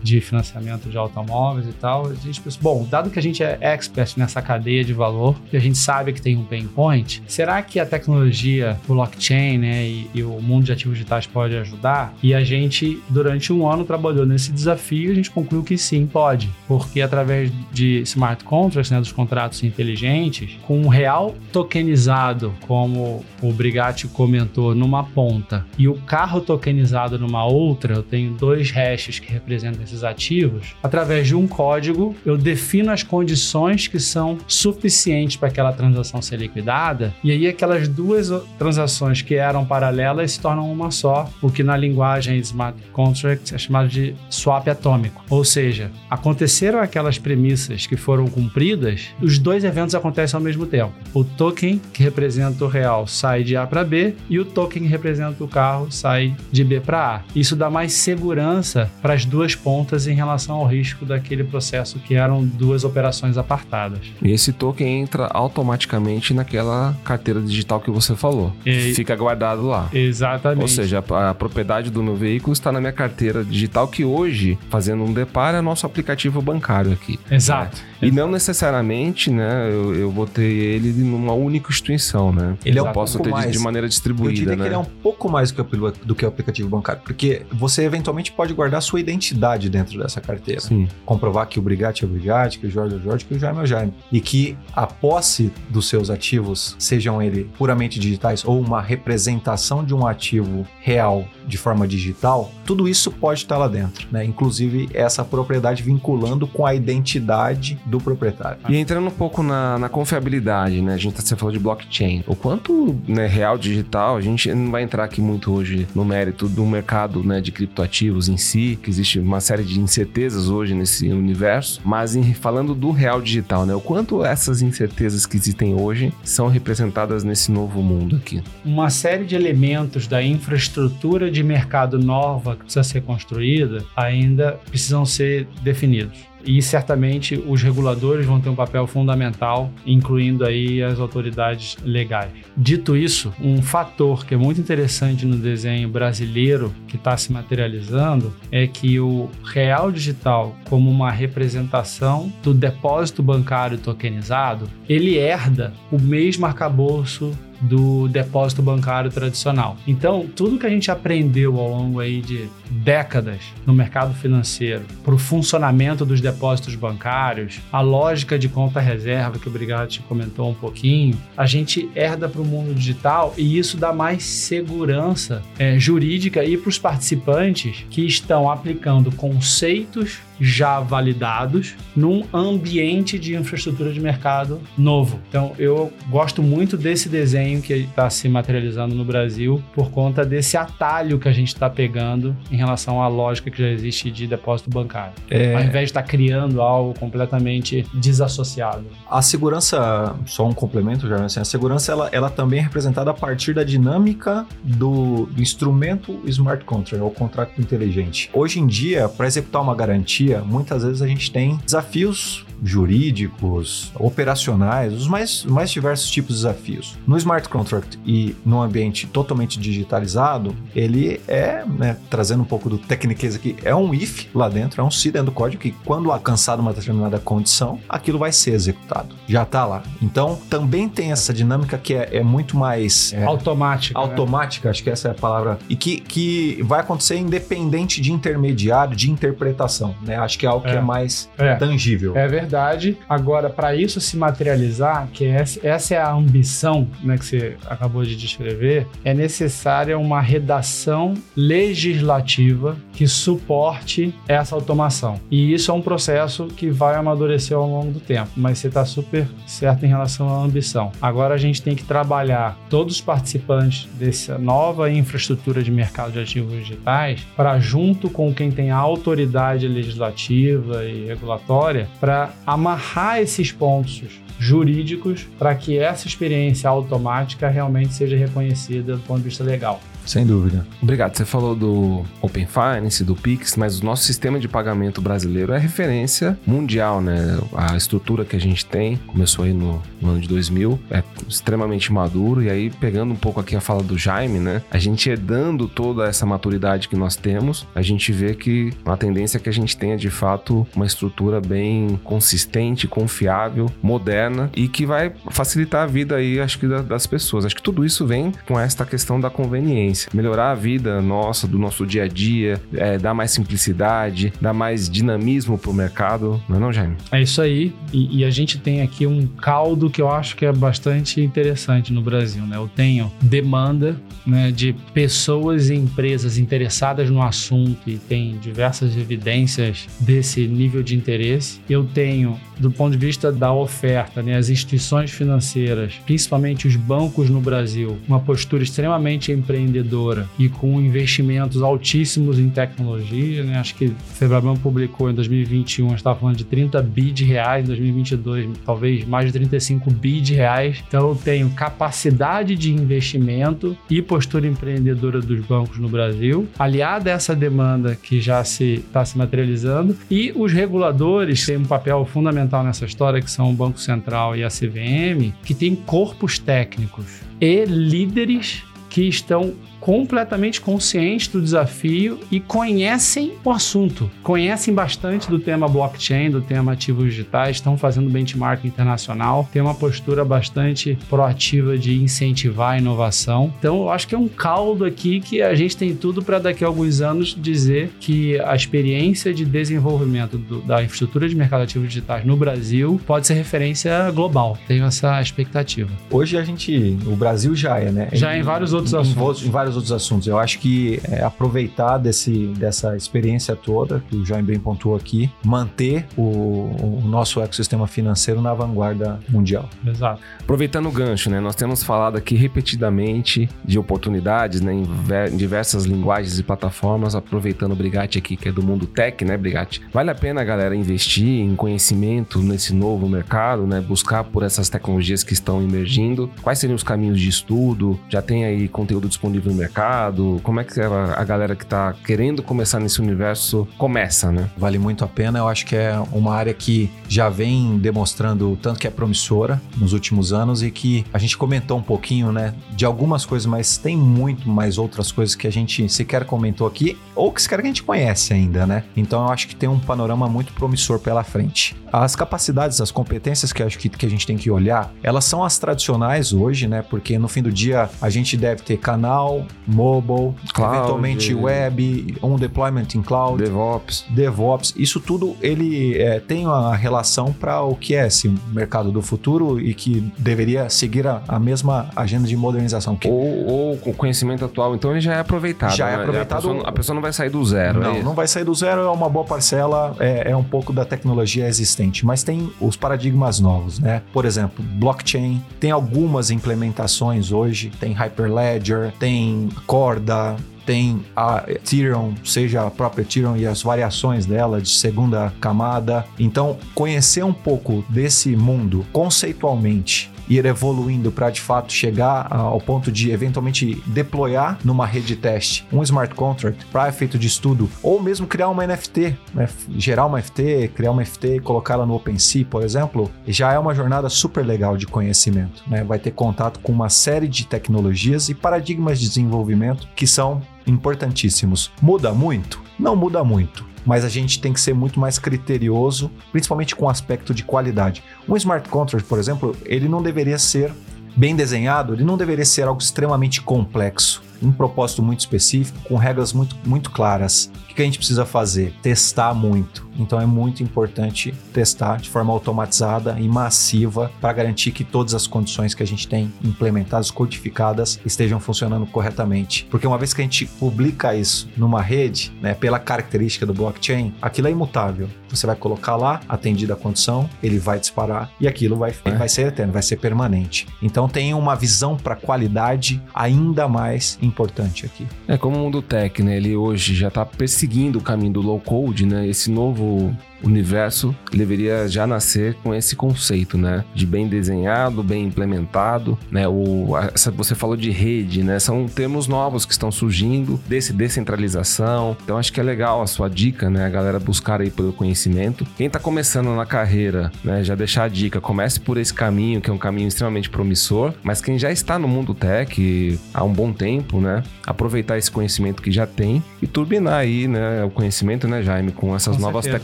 de 0.04 0.20
financiamento 0.22 0.90
de 0.90 0.98
automóveis 0.98 1.68
e 1.68 1.74
tal, 1.74 2.08
a 2.08 2.14
gente 2.14 2.42
pensou, 2.42 2.62
bom, 2.62 2.88
dado 2.90 3.10
que 3.10 3.20
a 3.20 3.22
gente 3.22 3.44
é 3.44 3.58
expert 3.62 4.14
nessa 4.18 4.42
cadeia 4.42 4.84
de 4.84 4.94
valor, 4.94 5.36
e 5.52 5.58
a 5.58 5.60
gente 5.60 5.78
sabe 5.78 6.14
que 6.14 6.22
tem 6.22 6.38
um 6.38 6.44
pain 6.44 6.68
point, 6.68 7.22
será 7.28 7.62
que 7.62 7.80
a 7.80 7.86
tecnologia, 7.86 8.80
blockchain, 8.88 9.58
né, 9.58 9.86
e, 9.86 10.10
e, 10.14 10.24
o 10.24 10.42
mundo 10.42 10.66
de 10.66 10.72
ativos 10.72 10.98
digitais 10.98 11.26
pode 11.26 11.56
ajudar? 11.56 12.14
E 12.22 12.34
a 12.34 12.44
gente, 12.44 13.02
durante 13.10 13.52
um 13.54 13.68
ano, 13.68 13.84
trabalhou 13.84 14.26
nesse 14.26 14.52
desafio 14.52 15.10
e 15.10 15.12
a 15.12 15.16
gente 15.16 15.32
concluiu 15.32 15.64
que 15.64 15.78
sim, 15.78 16.06
pode, 16.06 16.50
porque 16.68 17.02
através 17.02 17.52
de 17.72 18.02
smart 18.02 18.44
contracts, 18.44 18.92
né, 18.92 19.00
dos 19.00 19.12
contratos 19.12 19.64
inteligentes, 19.64 20.58
com 20.64 20.80
um 20.82 20.88
real 20.88 21.36
tokenizado, 21.52 22.54
como 22.68 23.24
o 23.42 23.52
Brigatti 23.52 24.08
comentou, 24.08 24.74
numa 24.76 25.04
ponta, 25.04 25.66
e 25.78 25.88
o 25.88 25.96
carro 25.96 26.42
tokenizado 26.42 27.18
numa 27.18 27.46
outra, 27.46 27.96
eu 27.96 28.04
tenho 28.04 28.34
dois 28.34 28.72
hashes 28.72 29.20
que 29.20 29.32
representam 29.32 29.82
ativos, 30.04 30.76
através 30.82 31.28
de 31.28 31.36
um 31.36 31.48
código, 31.48 32.16
eu 32.26 32.38
defino 32.38 32.92
as 32.92 33.04
condições 33.04 33.88
que 33.88 34.00
são 34.00 34.38
suficientes 34.48 35.36
para 35.36 35.50
aquela 35.50 35.74
transação 35.74 36.22
ser 36.22 36.38
liquidada, 36.38 37.14
e 37.24 37.32
aí 37.32 37.48
aquelas 37.48 37.88
duas 37.88 38.32
transações 38.58 39.22
que 39.22 39.36
eram 39.36 39.66
paralelas 39.66 40.34
se 40.34 40.40
tornam 40.40 40.72
uma 40.72 40.92
só, 40.92 41.30
o 41.42 41.50
que 41.50 41.64
na 41.64 41.76
linguagem 41.76 42.38
smart 42.40 42.78
contract 42.92 43.54
é 43.54 43.58
chamado 43.58 43.88
de 43.88 44.16
swap 44.30 44.68
atômico. 44.68 45.24
Ou 45.30 45.44
seja, 45.44 45.92
aconteceram 46.10 46.80
aquelas 46.80 47.18
premissas 47.18 47.86
que 47.86 47.98
foram 47.98 48.28
cumpridas, 48.28 49.10
os 49.22 49.38
dois 49.38 49.64
eventos 49.64 49.96
acontecem 49.96 50.38
ao 50.38 50.44
mesmo 50.44 50.66
tempo. 50.66 50.94
O 51.14 51.24
token 51.24 51.82
que 51.94 52.04
representa 52.04 52.64
o 52.64 52.68
real 52.68 53.08
sai 53.08 53.44
de 53.44 53.56
A 53.56 53.66
para 53.66 53.84
B 53.84 54.16
e 54.30 54.40
o 54.40 54.46
token 54.46 54.84
que 54.84 54.88
representa 54.88 55.44
o 55.44 55.48
carro 55.48 55.92
sai 55.92 56.36
de 56.52 56.64
B 56.64 56.80
para 56.80 57.16
A. 57.16 57.22
Isso 57.36 57.56
dá 57.56 57.70
mais 57.70 57.94
segurança 57.94 58.90
para 59.02 59.14
as 59.14 59.26
duas 59.26 59.56
pontas 59.56 59.81
pontas 59.82 60.06
em 60.06 60.14
relação 60.14 60.58
ao 60.58 60.68
risco 60.68 61.06
daquele 61.06 61.44
processo 61.44 61.98
que 62.00 62.14
eram 62.14 62.46
duas 62.46 62.84
operações 62.84 63.38
apartadas. 63.38 64.00
E 64.22 64.32
esse 64.32 64.54
token 64.54 65.02
entra 65.02 65.28
automaticamente 65.32 66.34
naquela 66.34 66.96
carteira 67.04 67.42
digital 67.42 67.80
que 67.80 67.90
você 67.90 68.16
falou. 68.16 68.54
E... 68.64 68.94
Fica 68.94 69.16
guardado 69.16 69.66
lá. 69.66 69.90
Exatamente. 69.92 70.62
Ou 70.62 70.68
seja, 70.68 71.04
a, 71.10 71.30
a, 71.32 71.34
propriedade 71.34 71.90
do 71.90 72.04
meu 72.04 72.16
veículo 72.16 72.54
está 72.54 72.72
na 72.72 72.80
minha 72.80 72.92
carteira 72.92 73.44
digital, 73.44 73.88
que 73.88 74.06
hoje, 74.06 74.58
fazendo 74.70 75.04
um 75.04 75.12
deparo, 75.12 75.58
é 75.58 75.62
nosso 75.62 75.86
aplicativo 75.86 76.42
bancário 76.42 76.92
aqui. 76.92 77.20
Exato. 77.30 77.78
Né? 77.78 78.08
E 78.08 78.12
não 78.12 78.30
necessariamente, 78.30 79.32
né, 79.32 79.70
eu, 79.72 79.96
eu 79.96 80.12
vou 80.12 80.28
ter 80.28 80.44
ele 80.44 80.92
numa 80.92 81.34
única 81.34 81.70
instituição, 81.70 82.32
né? 82.32 82.58
Ele 82.66 82.78
é 82.78 82.84
um 82.84 82.92
posso 82.92 83.20
ter 83.20 83.30
mais, 83.30 83.52
de, 83.52 83.60
maneira 83.60 83.88
distribuída, 83.88 84.32
Eu 84.32 84.36
diria 84.36 84.56
né? 84.56 84.64
que 84.64 84.68
ele 84.68 84.76
é 84.76 84.78
um 84.78 84.86
pouco 84.86 85.30
mais 85.30 85.52
do 85.52 85.64
que, 85.64 85.76
o, 85.76 85.92
do 85.92 86.16
que 86.16 86.26
o 86.26 86.28
aplicativo 86.28 86.70
bancário, 86.70 87.02
porque 87.04 87.44
você 87.52 87.84
eventualmente 87.84 88.32
pode 88.32 88.54
guardar 88.54 88.80
a 88.80 88.82
sua 88.82 89.00
identidade 89.00 89.70
dentro 89.72 89.98
dessa 89.98 90.22
carteira. 90.22 90.62
Sim. 90.62 90.88
Comprovar 91.06 91.48
que 91.48 91.58
o 91.58 91.62
Brigatti 91.62 92.04
é 92.04 92.08
o 92.08 92.10
Brigatti, 92.10 92.60
que 92.60 92.68
o 92.68 92.70
Jorge 92.70 92.96
é 92.96 92.98
o 92.98 93.02
Jorge, 93.02 93.26
que 93.26 93.34
o 93.34 93.40
Jaime 93.40 93.60
é 93.60 93.64
o 93.64 93.66
Jaime. 93.66 93.94
E 94.12 94.20
que 94.20 94.58
a 94.76 94.86
posse 94.86 95.52
dos 95.70 95.88
seus 95.88 96.10
ativos, 96.10 96.76
sejam 96.78 97.22
ele 97.22 97.50
puramente 97.58 98.00
digitais 98.00 98.46
ou 98.46 98.60
uma 98.60 98.82
representação 98.82 99.84
de 99.84 99.94
um 99.94 100.06
ativo 100.06 100.68
real 100.82 101.26
de 101.48 101.58
forma 101.58 101.88
digital, 101.88 102.52
tudo 102.66 102.88
isso 102.88 103.12
pode 103.12 103.42
estar 103.42 103.58
lá 103.58 103.68
dentro, 103.68 104.08
né? 104.12 104.24
Inclusive 104.24 104.90
essa 104.94 105.24
propriedade 105.24 105.84
vinculando 105.84 106.48
com 106.48 106.66
a 106.66 106.76
identidade 106.76 107.80
do 107.86 108.00
proprietário. 108.00 108.60
E 108.70 108.78
entrando 108.78 109.08
um 109.08 109.12
pouco 109.12 109.42
na, 109.44 109.78
na 109.78 109.90
confiabilidade, 109.90 110.82
né? 110.82 110.94
A 110.94 110.98
gente 110.98 111.16
tá, 111.16 111.22
você 111.22 111.36
falou 111.36 111.52
de 111.52 111.60
blockchain. 111.60 112.24
O 112.28 112.36
quanto 112.36 112.96
né, 113.08 113.28
real 113.28 113.58
digital, 113.58 114.18
a 114.18 114.22
gente 114.22 114.54
não 114.54 114.72
vai 114.72 114.84
entrar 114.84 115.04
aqui 115.04 115.22
muito 115.22 115.52
hoje 115.52 115.88
no 115.94 116.06
mérito 116.06 116.48
do 116.48 116.66
mercado 116.66 117.24
né, 117.24 117.42
de 117.42 117.52
criptoativos 117.52 118.30
em 118.30 118.38
si, 118.38 118.80
que 118.82 118.90
existe 118.90 119.20
uma 119.20 119.40
série 119.40 119.61
de 119.64 119.80
incertezas 119.80 120.50
hoje 120.50 120.74
nesse 120.74 121.08
universo, 121.10 121.82
mas 121.84 122.16
em, 122.16 122.34
falando 122.34 122.74
do 122.74 122.92
real 122.92 123.22
digital, 123.22 123.66
né? 123.66 123.74
O 123.74 123.82
quanto 123.82 124.24
essas 124.24 124.62
incertezas 124.62 125.26
que 125.26 125.38
existem 125.38 125.74
hoje 125.74 126.14
são 126.24 126.48
representadas 126.48 127.24
nesse 127.24 127.52
novo 127.52 127.82
mundo 127.82 128.16
aqui? 128.16 128.44
Uma 128.66 128.90
série 128.90 129.26
de 129.26 129.36
elementos 129.36 130.08
da 130.08 130.22
infraestrutura 130.22 131.30
de 131.30 131.44
mercado 131.44 132.00
nova 132.00 132.56
que 132.56 132.64
precisa 132.64 132.84
ser 132.84 133.02
construída 133.02 133.84
ainda 133.96 134.60
precisam 134.70 135.06
ser 135.06 135.48
definidos 135.64 136.31
e 136.46 136.62
certamente 136.62 137.36
os 137.48 137.62
reguladores 137.62 138.26
vão 138.26 138.40
ter 138.40 138.50
um 138.50 138.56
papel 138.56 138.88
fundamental, 138.88 139.72
incluindo 139.86 140.46
aí 140.46 140.82
as 140.82 141.00
autoridades 141.00 141.78
legais. 141.84 142.32
Dito 142.56 142.96
isso, 142.96 143.34
um 143.40 143.62
fator 143.62 144.26
que 144.26 144.34
é 144.34 144.38
muito 144.38 144.60
interessante 144.60 145.26
no 145.26 145.38
desenho 145.38 145.90
brasileiro 145.90 146.74
que 146.88 146.96
está 146.96 147.16
se 147.18 147.32
materializando 147.32 148.34
é 148.52 148.68
que 148.68 149.00
o 149.00 149.30
real 149.44 149.92
digital, 149.92 150.56
como 150.70 150.90
uma 150.90 151.12
representação 151.12 152.32
do 152.44 152.54
depósito 152.54 153.24
bancário 153.24 153.78
tokenizado, 153.78 154.70
ele 154.88 155.18
herda 155.18 155.74
o 155.92 156.00
mesmo 156.00 156.46
arcabouço 156.46 157.32
do 157.62 158.08
depósito 158.08 158.62
bancário 158.62 159.12
tradicional. 159.12 159.78
Então, 159.88 160.28
tudo 160.36 160.58
que 160.58 160.66
a 160.66 160.70
gente 160.70 160.90
aprendeu 160.90 161.60
ao 161.60 161.70
longo 161.70 162.00
aí 162.00 162.22
de 162.22 162.50
décadas 162.70 163.42
no 163.66 163.74
mercado 163.74 164.14
financeiro 164.14 164.84
para 165.04 165.14
o 165.14 165.18
funcionamento 165.18 166.06
dos 166.06 166.22
depósitos 166.22 166.76
bancários, 166.76 167.60
a 167.72 167.82
lógica 167.82 168.40
de 168.40 168.50
conta 168.50 168.80
reserva 168.80 169.38
que 169.38 169.48
o 169.48 169.52
Brigatti 169.52 170.02
comentou 170.08 170.50
um 170.50 170.54
pouquinho, 170.54 171.18
a 171.38 171.46
gente 171.46 171.90
herda 171.96 172.28
para 172.28 172.42
o 172.42 172.46
mundo 172.46 172.74
digital 172.74 173.34
e 173.38 173.58
isso 173.58 173.78
dá 173.78 173.94
mais 173.94 174.24
segurança 174.24 175.42
é, 175.60 175.78
jurídica 175.78 176.44
e 176.44 176.58
para 176.58 176.70
os 176.70 176.80
participantes 176.80 177.86
que 177.90 178.06
estão 178.06 178.50
aplicando 178.50 179.12
conceitos 179.12 180.20
já 180.42 180.80
validados 180.80 181.76
num 181.96 182.24
ambiente 182.34 183.20
de 183.20 183.36
infraestrutura 183.36 183.94
de 183.94 184.00
mercado 184.00 184.60
novo. 184.76 185.20
Então, 185.30 185.54
eu 185.60 185.94
gosto 186.10 186.42
muito 186.42 186.76
desse 186.76 187.08
desenho 187.08 187.62
que 187.62 187.74
está 187.74 188.10
se 188.10 188.28
materializando 188.28 188.96
no 188.96 189.06
Brasil 189.06 189.62
por 189.76 189.92
conta 189.92 190.26
desse 190.26 190.58
atalho 190.58 191.20
que 191.20 191.30
a 191.30 191.32
gente 191.32 191.50
está 191.50 191.70
pegando 191.70 192.36
em 192.52 192.56
relação 192.56 193.02
à 193.02 193.08
lógica 193.08 193.52
que 193.52 193.62
já 193.62 193.70
existe 193.70 194.10
de 194.10 194.26
depósito 194.26 194.70
bancário. 194.70 195.14
É... 195.30 195.54
Ao 195.56 195.62
invés 195.62 195.86
de 195.86 195.92
estar 195.92 196.02
tá 196.02 196.08
criando 196.08 196.62
algo 196.62 196.98
completamente 197.00 197.86
desassociado. 197.94 198.86
A 199.10 199.22
segurança, 199.22 200.16
só 200.26 200.48
um 200.48 200.54
complemento, 200.54 201.08
já 201.08 201.24
assim, 201.24 201.40
a 201.40 201.46
segurança 201.46 201.92
ela, 201.92 202.10
ela 202.12 202.30
também 202.30 202.60
é 202.60 202.64
representada 202.64 203.12
a 203.12 203.14
partir 203.14 203.54
da 203.54 203.64
dinâmica 203.64 204.46
do, 204.64 205.28
do 205.28 205.42
instrumento 205.42 206.20
smart 206.26 206.66
contract, 206.66 207.04
ou 207.04 207.12
contrato 207.12 207.62
inteligente. 207.62 208.30
Hoje 208.34 208.60
em 208.60 208.66
dia, 208.66 209.08
para 209.08 209.28
executar 209.28 209.62
uma 209.62 209.76
garantia 209.76 210.31
dia, 210.32 210.42
muitas 210.42 210.84
vezes 210.84 211.02
a 211.02 211.08
gente 211.08 211.30
tem 211.30 211.58
desafios 211.66 212.46
jurídicos, 212.64 213.92
operacionais, 213.96 214.94
os 214.94 215.08
mais, 215.08 215.44
mais 215.46 215.72
diversos 215.72 216.10
tipos 216.10 216.36
de 216.36 216.42
desafios. 216.44 216.98
No 217.08 217.18
smart 217.18 217.50
contract 217.50 218.00
e 218.06 218.36
no 218.46 218.62
ambiente 218.62 219.08
totalmente 219.08 219.60
digitalizado, 219.60 220.56
ele 220.76 221.20
é, 221.28 221.64
né, 221.66 221.98
trazendo 222.10 222.42
um 222.42 222.46
pouco 222.46 222.70
do 222.70 222.78
tecniquez 222.78 223.36
aqui, 223.36 223.56
é 223.64 223.76
um 223.76 223.94
if 223.94 224.28
lá 224.34 224.48
dentro, 224.48 224.82
é 224.82 224.84
um 224.84 224.92
se 224.92 225.12
dentro 225.12 225.28
do 225.28 225.32
código 225.32 225.62
que 225.62 225.72
quando 225.86 226.12
alcançada 226.12 226.62
uma 226.62 226.74
determinada 226.74 227.20
condição, 227.20 227.80
aquilo 227.90 228.20
vai 228.20 228.32
ser 228.32 228.52
executado. 228.52 229.16
Já 229.28 229.44
está 229.44 229.66
lá. 229.66 229.84
Então, 230.02 230.40
também 230.50 230.88
tem 230.88 231.12
essa 231.12 231.34
dinâmica 231.34 231.78
que 231.78 231.94
é, 231.94 232.18
é 232.18 232.24
muito 232.24 232.56
mais... 232.56 233.14
É, 233.14 233.24
automática. 233.24 234.00
Né? 234.00 234.06
Automática, 234.06 234.68
né? 234.68 234.72
acho 234.72 234.84
que 234.84 234.90
essa 234.90 235.08
é 235.08 235.12
a 235.12 235.16
palavra. 235.16 235.58
E 235.68 235.76
que, 235.76 236.00
que 236.00 236.62
vai 236.64 236.80
acontecer 236.80 237.18
independente 237.18 238.02
de 238.02 238.12
intermediário, 238.12 238.96
de 238.96 239.10
interpretação, 239.10 239.96
né? 240.02 240.16
Acho 240.18 240.38
que 240.38 240.46
é 240.46 240.50
algo 240.50 240.68
é. 240.68 240.72
que 240.72 240.78
é 240.78 240.82
mais 240.82 241.30
é. 241.38 241.56
tangível. 241.56 242.16
É 242.16 242.28
verdade 242.28 242.51
verdade. 242.52 242.98
Agora, 243.08 243.50
para 243.50 243.74
isso 243.74 244.02
se 244.02 244.18
materializar, 244.18 245.08
que 245.14 245.26
essa, 245.26 245.66
essa 245.66 245.96
é 245.96 245.98
a 245.98 246.12
ambição 246.12 246.86
né, 247.02 247.18
que 247.18 247.26
você 247.26 247.56
acabou 247.66 248.04
de 248.04 248.16
descrever, 248.16 248.86
é 249.06 249.14
necessária 249.14 249.98
uma 249.98 250.20
redação 250.20 251.14
legislativa 251.36 252.76
que 252.92 253.08
suporte 253.08 254.14
essa 254.28 254.54
automação. 254.54 255.20
E 255.32 255.54
isso 255.54 255.72
é 255.72 255.74
um 255.74 255.82
processo 255.82 256.48
que 256.48 256.70
vai 256.70 256.96
amadurecer 256.96 257.56
ao 257.56 257.68
longo 257.68 257.92
do 257.92 258.00
tempo, 258.00 258.30
mas 258.36 258.60
você 258.60 258.68
está 258.68 258.84
super 258.84 259.28
certo 259.48 259.86
em 259.86 259.90
relação 259.90 260.28
à 260.30 260.44
ambição. 260.44 260.92
Agora 261.02 261.34
a 261.34 261.38
gente 261.38 261.62
tem 261.62 261.76
que 261.76 261.84
trabalhar 261.84 262.58
todos 262.70 262.96
os 262.96 263.02
participantes 263.02 263.88
dessa 263.94 264.38
nova 264.38 264.92
infraestrutura 264.92 265.64
de 265.64 265.72
mercado 265.72 266.12
de 266.12 266.20
ativos 266.20 266.54
digitais 266.54 267.22
para, 267.36 267.60
junto 267.60 268.10
com 268.10 268.34
quem 268.34 268.52
tem 268.52 268.72
autoridade 268.72 269.68
legislativa 269.68 270.84
e 270.84 271.06
regulatória, 271.06 271.88
para 272.00 272.32
amarrar 272.46 273.22
esses 273.22 273.52
pontos 273.52 274.10
jurídicos 274.40 275.28
para 275.38 275.54
que 275.54 275.78
essa 275.78 276.08
experiência 276.08 276.70
automática 276.70 277.48
realmente 277.48 277.94
seja 277.94 278.18
reconhecida 278.18 278.96
do 278.96 279.04
ponto 279.04 279.20
de 279.20 279.26
vista 279.26 279.44
legal. 279.44 279.80
Sem 280.06 280.26
dúvida. 280.26 280.66
Obrigado. 280.82 281.16
Você 281.16 281.26
falou 281.26 281.56
do 281.56 282.04
Open 282.22 282.46
Finance, 282.46 283.04
do 283.04 283.16
Pix, 283.16 283.56
mas 283.56 283.80
o 283.80 283.86
nosso 283.86 284.04
sistema 284.04 284.40
de 284.40 284.48
pagamento 284.48 285.02
brasileiro 285.02 285.54
é 285.54 285.58
referência 285.58 286.38
mundial, 286.46 287.02
né? 287.02 287.40
A 287.56 287.76
estrutura 287.78 288.26
que 288.26 288.36
a 288.36 288.40
gente 288.40 288.66
tem 288.66 288.98
começou 289.08 289.46
aí 289.46 289.54
no, 289.54 289.82
no 290.02 290.12
ano 290.12 290.20
de 290.20 290.28
2000, 290.28 290.80
é 290.90 291.04
extremamente 291.28 291.92
maduro. 291.92 292.42
E 292.42 292.50
aí, 292.50 292.70
pegando 292.70 293.14
um 293.14 293.16
pouco 293.16 293.40
aqui 293.40 293.56
a 293.56 293.62
fala 293.62 293.84
do 293.84 293.98
Jaime, 293.98 294.40
né? 294.40 294.62
A 294.72 294.78
gente 294.78 295.10
herdando 295.10 295.68
toda 295.68 296.08
essa 296.08 296.26
maturidade 296.26 296.88
que 296.88 296.96
nós 296.96 297.16
temos, 297.16 297.68
a 297.74 297.82
gente 297.82 298.12
vê 298.12 298.34
que 298.34 298.72
a 298.86 298.98
tendência 298.98 299.38
é 299.38 299.40
que 299.40 299.50
a 299.50 299.54
gente 299.54 299.78
tenha 299.78 299.98
de 299.98 300.10
fato 300.10 300.68
uma 300.76 300.86
estrutura 300.86 301.40
bem 301.40 302.00
consistente, 302.04 302.88
confiável, 302.88 303.70
moderna 303.82 304.50
e 304.56 304.68
que 304.68 304.86
vai 304.86 305.14
facilitar 305.30 305.84
a 305.84 305.88
vida 305.88 306.16
aí, 306.16 306.40
acho 306.40 306.60
que 306.60 306.68
das 306.68 307.06
pessoas. 307.06 307.46
Acho 307.46 307.56
que 307.56 307.62
tudo 307.62 307.86
isso 307.86 308.06
vem 308.06 308.32
com 308.48 308.60
esta 308.60 308.86
questão 308.86 309.20
da 309.20 309.30
conveniência 309.30 310.01
experiência, 310.02 310.10
melhorar 310.14 310.52
a 310.52 310.56
vida 310.56 311.02
nossa, 311.02 311.48
do 311.48 311.60
nosso 311.60 311.86
dia 311.86 312.04
a 312.04 312.08
dia, 312.08 312.62
é, 312.74 312.98
dar 312.98 313.14
mais 313.14 313.32
simplicidade, 313.32 314.34
dar 314.42 314.54
mais 314.54 314.90
dinamismo 314.90 315.58
pro 315.58 315.74
mercado, 315.74 316.42
não 316.48 316.58
é 316.58 316.60
não, 316.60 316.74
Jaime? 316.74 316.96
É 317.12 317.22
isso 317.22 317.42
aí, 317.42 317.74
e, 317.94 318.20
e, 318.20 318.26
a 318.26 318.30
gente 318.30 318.58
tem 318.58 318.82
aqui 318.82 319.06
um 319.06 319.28
caldo 319.28 319.90
que 319.90 320.02
eu 320.02 320.10
acho 320.10 320.36
que 320.36 320.46
é 320.46 320.52
bastante 320.52 321.22
interessante 321.22 321.92
no 321.92 322.02
Brasil, 322.02 322.46
né? 322.46 322.58
Eu 322.58 322.68
tenho 322.68 323.12
demanda 323.22 324.00
né, 324.26 324.52
de 324.52 324.74
pessoas 324.94 325.70
e 325.70 325.76
empresas 325.76 326.38
interessadas 326.38 327.10
no 327.10 327.22
assunto 327.22 327.90
e 327.90 327.98
tem 327.98 328.38
diversas 328.38 328.96
evidências 328.96 329.88
desse 330.00 330.48
nível 330.48 330.84
de 330.84 330.96
interesse. 330.96 331.60
Eu 331.70 331.84
tenho, 331.84 332.40
do 332.62 332.72
ponto 332.72 332.92
de 332.92 333.06
vista 333.06 333.32
da 333.32 333.52
oferta, 333.54 334.22
né, 334.22 334.38
as 334.38 334.50
instituições 334.50 335.12
financeiras, 335.12 335.96
principalmente 336.06 336.68
os 336.68 336.76
bancos 336.76 337.30
no 337.30 337.42
Brasil, 337.42 337.98
uma 338.08 338.20
postura 338.20 338.64
extremamente 338.64 339.32
empreendedora 339.32 340.28
e 340.38 340.48
com 340.48 340.80
investimentos 340.80 341.62
altíssimos 341.62 342.40
em 342.40 342.50
tecnologia, 342.50 343.44
né? 343.44 343.58
Acho 343.58 343.76
que 343.76 343.86
o 343.86 343.96
Febraban 344.14 344.56
publicou 344.56 345.10
em 345.10 345.14
2021, 345.14 345.86
a 345.86 345.90
gente 345.90 345.98
estava 345.98 346.20
falando 346.20 346.38
de 346.38 346.46
30 346.46 346.82
bi 346.82 347.12
de 347.12 347.26
reais, 347.26 347.64
em 347.64 347.68
2022 347.68 348.50
talvez 348.66 349.06
mais 349.06 349.26
de 349.26 349.34
35 349.34 349.92
bi 349.92 350.22
de 350.22 350.34
reais. 350.34 350.84
Então 350.88 351.10
eu 351.10 351.16
tenho 351.16 351.50
capacidade 351.52 352.56
de 352.56 352.74
investimento 352.74 353.78
e 353.90 354.02
postura 354.02 354.48
empreendedora 354.48 355.20
dos 355.20 355.40
bancos 355.46 355.78
no 355.78 355.90
Brasil, 355.90 356.48
aliada 356.58 357.10
a 357.10 357.14
essa 357.14 357.36
demanda 357.36 357.96
que 357.96 358.20
já 358.22 358.44
se 358.44 358.76
está 358.76 359.04
se 359.04 359.18
materializando 359.18 359.96
e 360.10 360.32
os 360.36 360.52
reguladores 360.52 361.46
têm 361.46 361.58
um 361.58 361.66
papel 361.66 362.06
fundamental 362.06 362.51
nessa 362.64 362.86
história 362.86 363.22
que 363.22 363.32
são 363.32 363.50
o 363.50 363.54
Banco 363.54 363.80
Central 363.80 364.36
e 364.36 364.44
a 364.44 364.50
CVM, 364.50 365.34
que 365.44 365.54
têm 365.54 365.76
corpos 365.76 366.38
técnicos 366.38 367.06
e 367.40 367.66
líderes 367.66 368.64
que 368.90 369.08
estão 369.08 369.54
completamente 369.82 370.62
conscientes 370.62 371.28
do 371.28 371.42
desafio 371.42 372.20
e 372.32 372.40
conhecem 372.40 373.34
o 373.44 373.50
assunto, 373.50 374.10
conhecem 374.22 374.74
bastante 374.74 375.28
do 375.28 375.40
tema 375.40 375.68
blockchain, 375.68 376.30
do 376.30 376.42
tema 376.42 376.74
ativos 376.74 377.06
digitais, 377.06 377.58
estão 377.58 377.76
fazendo 377.76 378.10
benchmark 378.10 378.64
internacional, 378.64 379.50
tem 379.52 379.62
uma 379.62 379.74
postura 379.74 380.24
bastante 380.24 380.98
proativa 381.10 381.78
de 381.78 382.02
incentivar 382.02 382.74
a 382.74 382.78
inovação. 382.78 383.52
Então, 383.58 383.82
eu 383.82 383.90
acho 383.90 384.08
que 384.08 384.14
é 384.14 384.18
um 384.18 384.28
caldo 384.28 384.86
aqui 384.86 385.20
que 385.20 385.42
a 385.42 385.56
gente 385.56 385.76
tem 385.76 385.96
tudo 385.96 386.22
para 386.22 386.38
daqui 386.38 386.64
a 386.64 386.68
alguns 386.68 387.02
anos 387.02 387.36
dizer 387.38 387.92
que 388.00 388.40
a 388.42 388.56
experiência 388.56 389.34
de 389.34 389.44
desenvolvimento 389.44 390.38
do, 390.38 390.62
da 390.62 390.84
infraestrutura 390.84 391.28
de 391.28 391.36
mercado 391.36 391.64
ativos 391.64 391.88
digitais 391.88 392.24
no 392.24 392.38
Brasil 392.38 393.02
pode 393.08 393.26
ser 393.26 393.34
referência 393.34 394.12
global. 394.12 394.58
Tenho 394.68 394.86
essa 394.86 395.20
expectativa. 395.20 395.90
Hoje 396.12 396.38
a 396.38 396.44
gente, 396.44 396.98
o 397.08 397.16
Brasil 397.16 397.56
já 397.56 397.80
é, 397.80 397.92
né? 397.92 398.10
Já 398.14 398.36
em, 398.36 398.42
em 398.42 398.44
vários 398.44 398.74
outros 398.74 398.94
em, 398.94 398.98
assuntos. 398.98 399.46
Em 399.46 399.50
vários 399.50 399.71
outros 399.76 399.92
assuntos. 399.92 400.28
Eu 400.28 400.38
acho 400.38 400.60
que 400.60 401.02
é, 401.10 401.24
aproveitar 401.24 401.98
desse, 401.98 402.48
dessa 402.58 402.96
experiência 402.96 403.56
toda, 403.56 404.04
que 404.10 404.16
o 404.16 404.26
Jaime 404.26 404.48
bem 404.48 404.60
pontuou 404.60 404.96
aqui, 404.96 405.32
manter 405.44 406.06
o, 406.18 406.22
o 406.22 407.02
nosso 407.06 407.42
ecossistema 407.42 407.88
financeiro 407.88 408.42
na 408.42 408.54
vanguarda 408.54 409.20
mundial. 409.30 409.70
Exato. 409.86 410.22
Aproveitando 410.40 410.88
o 410.88 410.92
gancho, 410.92 411.30
né? 411.30 411.40
Nós 411.40 411.56
temos 411.56 411.84
falado 411.84 412.18
aqui 412.18 412.36
repetidamente 412.36 413.50
de 413.64 413.80
oportunidades, 413.80 414.62
né? 414.62 414.74
Em, 414.74 414.88
em 415.32 415.38
diversas 415.38 415.86
linguagens 415.86 416.40
e 416.40 416.44
plataformas, 416.44 417.16
aproveitando 417.16 417.74
o 417.74 417.76
Brigatti 417.76 418.18
aqui, 418.18 418.36
que 418.36 418.50
é 418.50 418.52
do 418.52 418.64
mundo 418.64 418.86
tech, 418.86 419.24
né, 419.26 419.38
Brigatti? 419.38 419.82
Vale 419.94 420.10
a 420.10 420.16
pena, 420.16 420.44
galera, 420.44 420.76
investir 420.76 421.42
em 421.42 421.56
conhecimento 421.56 422.40
nesse 422.40 422.74
novo 422.74 423.08
mercado, 423.08 423.66
né? 423.66 423.82
Buscar 423.82 424.24
por 424.24 424.44
essas 424.44 424.70
tecnologias 424.70 425.24
que 425.24 425.34
estão 425.34 425.62
emergindo. 425.62 426.30
Quais 426.42 426.60
seriam 426.60 426.76
os 426.76 426.84
caminhos 426.84 427.20
de 427.20 427.30
estudo? 427.30 428.00
Já 428.10 428.22
tem 428.22 428.46
aí 428.46 428.68
conteúdo 428.68 429.08
disponível 429.08 429.52
no 429.52 429.58
mercado? 429.62 430.40
Como 430.44 430.60
é 430.60 430.64
que 430.64 430.80
a 430.80 431.24
galera 431.24 431.56
que 431.56 431.64
está 431.64 431.94
querendo 432.06 432.42
começar 432.42 432.80
nesse 432.80 433.02
universo 433.02 433.68
começa, 433.78 434.32
né? 434.32 434.50
Vale 434.58 434.78
muito 434.80 435.04
a 435.04 435.08
pena. 435.08 435.40
Eu 435.40 435.48
acho 435.48 435.66
que 435.66 435.76
é 435.76 436.02
uma 436.12 436.34
área 436.34 436.54
que 436.54 436.90
já 437.08 437.30
vem 437.30 437.78
demonstrando 437.78 438.58
tanto 438.62 438.80
que 438.80 438.88
é 438.88 438.90
promissora 438.90 439.62
nos 439.78 439.94
últimos 439.94 440.34
anos 440.34 440.64
e 440.64 440.72
que 440.72 441.06
a 441.14 441.18
gente 441.18 441.38
comentou 441.38 441.78
um 441.78 441.82
pouquinho, 441.82 442.32
né, 442.32 442.54
de 442.72 442.86
algumas 442.86 443.26
coisas, 443.26 443.46
mas 443.46 443.78
tem 443.78 443.96
muito 443.98 444.50
mais 444.50 444.78
outras 444.78 445.12
coisas 445.12 445.36
que 445.36 445.48
a 445.48 445.52
gente 445.52 445.88
sequer 445.90 446.26
comentou 446.26 446.68
aqui 446.68 446.98
ou 447.16 447.32
que 447.32 447.42
sequer 447.42 447.60
a 447.60 447.64
gente 447.64 447.84
conhece 447.84 448.34
ainda, 448.34 448.66
né? 448.66 448.84
Então 448.96 449.26
eu 449.26 449.32
acho 449.32 449.48
que 449.48 449.56
tem 449.56 449.70
um 449.70 449.80
panorama 449.80 450.28
muito 450.28 450.54
promissor 450.54 451.00
pela 451.00 451.24
frente. 451.24 451.76
As 451.92 452.16
capacidades, 452.16 452.80
as 452.80 452.90
competências 452.90 453.52
que 453.52 453.62
acho 453.62 453.78
que, 453.78 453.90
que 453.90 454.06
a 454.06 454.10
gente 454.10 454.26
tem 454.26 454.38
que 454.38 454.50
olhar, 454.50 454.94
elas 455.04 455.26
são 455.26 455.44
as 455.44 455.60
tradicionais 455.60 456.32
hoje, 456.32 456.68
né? 456.68 456.82
Porque 456.82 457.20
no 457.20 457.28
fim 457.28 457.42
do 457.44 457.52
dia 457.52 457.90
a 458.02 458.10
gente 458.10 458.38
deve 458.38 458.62
ter 458.62 458.78
canal, 458.78 459.46
mobile, 459.68 460.34
cloud, 460.54 460.78
eventualmente 460.78 461.34
web, 461.34 462.18
um 462.22 462.36
deployment 462.36 462.88
em 462.96 463.02
cloud, 463.02 463.44
DevOps. 463.44 464.06
DevOps. 464.10 464.74
Isso 464.78 465.00
tudo 465.00 465.36
ele 465.42 465.98
é, 466.02 466.20
tem 466.20 466.46
uma 466.46 466.76
relação 466.76 467.32
para 467.34 467.62
o 467.62 467.76
que 467.76 467.96
é 467.96 468.08
esse 468.08 468.30
mercado 468.52 468.92
do 468.92 469.02
futuro 469.02 469.60
e 469.60 469.74
que 469.74 470.02
deveria 470.18 470.70
seguir 470.70 471.08
a, 471.08 471.22
a 471.28 471.40
mesma 471.40 471.90
agenda 471.96 472.28
de 472.28 472.36
modernização. 472.36 472.96
Que... 472.96 473.08
Ou, 473.08 473.46
ou 473.46 473.80
o 473.86 473.94
conhecimento 473.94 474.46
atual, 474.46 474.76
então 474.76 474.92
ele 474.92 475.02
já 475.02 475.14
é 475.16 475.20
aproveitado. 475.20 475.76
Já 475.76 475.86
né? 475.86 475.94
é 475.94 475.96
aproveitado. 475.96 476.38
A 476.38 476.42
pessoa, 476.42 476.70
a 476.70 476.72
pessoa, 476.72 476.96
não 476.96 477.02
vai 477.02 477.14
sair 477.14 477.30
do 477.30 477.44
zero. 477.46 477.80
Não, 477.80 477.96
é 477.96 478.04
não 478.04 478.14
vai 478.14 478.28
sair 478.28 478.44
do 478.44 478.54
zero, 478.54 478.82
é 478.82 478.90
uma 478.90 479.10
boa 479.10 479.26
parcela, 479.26 479.96
é, 480.00 480.32
é 480.32 480.36
um 480.36 480.44
pouco 480.44 480.74
da 480.74 480.86
tecnologia 480.86 481.48
existente, 481.48 482.06
mas 482.06 482.24
tem 482.24 482.52
os 482.60 482.76
paradigmas 482.76 483.40
novos, 483.40 483.80
né? 483.80 484.02
Por 484.14 484.26
exemplo, 484.26 484.64
blockchain, 484.64 485.42
tem 485.60 485.72
algumas 485.72 486.32
implementações 486.32 487.32
hoje, 487.32 487.72
tem 487.80 487.94
Hyperledger, 487.94 488.94
tem 489.00 489.41
Corda, 489.66 490.36
tem 490.66 491.04
a 491.16 491.44
Ethereum, 491.48 492.14
seja 492.24 492.66
a 492.66 492.72
própria 492.72 493.02
Ethereum 493.02 493.36
e 493.36 493.46
as 493.46 493.62
variações 493.62 494.26
dela 494.26 494.62
de 494.62 494.70
segunda 494.70 495.34
camada. 495.42 496.06
Então, 496.20 496.58
conhecer 496.76 497.24
um 497.24 497.34
pouco 497.34 497.84
desse 497.90 498.36
mundo 498.36 498.86
conceitualmente 498.92 500.11
ir 500.30 500.46
evoluindo 500.46 501.12
para 501.12 501.30
de 501.30 501.42
fato 501.42 501.72
chegar 501.72 502.28
ao 502.32 502.60
ponto 502.60 502.92
de 502.92 503.12
eventualmente 503.12 503.82
deployar 503.86 504.58
numa 504.64 504.86
rede 504.86 505.08
de 505.08 505.16
teste 505.16 505.66
um 505.72 505.82
smart 505.84 506.14
contract 506.16 506.66
para 506.68 506.90
efeito 506.90 507.18
de 507.18 507.28
estudo, 507.28 507.70
ou 507.82 508.02
mesmo 508.02 508.28
criar 508.28 508.50
uma 508.50 508.66
NFT, 508.66 509.18
né? 509.34 509.50
gerar 509.78 510.06
uma 510.06 510.20
NFT, 510.20 510.72
criar 510.76 510.92
uma 510.92 511.02
NFT 511.02 511.36
e 511.36 511.40
colocá-la 511.40 511.86
no 511.86 511.96
OpenSea, 511.96 512.46
por 512.46 512.64
exemplo, 512.64 513.10
já 513.28 513.54
é 513.54 513.60
uma 513.60 513.74
jornada 513.74 514.10
super 514.10 514.46
legal 514.46 514.78
de 514.78 514.86
conhecimento. 514.86 515.64
Né? 515.68 515.84
Vai 515.84 516.00
ter 516.00 516.12
contato 516.12 516.60
com 516.60 516.72
uma 516.72 516.90
série 516.90 517.28
de 517.28 517.46
tecnologias 517.46 518.30
e 518.30 518.36
paradigmas 518.36 519.00
de 519.00 519.08
desenvolvimento 519.08 519.88
que 519.96 520.08
são 520.08 520.42
importantíssimos. 520.66 521.72
Muda 521.82 522.14
muito? 522.14 522.62
Não 522.78 522.96
muda 522.96 523.24
muito 523.24 523.71
mas 523.86 524.06
a 524.06 524.10
gente 524.10 524.40
tem 524.42 524.54
que 524.54 524.60
ser 524.60 524.74
muito 524.74 525.00
mais 525.00 525.18
criterioso, 525.18 526.12
principalmente 526.32 526.76
com 526.76 526.86
o 526.86 526.90
aspecto 526.90 527.34
de 527.34 527.44
qualidade. 527.44 528.04
Um 528.28 528.36
smart 528.36 528.68
contract, 528.70 529.08
por 529.08 529.20
exemplo, 529.20 529.56
ele 529.66 529.88
não 529.88 530.02
deveria 530.02 530.38
ser 530.38 530.72
bem 531.16 531.36
desenhado, 531.36 531.94
ele 531.94 532.04
não 532.04 532.18
deveria 532.18 532.46
ser 532.46 532.64
algo 532.64 532.82
extremamente 532.82 533.42
complexo 533.42 534.24
um 534.42 534.52
propósito 534.52 535.04
muito 535.04 535.20
específico, 535.20 535.78
com 535.84 535.96
regras 535.96 536.34
muito, 536.34 536.56
muito 536.66 536.90
claras. 536.90 537.52
O 537.70 537.76
que 537.76 537.82
a 537.82 537.86
gente 537.86 537.98
precisa 537.98 538.26
fazer? 538.26 538.74
Testar 538.82 539.34
muito. 539.34 539.88
Então 540.02 540.20
é 540.20 540.26
muito 540.26 540.64
importante 540.64 541.34
testar 541.54 541.98
de 541.98 542.10
forma 542.10 542.34
automatizada 542.34 543.18
e 543.20 543.28
massiva 543.28 544.12
para 544.20 544.34
garantir 544.34 544.72
que 544.72 544.84
todas 544.84 545.14
as 545.14 545.28
condições 545.28 545.74
que 545.74 545.84
a 545.84 545.88
gente 545.88 546.08
tem 546.08 546.34
implementadas, 546.44 547.12
codificadas, 547.12 548.00
estejam 548.06 548.40
funcionando 548.40 548.86
corretamente. 548.86 549.68
Porque 549.70 549.86
uma 549.86 549.98
vez 549.98 550.14
que 550.14 550.22
a 550.22 550.24
gente 550.24 550.46
publica 550.46 551.16
isso 551.16 551.48
numa 551.56 551.82
rede, 551.82 552.34
né, 552.42 552.54
pela 552.54 552.80
característica 552.80 553.46
do 553.46 553.54
blockchain, 553.54 554.14
aquilo 554.22 554.48
é 554.48 554.52
imutável. 554.52 555.08
Você 555.30 555.48
vai 555.48 555.56
colocar 555.56 555.96
lá, 555.96 556.20
atendida 556.28 556.74
a 556.74 556.76
condição, 556.76 557.30
ele 557.42 557.58
vai 557.58 557.80
disparar 557.80 558.30
e 558.40 558.48
aquilo 558.48 558.76
vai, 558.76 558.94
é. 559.06 559.12
vai 559.12 559.30
ser 559.30 559.48
eterno, 559.48 559.72
vai 559.72 559.82
ser 559.82 559.98
permanente. 559.98 560.68
Então 560.82 561.08
tem 561.08 561.34
uma 561.34 561.56
visão 561.56 561.96
para 561.96 562.16
qualidade 562.16 563.02
ainda 563.14 563.68
mais 563.68 564.18
importante 564.22 564.86
aqui. 564.86 565.08
É 565.28 565.38
como 565.38 565.56
o 565.56 565.60
mundo 565.60 565.82
tech, 565.82 566.22
né? 566.22 566.38
Ele 566.38 566.56
hoje 566.56 566.96
já 566.96 567.08
está 567.08 567.26
perseguindo 567.26 568.00
o 568.00 568.02
caminho 568.02 568.34
do 568.34 568.42
low 568.42 568.60
code, 568.60 569.06
né? 569.06 569.28
Esse 569.28 569.50
novo 569.52 569.91
o 569.92 570.31
universo 570.44 571.16
deveria 571.32 571.88
já 571.88 572.06
nascer 572.06 572.56
com 572.64 572.74
esse 572.74 572.96
conceito, 572.96 573.58
né? 573.58 573.84
De 573.94 574.06
bem 574.06 574.28
desenhado, 574.28 575.04
bem 575.04 575.26
implementado, 575.26 576.18
né? 576.30 576.48
O, 576.48 576.98
essa, 577.14 577.32
você 577.32 577.56
falou 577.56 577.76
de 577.76 577.90
rede, 577.90 578.44
né? 578.44 578.60
São 578.60 578.88
termos 578.88 579.28
novos 579.28 579.66
que 579.66 579.72
estão 579.72 579.92
surgindo, 579.92 580.60
desse 580.68 580.94
descentralização. 580.94 582.18
Então 582.24 582.38
acho 582.38 582.52
que 582.52 582.60
é 582.60 582.64
legal 582.64 583.02
a 583.02 583.08
sua 583.08 583.30
dica, 583.30 583.70
né? 583.70 583.86
A 583.86 583.90
galera 583.90 584.20
buscar 584.20 584.62
aí 584.62 584.70
pelo 584.70 584.94
conhecimento. 584.94 585.66
Quem 585.78 585.88
está 585.88 586.00
começando 586.00 586.56
na 586.56 586.66
carreira, 586.66 587.32
né? 587.44 587.64
Já 587.64 587.76
deixar 587.76 588.04
a 588.04 588.08
dica, 588.08 588.42
comece 588.42 588.80
por 588.80 588.98
esse 588.98 589.14
caminho, 589.14 589.62
que 589.62 589.70
é 589.70 589.74
um 589.74 589.78
caminho 589.78 590.08
extremamente 590.08 590.50
promissor, 590.50 591.14
mas 591.24 591.42
quem 591.42 591.58
já 591.58 591.72
está 591.72 591.98
no 591.98 592.08
mundo 592.08 592.34
tech 592.34 593.20
há 593.34 593.44
um 593.44 593.54
bom 593.54 593.72
tempo, 593.72 594.20
né? 594.20 594.44
Aproveitar 594.66 595.18
esse 595.18 595.32
conhecimento 595.32 595.82
que 595.82 595.92
já 595.92 596.06
tem 596.06 596.44
e 596.62 596.68
turbinar 596.68 597.16
aí, 597.16 597.48
né? 597.48 597.84
O 597.84 597.90
conhecimento, 597.90 598.48
né, 598.48 598.62
Jaime, 598.62 598.92
com 598.92 599.16
essas 599.16 599.36
com 599.36 599.42
novas 599.42 599.66
certeza. 599.66 599.84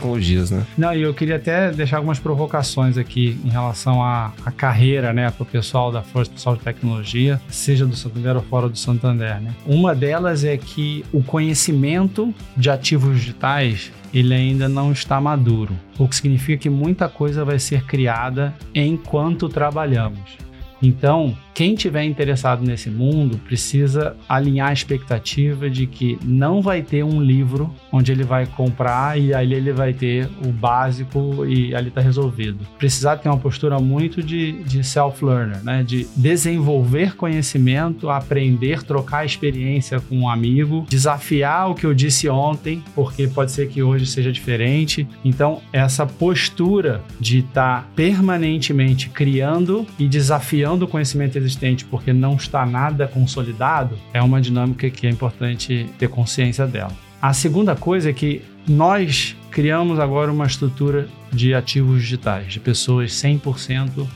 tecnologias 0.00 0.47
né? 0.50 0.66
Não, 0.76 0.94
e 0.94 1.02
eu 1.02 1.14
queria 1.14 1.36
até 1.36 1.70
deixar 1.70 1.98
algumas 1.98 2.18
provocações 2.18 2.96
aqui 2.96 3.38
em 3.44 3.48
relação 3.48 4.02
à, 4.02 4.32
à 4.44 4.50
carreira, 4.50 5.12
né, 5.12 5.30
para 5.30 5.42
o 5.42 5.46
pessoal 5.46 5.90
da 5.92 6.02
Força 6.02 6.30
Pessoal 6.30 6.56
de 6.56 6.62
Tecnologia, 6.62 7.40
seja 7.48 7.86
do 7.86 7.96
Santander 7.96 8.36
ou 8.36 8.42
fora 8.42 8.68
do 8.68 8.76
Santander, 8.76 9.40
né? 9.40 9.54
Uma 9.66 9.94
delas 9.94 10.44
é 10.44 10.56
que 10.56 11.04
o 11.12 11.22
conhecimento 11.22 12.34
de 12.56 12.70
ativos 12.70 13.16
digitais 13.16 13.92
ele 14.12 14.34
ainda 14.34 14.68
não 14.68 14.90
está 14.92 15.20
maduro, 15.20 15.74
o 15.98 16.08
que 16.08 16.16
significa 16.16 16.62
que 16.62 16.70
muita 16.70 17.08
coisa 17.08 17.44
vai 17.44 17.58
ser 17.58 17.84
criada 17.84 18.54
enquanto 18.74 19.48
trabalhamos. 19.48 20.38
Então, 20.80 21.36
quem 21.58 21.74
tiver 21.74 22.04
interessado 22.04 22.64
nesse 22.64 22.88
mundo 22.88 23.36
precisa 23.38 24.14
alinhar 24.28 24.68
a 24.68 24.72
expectativa 24.72 25.68
de 25.68 25.88
que 25.88 26.16
não 26.22 26.62
vai 26.62 26.82
ter 26.82 27.02
um 27.02 27.20
livro 27.20 27.74
onde 27.90 28.12
ele 28.12 28.22
vai 28.22 28.46
comprar 28.46 29.20
e 29.20 29.34
ali 29.34 29.56
ele 29.56 29.72
vai 29.72 29.92
ter 29.92 30.30
o 30.46 30.52
básico 30.52 31.44
e 31.44 31.74
ali 31.74 31.88
está 31.88 32.00
resolvido. 32.00 32.64
Precisar 32.78 33.16
ter 33.16 33.28
uma 33.28 33.38
postura 33.38 33.80
muito 33.80 34.22
de, 34.22 34.52
de 34.62 34.84
self-learner, 34.84 35.64
né? 35.64 35.82
de 35.82 36.06
desenvolver 36.14 37.16
conhecimento, 37.16 38.08
aprender, 38.08 38.84
trocar 38.84 39.26
experiência 39.26 39.98
com 39.98 40.16
um 40.16 40.30
amigo, 40.30 40.86
desafiar 40.88 41.72
o 41.72 41.74
que 41.74 41.84
eu 41.84 41.92
disse 41.92 42.28
ontem, 42.28 42.84
porque 42.94 43.26
pode 43.26 43.50
ser 43.50 43.68
que 43.68 43.82
hoje 43.82 44.06
seja 44.06 44.30
diferente. 44.30 45.08
Então, 45.24 45.60
essa 45.72 46.06
postura 46.06 47.02
de 47.18 47.40
estar 47.40 47.80
tá 47.80 47.88
permanentemente 47.96 49.08
criando 49.08 49.84
e 49.98 50.06
desafiando 50.06 50.84
o 50.84 50.88
conhecimento 50.88 51.36
existente 51.36 51.47
existente 51.48 51.84
porque 51.84 52.12
não 52.12 52.36
está 52.36 52.64
nada 52.64 53.08
consolidado, 53.08 53.98
é 54.12 54.22
uma 54.22 54.40
dinâmica 54.40 54.88
que 54.90 55.06
é 55.06 55.10
importante 55.10 55.86
ter 55.98 56.08
consciência 56.08 56.66
dela. 56.66 56.92
A 57.20 57.32
segunda 57.32 57.74
coisa 57.74 58.10
é 58.10 58.12
que 58.12 58.42
nós 58.68 59.34
criamos 59.50 59.98
agora 59.98 60.30
uma 60.30 60.46
estrutura 60.46 61.08
de 61.32 61.54
ativos 61.54 62.02
digitais, 62.02 62.52
de 62.52 62.60
pessoas 62.60 63.12
100% 63.12 64.06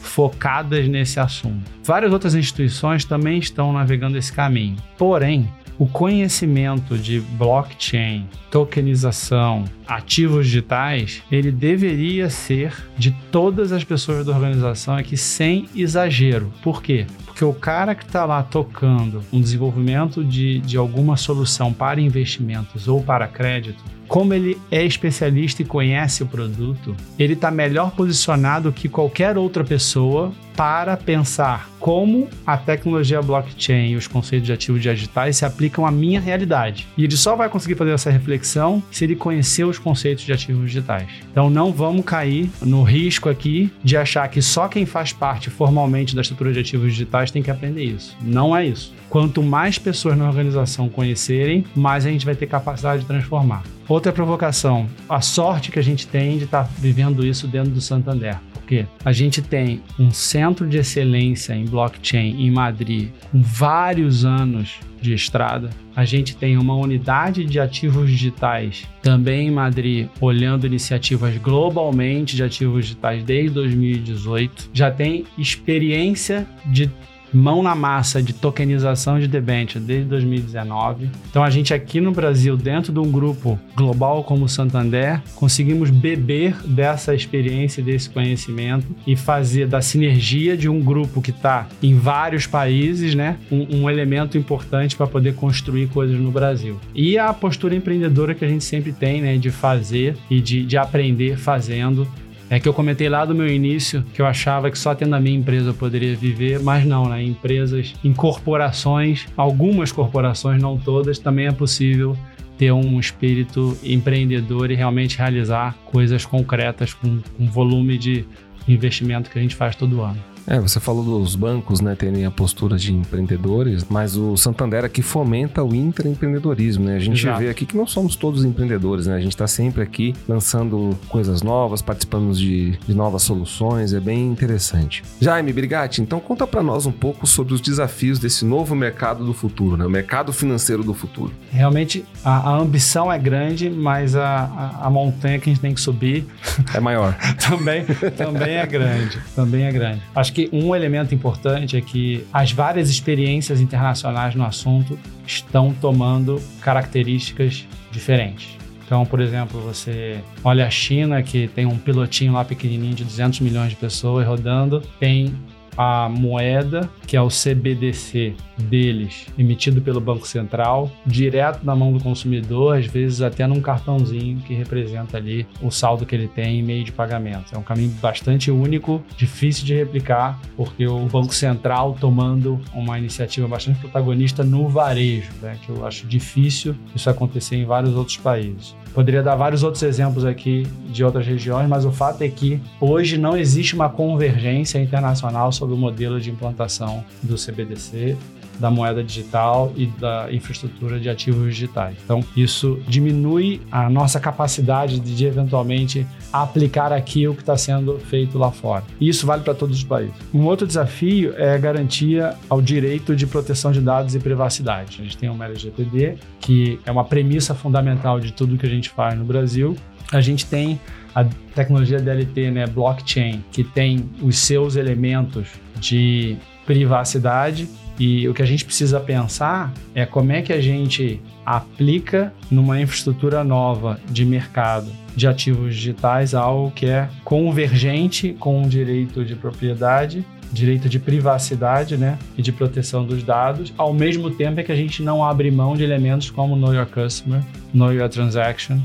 focadas 0.00 0.86
nesse 0.86 1.18
assunto. 1.18 1.70
Várias 1.82 2.12
outras 2.12 2.34
instituições 2.34 3.04
também 3.04 3.38
estão 3.38 3.72
navegando 3.72 4.18
esse 4.18 4.32
caminho. 4.32 4.76
Porém, 4.98 5.48
o 5.82 5.86
conhecimento 5.88 6.96
de 6.96 7.18
blockchain, 7.18 8.28
tokenização, 8.52 9.64
ativos 9.84 10.46
digitais, 10.46 11.24
ele 11.28 11.50
deveria 11.50 12.30
ser 12.30 12.72
de 12.96 13.10
todas 13.32 13.72
as 13.72 13.82
pessoas 13.82 14.24
da 14.24 14.32
organização 14.32 14.94
aqui 14.94 15.16
sem 15.16 15.68
exagero. 15.74 16.52
Por 16.62 16.80
quê? 16.84 17.04
Porque 17.26 17.44
o 17.44 17.52
cara 17.52 17.96
que 17.96 18.04
está 18.04 18.24
lá 18.24 18.44
tocando 18.44 19.24
um 19.32 19.40
desenvolvimento 19.40 20.22
de, 20.22 20.60
de 20.60 20.76
alguma 20.76 21.16
solução 21.16 21.72
para 21.72 22.00
investimentos 22.00 22.86
ou 22.86 23.02
para 23.02 23.26
crédito, 23.26 23.82
como 24.12 24.34
ele 24.34 24.60
é 24.70 24.84
especialista 24.84 25.62
e 25.62 25.64
conhece 25.64 26.22
o 26.22 26.26
produto, 26.26 26.94
ele 27.18 27.32
está 27.32 27.50
melhor 27.50 27.92
posicionado 27.92 28.70
que 28.70 28.86
qualquer 28.86 29.38
outra 29.38 29.64
pessoa 29.64 30.34
para 30.54 30.98
pensar 30.98 31.70
como 31.80 32.28
a 32.46 32.58
tecnologia 32.58 33.22
blockchain 33.22 33.92
e 33.92 33.96
os 33.96 34.06
conceitos 34.06 34.46
de 34.46 34.52
ativos 34.52 34.82
digitais 34.82 35.38
se 35.38 35.46
aplicam 35.46 35.86
à 35.86 35.90
minha 35.90 36.20
realidade. 36.20 36.86
E 36.94 37.04
ele 37.04 37.16
só 37.16 37.34
vai 37.34 37.48
conseguir 37.48 37.74
fazer 37.74 37.92
essa 37.92 38.10
reflexão 38.10 38.82
se 38.90 39.04
ele 39.04 39.16
conhecer 39.16 39.64
os 39.64 39.78
conceitos 39.78 40.24
de 40.24 40.32
ativos 40.32 40.66
digitais. 40.66 41.08
Então 41.30 41.48
não 41.48 41.72
vamos 41.72 42.04
cair 42.04 42.50
no 42.60 42.82
risco 42.82 43.30
aqui 43.30 43.72
de 43.82 43.96
achar 43.96 44.28
que 44.28 44.42
só 44.42 44.68
quem 44.68 44.84
faz 44.84 45.10
parte 45.12 45.48
formalmente 45.48 46.14
da 46.14 46.20
estrutura 46.20 46.52
de 46.52 46.60
ativos 46.60 46.92
digitais 46.92 47.30
tem 47.30 47.42
que 47.42 47.50
aprender 47.50 47.84
isso. 47.84 48.14
Não 48.20 48.54
é 48.54 48.66
isso. 48.66 48.92
Quanto 49.08 49.42
mais 49.42 49.78
pessoas 49.78 50.16
na 50.16 50.28
organização 50.28 50.88
conhecerem, 50.88 51.64
mais 51.74 52.06
a 52.06 52.10
gente 52.10 52.24
vai 52.24 52.34
ter 52.34 52.46
capacidade 52.46 53.02
de 53.02 53.06
transformar. 53.06 53.62
Outra 53.92 54.10
provocação, 54.10 54.88
a 55.06 55.20
sorte 55.20 55.70
que 55.70 55.78
a 55.78 55.82
gente 55.82 56.06
tem 56.06 56.38
de 56.38 56.44
estar 56.44 56.64
tá 56.64 56.70
vivendo 56.78 57.26
isso 57.26 57.46
dentro 57.46 57.72
do 57.72 57.80
Santander. 57.82 58.40
Porque 58.54 58.86
a 59.04 59.12
gente 59.12 59.42
tem 59.42 59.82
um 59.98 60.10
centro 60.10 60.66
de 60.66 60.78
excelência 60.78 61.52
em 61.52 61.66
blockchain 61.66 62.42
em 62.42 62.50
Madrid 62.50 63.10
com 63.30 63.42
vários 63.42 64.24
anos 64.24 64.80
de 64.98 65.12
estrada. 65.12 65.68
A 65.94 66.06
gente 66.06 66.34
tem 66.34 66.56
uma 66.56 66.74
unidade 66.74 67.44
de 67.44 67.60
ativos 67.60 68.08
digitais 68.08 68.88
também 69.02 69.48
em 69.48 69.50
Madrid, 69.50 70.08
olhando 70.22 70.66
iniciativas 70.66 71.36
globalmente 71.36 72.34
de 72.34 72.42
ativos 72.42 72.86
digitais 72.86 73.22
desde 73.22 73.50
2018. 73.50 74.70
Já 74.72 74.90
tem 74.90 75.26
experiência 75.36 76.46
de 76.64 76.90
mão 77.32 77.62
na 77.62 77.74
massa 77.74 78.22
de 78.22 78.32
tokenização 78.32 79.18
de 79.18 79.26
debenture 79.26 79.82
desde 79.82 80.08
2019. 80.08 81.10
Então 81.30 81.42
a 81.42 81.50
gente 81.50 81.72
aqui 81.72 82.00
no 82.00 82.12
Brasil, 82.12 82.56
dentro 82.56 82.92
de 82.92 82.98
um 82.98 83.10
grupo 83.10 83.58
global 83.74 84.22
como 84.24 84.44
o 84.44 84.48
Santander, 84.48 85.20
conseguimos 85.34 85.90
beber 85.90 86.54
dessa 86.64 87.14
experiência, 87.14 87.82
desse 87.82 88.10
conhecimento 88.10 88.86
e 89.06 89.16
fazer 89.16 89.66
da 89.66 89.80
sinergia 89.80 90.56
de 90.56 90.68
um 90.68 90.80
grupo 90.80 91.22
que 91.22 91.30
está 91.30 91.68
em 91.82 91.94
vários 91.94 92.46
países, 92.46 93.14
né, 93.14 93.38
um, 93.50 93.82
um 93.82 93.90
elemento 93.90 94.36
importante 94.36 94.96
para 94.96 95.06
poder 95.06 95.34
construir 95.34 95.88
coisas 95.88 96.18
no 96.18 96.30
Brasil. 96.30 96.78
E 96.94 97.18
a 97.18 97.32
postura 97.32 97.74
empreendedora 97.74 98.34
que 98.34 98.44
a 98.44 98.48
gente 98.48 98.64
sempre 98.64 98.92
tem, 98.92 99.20
né, 99.20 99.36
de 99.36 99.50
fazer 99.50 100.16
e 100.30 100.40
de, 100.40 100.64
de 100.64 100.76
aprender 100.76 101.36
fazendo 101.38 102.06
é 102.52 102.60
que 102.60 102.68
eu 102.68 102.74
comentei 102.74 103.08
lá 103.08 103.24
do 103.24 103.34
meu 103.34 103.48
início 103.48 104.04
que 104.12 104.20
eu 104.20 104.26
achava 104.26 104.70
que 104.70 104.78
só 104.78 104.94
tendo 104.94 105.16
a 105.16 105.20
minha 105.20 105.38
empresa 105.38 105.70
eu 105.70 105.74
poderia 105.74 106.14
viver, 106.14 106.60
mas 106.60 106.84
não, 106.84 107.08
né? 107.08 107.22
Empresas, 107.22 107.94
em 108.04 108.12
corporações, 108.12 109.26
algumas 109.34 109.90
corporações, 109.90 110.60
não 110.60 110.76
todas, 110.76 111.18
também 111.18 111.46
é 111.46 111.52
possível 111.52 112.14
ter 112.58 112.70
um 112.70 113.00
espírito 113.00 113.74
empreendedor 113.82 114.70
e 114.70 114.74
realmente 114.74 115.16
realizar 115.16 115.74
coisas 115.86 116.26
concretas 116.26 116.92
com, 116.92 117.22
com 117.38 117.46
volume 117.46 117.96
de 117.96 118.26
investimento 118.68 119.30
que 119.30 119.38
a 119.38 119.42
gente 119.42 119.56
faz 119.56 119.74
todo 119.74 120.02
ano. 120.02 120.31
É, 120.46 120.58
você 120.58 120.80
falou 120.80 121.04
dos 121.04 121.36
bancos, 121.36 121.80
né, 121.80 121.94
terem 121.94 122.24
a 122.24 122.30
postura 122.30 122.76
de 122.76 122.92
empreendedores, 122.92 123.84
mas 123.88 124.16
o 124.16 124.36
Santander 124.36 124.84
aqui 124.84 125.02
fomenta 125.02 125.62
o 125.62 125.74
intraempreendedorismo, 125.74 126.84
né? 126.84 126.96
A 126.96 126.98
gente 126.98 127.24
Exato. 127.24 127.40
vê 127.40 127.48
aqui 127.48 127.64
que 127.64 127.76
não 127.76 127.86
somos 127.86 128.16
todos 128.16 128.44
empreendedores, 128.44 129.06
né? 129.06 129.16
A 129.16 129.20
gente 129.20 129.32
está 129.32 129.46
sempre 129.46 129.82
aqui 129.82 130.14
lançando 130.28 130.98
coisas 131.08 131.42
novas, 131.42 131.80
participando 131.80 132.34
de, 132.34 132.72
de 132.86 132.94
novas 132.94 133.22
soluções, 133.22 133.92
é 133.92 134.00
bem 134.00 134.26
interessante. 134.26 135.02
Jaime 135.20 135.52
Brigatti, 135.52 136.02
então 136.02 136.18
conta 136.18 136.46
para 136.46 136.62
nós 136.62 136.86
um 136.86 136.92
pouco 136.92 137.26
sobre 137.26 137.54
os 137.54 137.60
desafios 137.60 138.18
desse 138.18 138.44
novo 138.44 138.74
mercado 138.74 139.24
do 139.24 139.32
futuro, 139.32 139.76
né? 139.76 139.86
O 139.86 139.90
mercado 139.90 140.32
financeiro 140.32 140.82
do 140.82 140.94
futuro. 140.94 141.32
Realmente, 141.50 142.04
a, 142.24 142.50
a 142.50 142.56
ambição 142.56 143.12
é 143.12 143.18
grande, 143.18 143.70
mas 143.70 144.16
a, 144.16 144.24
a, 144.26 144.86
a, 144.86 144.90
montanha 144.90 145.38
que 145.38 145.50
a 145.50 145.52
gente 145.52 145.62
tem 145.62 145.74
que 145.74 145.80
subir... 145.80 146.26
É 146.74 146.80
maior. 146.80 147.16
também, 147.48 147.84
também 148.16 148.56
é 148.56 148.66
grande, 148.66 149.20
também 149.34 149.64
é 149.64 149.72
grande. 149.72 150.02
Acho 150.14 150.31
acho 150.32 150.34
que 150.34 150.48
um 150.50 150.74
elemento 150.74 151.14
importante 151.14 151.76
é 151.76 151.80
que 151.80 152.24
as 152.32 152.52
várias 152.52 152.88
experiências 152.88 153.60
internacionais 153.60 154.34
no 154.34 154.44
assunto 154.44 154.98
estão 155.26 155.74
tomando 155.74 156.40
características 156.62 157.66
diferentes. 157.90 158.56
Então, 158.84 159.04
por 159.04 159.20
exemplo, 159.20 159.60
você 159.60 160.20
olha 160.42 160.66
a 160.66 160.70
China, 160.70 161.22
que 161.22 161.48
tem 161.48 161.66
um 161.66 161.78
pilotinho 161.78 162.32
lá 162.32 162.44
pequenininho 162.44 162.94
de 162.94 163.04
200 163.04 163.40
milhões 163.40 163.70
de 163.70 163.76
pessoas 163.76 164.26
rodando, 164.26 164.82
tem 164.98 165.34
a 165.76 166.08
moeda, 166.08 166.88
que 167.06 167.16
é 167.16 167.22
o 167.22 167.28
CBDC 167.28 168.34
deles, 168.58 169.26
emitido 169.38 169.80
pelo 169.80 170.00
Banco 170.00 170.26
Central, 170.26 170.90
direto 171.06 171.64
na 171.64 171.74
mão 171.74 171.92
do 171.92 172.02
consumidor, 172.02 172.78
às 172.78 172.86
vezes 172.86 173.22
até 173.22 173.46
num 173.46 173.60
cartãozinho 173.60 174.40
que 174.40 174.54
representa 174.54 175.16
ali 175.16 175.46
o 175.60 175.70
saldo 175.70 176.06
que 176.06 176.14
ele 176.14 176.28
tem 176.28 176.60
em 176.60 176.62
meio 176.62 176.84
de 176.84 176.92
pagamento. 176.92 177.54
É 177.54 177.58
um 177.58 177.62
caminho 177.62 177.90
bastante 178.00 178.50
único, 178.50 179.02
difícil 179.16 179.64
de 179.64 179.74
replicar, 179.74 180.40
porque 180.56 180.86
o 180.86 181.06
Banco 181.06 181.34
Central 181.34 181.96
tomando 181.98 182.60
uma 182.74 182.98
iniciativa 182.98 183.48
bastante 183.48 183.80
protagonista 183.80 184.44
no 184.44 184.68
varejo, 184.68 185.30
né, 185.40 185.58
que 185.64 185.70
eu 185.70 185.86
acho 185.86 186.06
difícil 186.06 186.74
isso 186.94 187.08
acontecer 187.08 187.56
em 187.56 187.64
vários 187.64 187.94
outros 187.94 188.16
países. 188.16 188.74
Poderia 188.94 189.22
dar 189.22 189.36
vários 189.36 189.62
outros 189.62 189.82
exemplos 189.82 190.24
aqui 190.24 190.66
de 190.86 191.02
outras 191.02 191.26
regiões, 191.26 191.66
mas 191.68 191.84
o 191.84 191.90
fato 191.90 192.22
é 192.22 192.28
que 192.28 192.60
hoje 192.78 193.16
não 193.16 193.36
existe 193.36 193.74
uma 193.74 193.88
convergência 193.88 194.78
internacional 194.78 195.50
sobre 195.50 195.74
o 195.74 195.78
modelo 195.78 196.20
de 196.20 196.30
implantação 196.30 197.02
do 197.22 197.36
CBDC 197.36 198.16
da 198.58 198.70
moeda 198.70 199.02
digital 199.02 199.72
e 199.76 199.86
da 199.86 200.28
infraestrutura 200.32 200.98
de 200.98 201.08
ativos 201.08 201.54
digitais. 201.54 201.96
Então, 202.04 202.24
isso 202.36 202.80
diminui 202.86 203.60
a 203.70 203.88
nossa 203.88 204.20
capacidade 204.20 205.00
de, 205.00 205.14
de 205.14 205.26
eventualmente 205.26 206.06
aplicar 206.32 206.92
aqui 206.92 207.26
o 207.28 207.34
que 207.34 207.42
está 207.42 207.56
sendo 207.56 207.98
feito 207.98 208.38
lá 208.38 208.50
fora. 208.50 208.84
E 209.00 209.08
isso 209.08 209.26
vale 209.26 209.42
para 209.42 209.54
todos 209.54 209.78
os 209.78 209.84
países. 209.84 210.14
Um 210.32 210.44
outro 210.44 210.66
desafio 210.66 211.34
é 211.36 211.54
a 211.54 211.58
garantia 211.58 212.34
ao 212.48 212.62
direito 212.62 213.14
de 213.14 213.26
proteção 213.26 213.72
de 213.72 213.80
dados 213.80 214.14
e 214.14 214.18
privacidade. 214.18 214.98
A 215.00 215.04
gente 215.04 215.16
tem 215.16 215.28
o 215.28 215.42
LGPD, 215.42 216.16
que 216.40 216.80
é 216.86 216.90
uma 216.90 217.04
premissa 217.04 217.54
fundamental 217.54 218.20
de 218.20 218.32
tudo 218.32 218.56
que 218.56 218.66
a 218.66 218.70
gente 218.70 218.90
faz 218.90 219.18
no 219.18 219.24
Brasil. 219.24 219.76
A 220.10 220.20
gente 220.20 220.46
tem 220.46 220.80
a 221.14 221.24
tecnologia 221.54 222.00
DLT, 222.00 222.50
né, 222.50 222.66
blockchain, 222.66 223.44
que 223.50 223.62
tem 223.62 224.08
os 224.22 224.38
seus 224.38 224.76
elementos 224.76 225.48
de 225.78 226.36
privacidade 226.64 227.68
e 227.98 228.28
o 228.28 228.34
que 228.34 228.42
a 228.42 228.46
gente 228.46 228.64
precisa 228.64 228.98
pensar 228.98 229.72
é 229.94 230.06
como 230.06 230.32
é 230.32 230.42
que 230.42 230.52
a 230.52 230.60
gente 230.60 231.20
aplica 231.44 232.32
numa 232.50 232.80
infraestrutura 232.80 233.44
nova 233.44 234.00
de 234.10 234.24
mercado 234.24 234.90
de 235.14 235.26
ativos 235.26 235.74
digitais 235.74 236.34
algo 236.34 236.70
que 236.70 236.86
é 236.86 237.08
convergente 237.24 238.34
com 238.38 238.62
o 238.62 238.68
direito 238.68 239.24
de 239.24 239.34
propriedade, 239.34 240.24
direito 240.52 240.88
de 240.88 240.98
privacidade, 240.98 241.96
né, 241.96 242.18
e 242.36 242.42
de 242.42 242.52
proteção 242.52 243.04
dos 243.04 243.22
dados, 243.22 243.72
ao 243.76 243.92
mesmo 243.92 244.30
tempo 244.30 244.60
é 244.60 244.62
que 244.62 244.72
a 244.72 244.76
gente 244.76 245.02
não 245.02 245.24
abre 245.24 245.50
mão 245.50 245.74
de 245.74 245.82
elementos 245.82 246.30
como 246.30 246.56
Know 246.56 246.74
Your 246.74 246.86
Customer, 246.86 247.42
Know 247.72 247.92
Your 247.92 248.08
Transaction, 248.08 248.78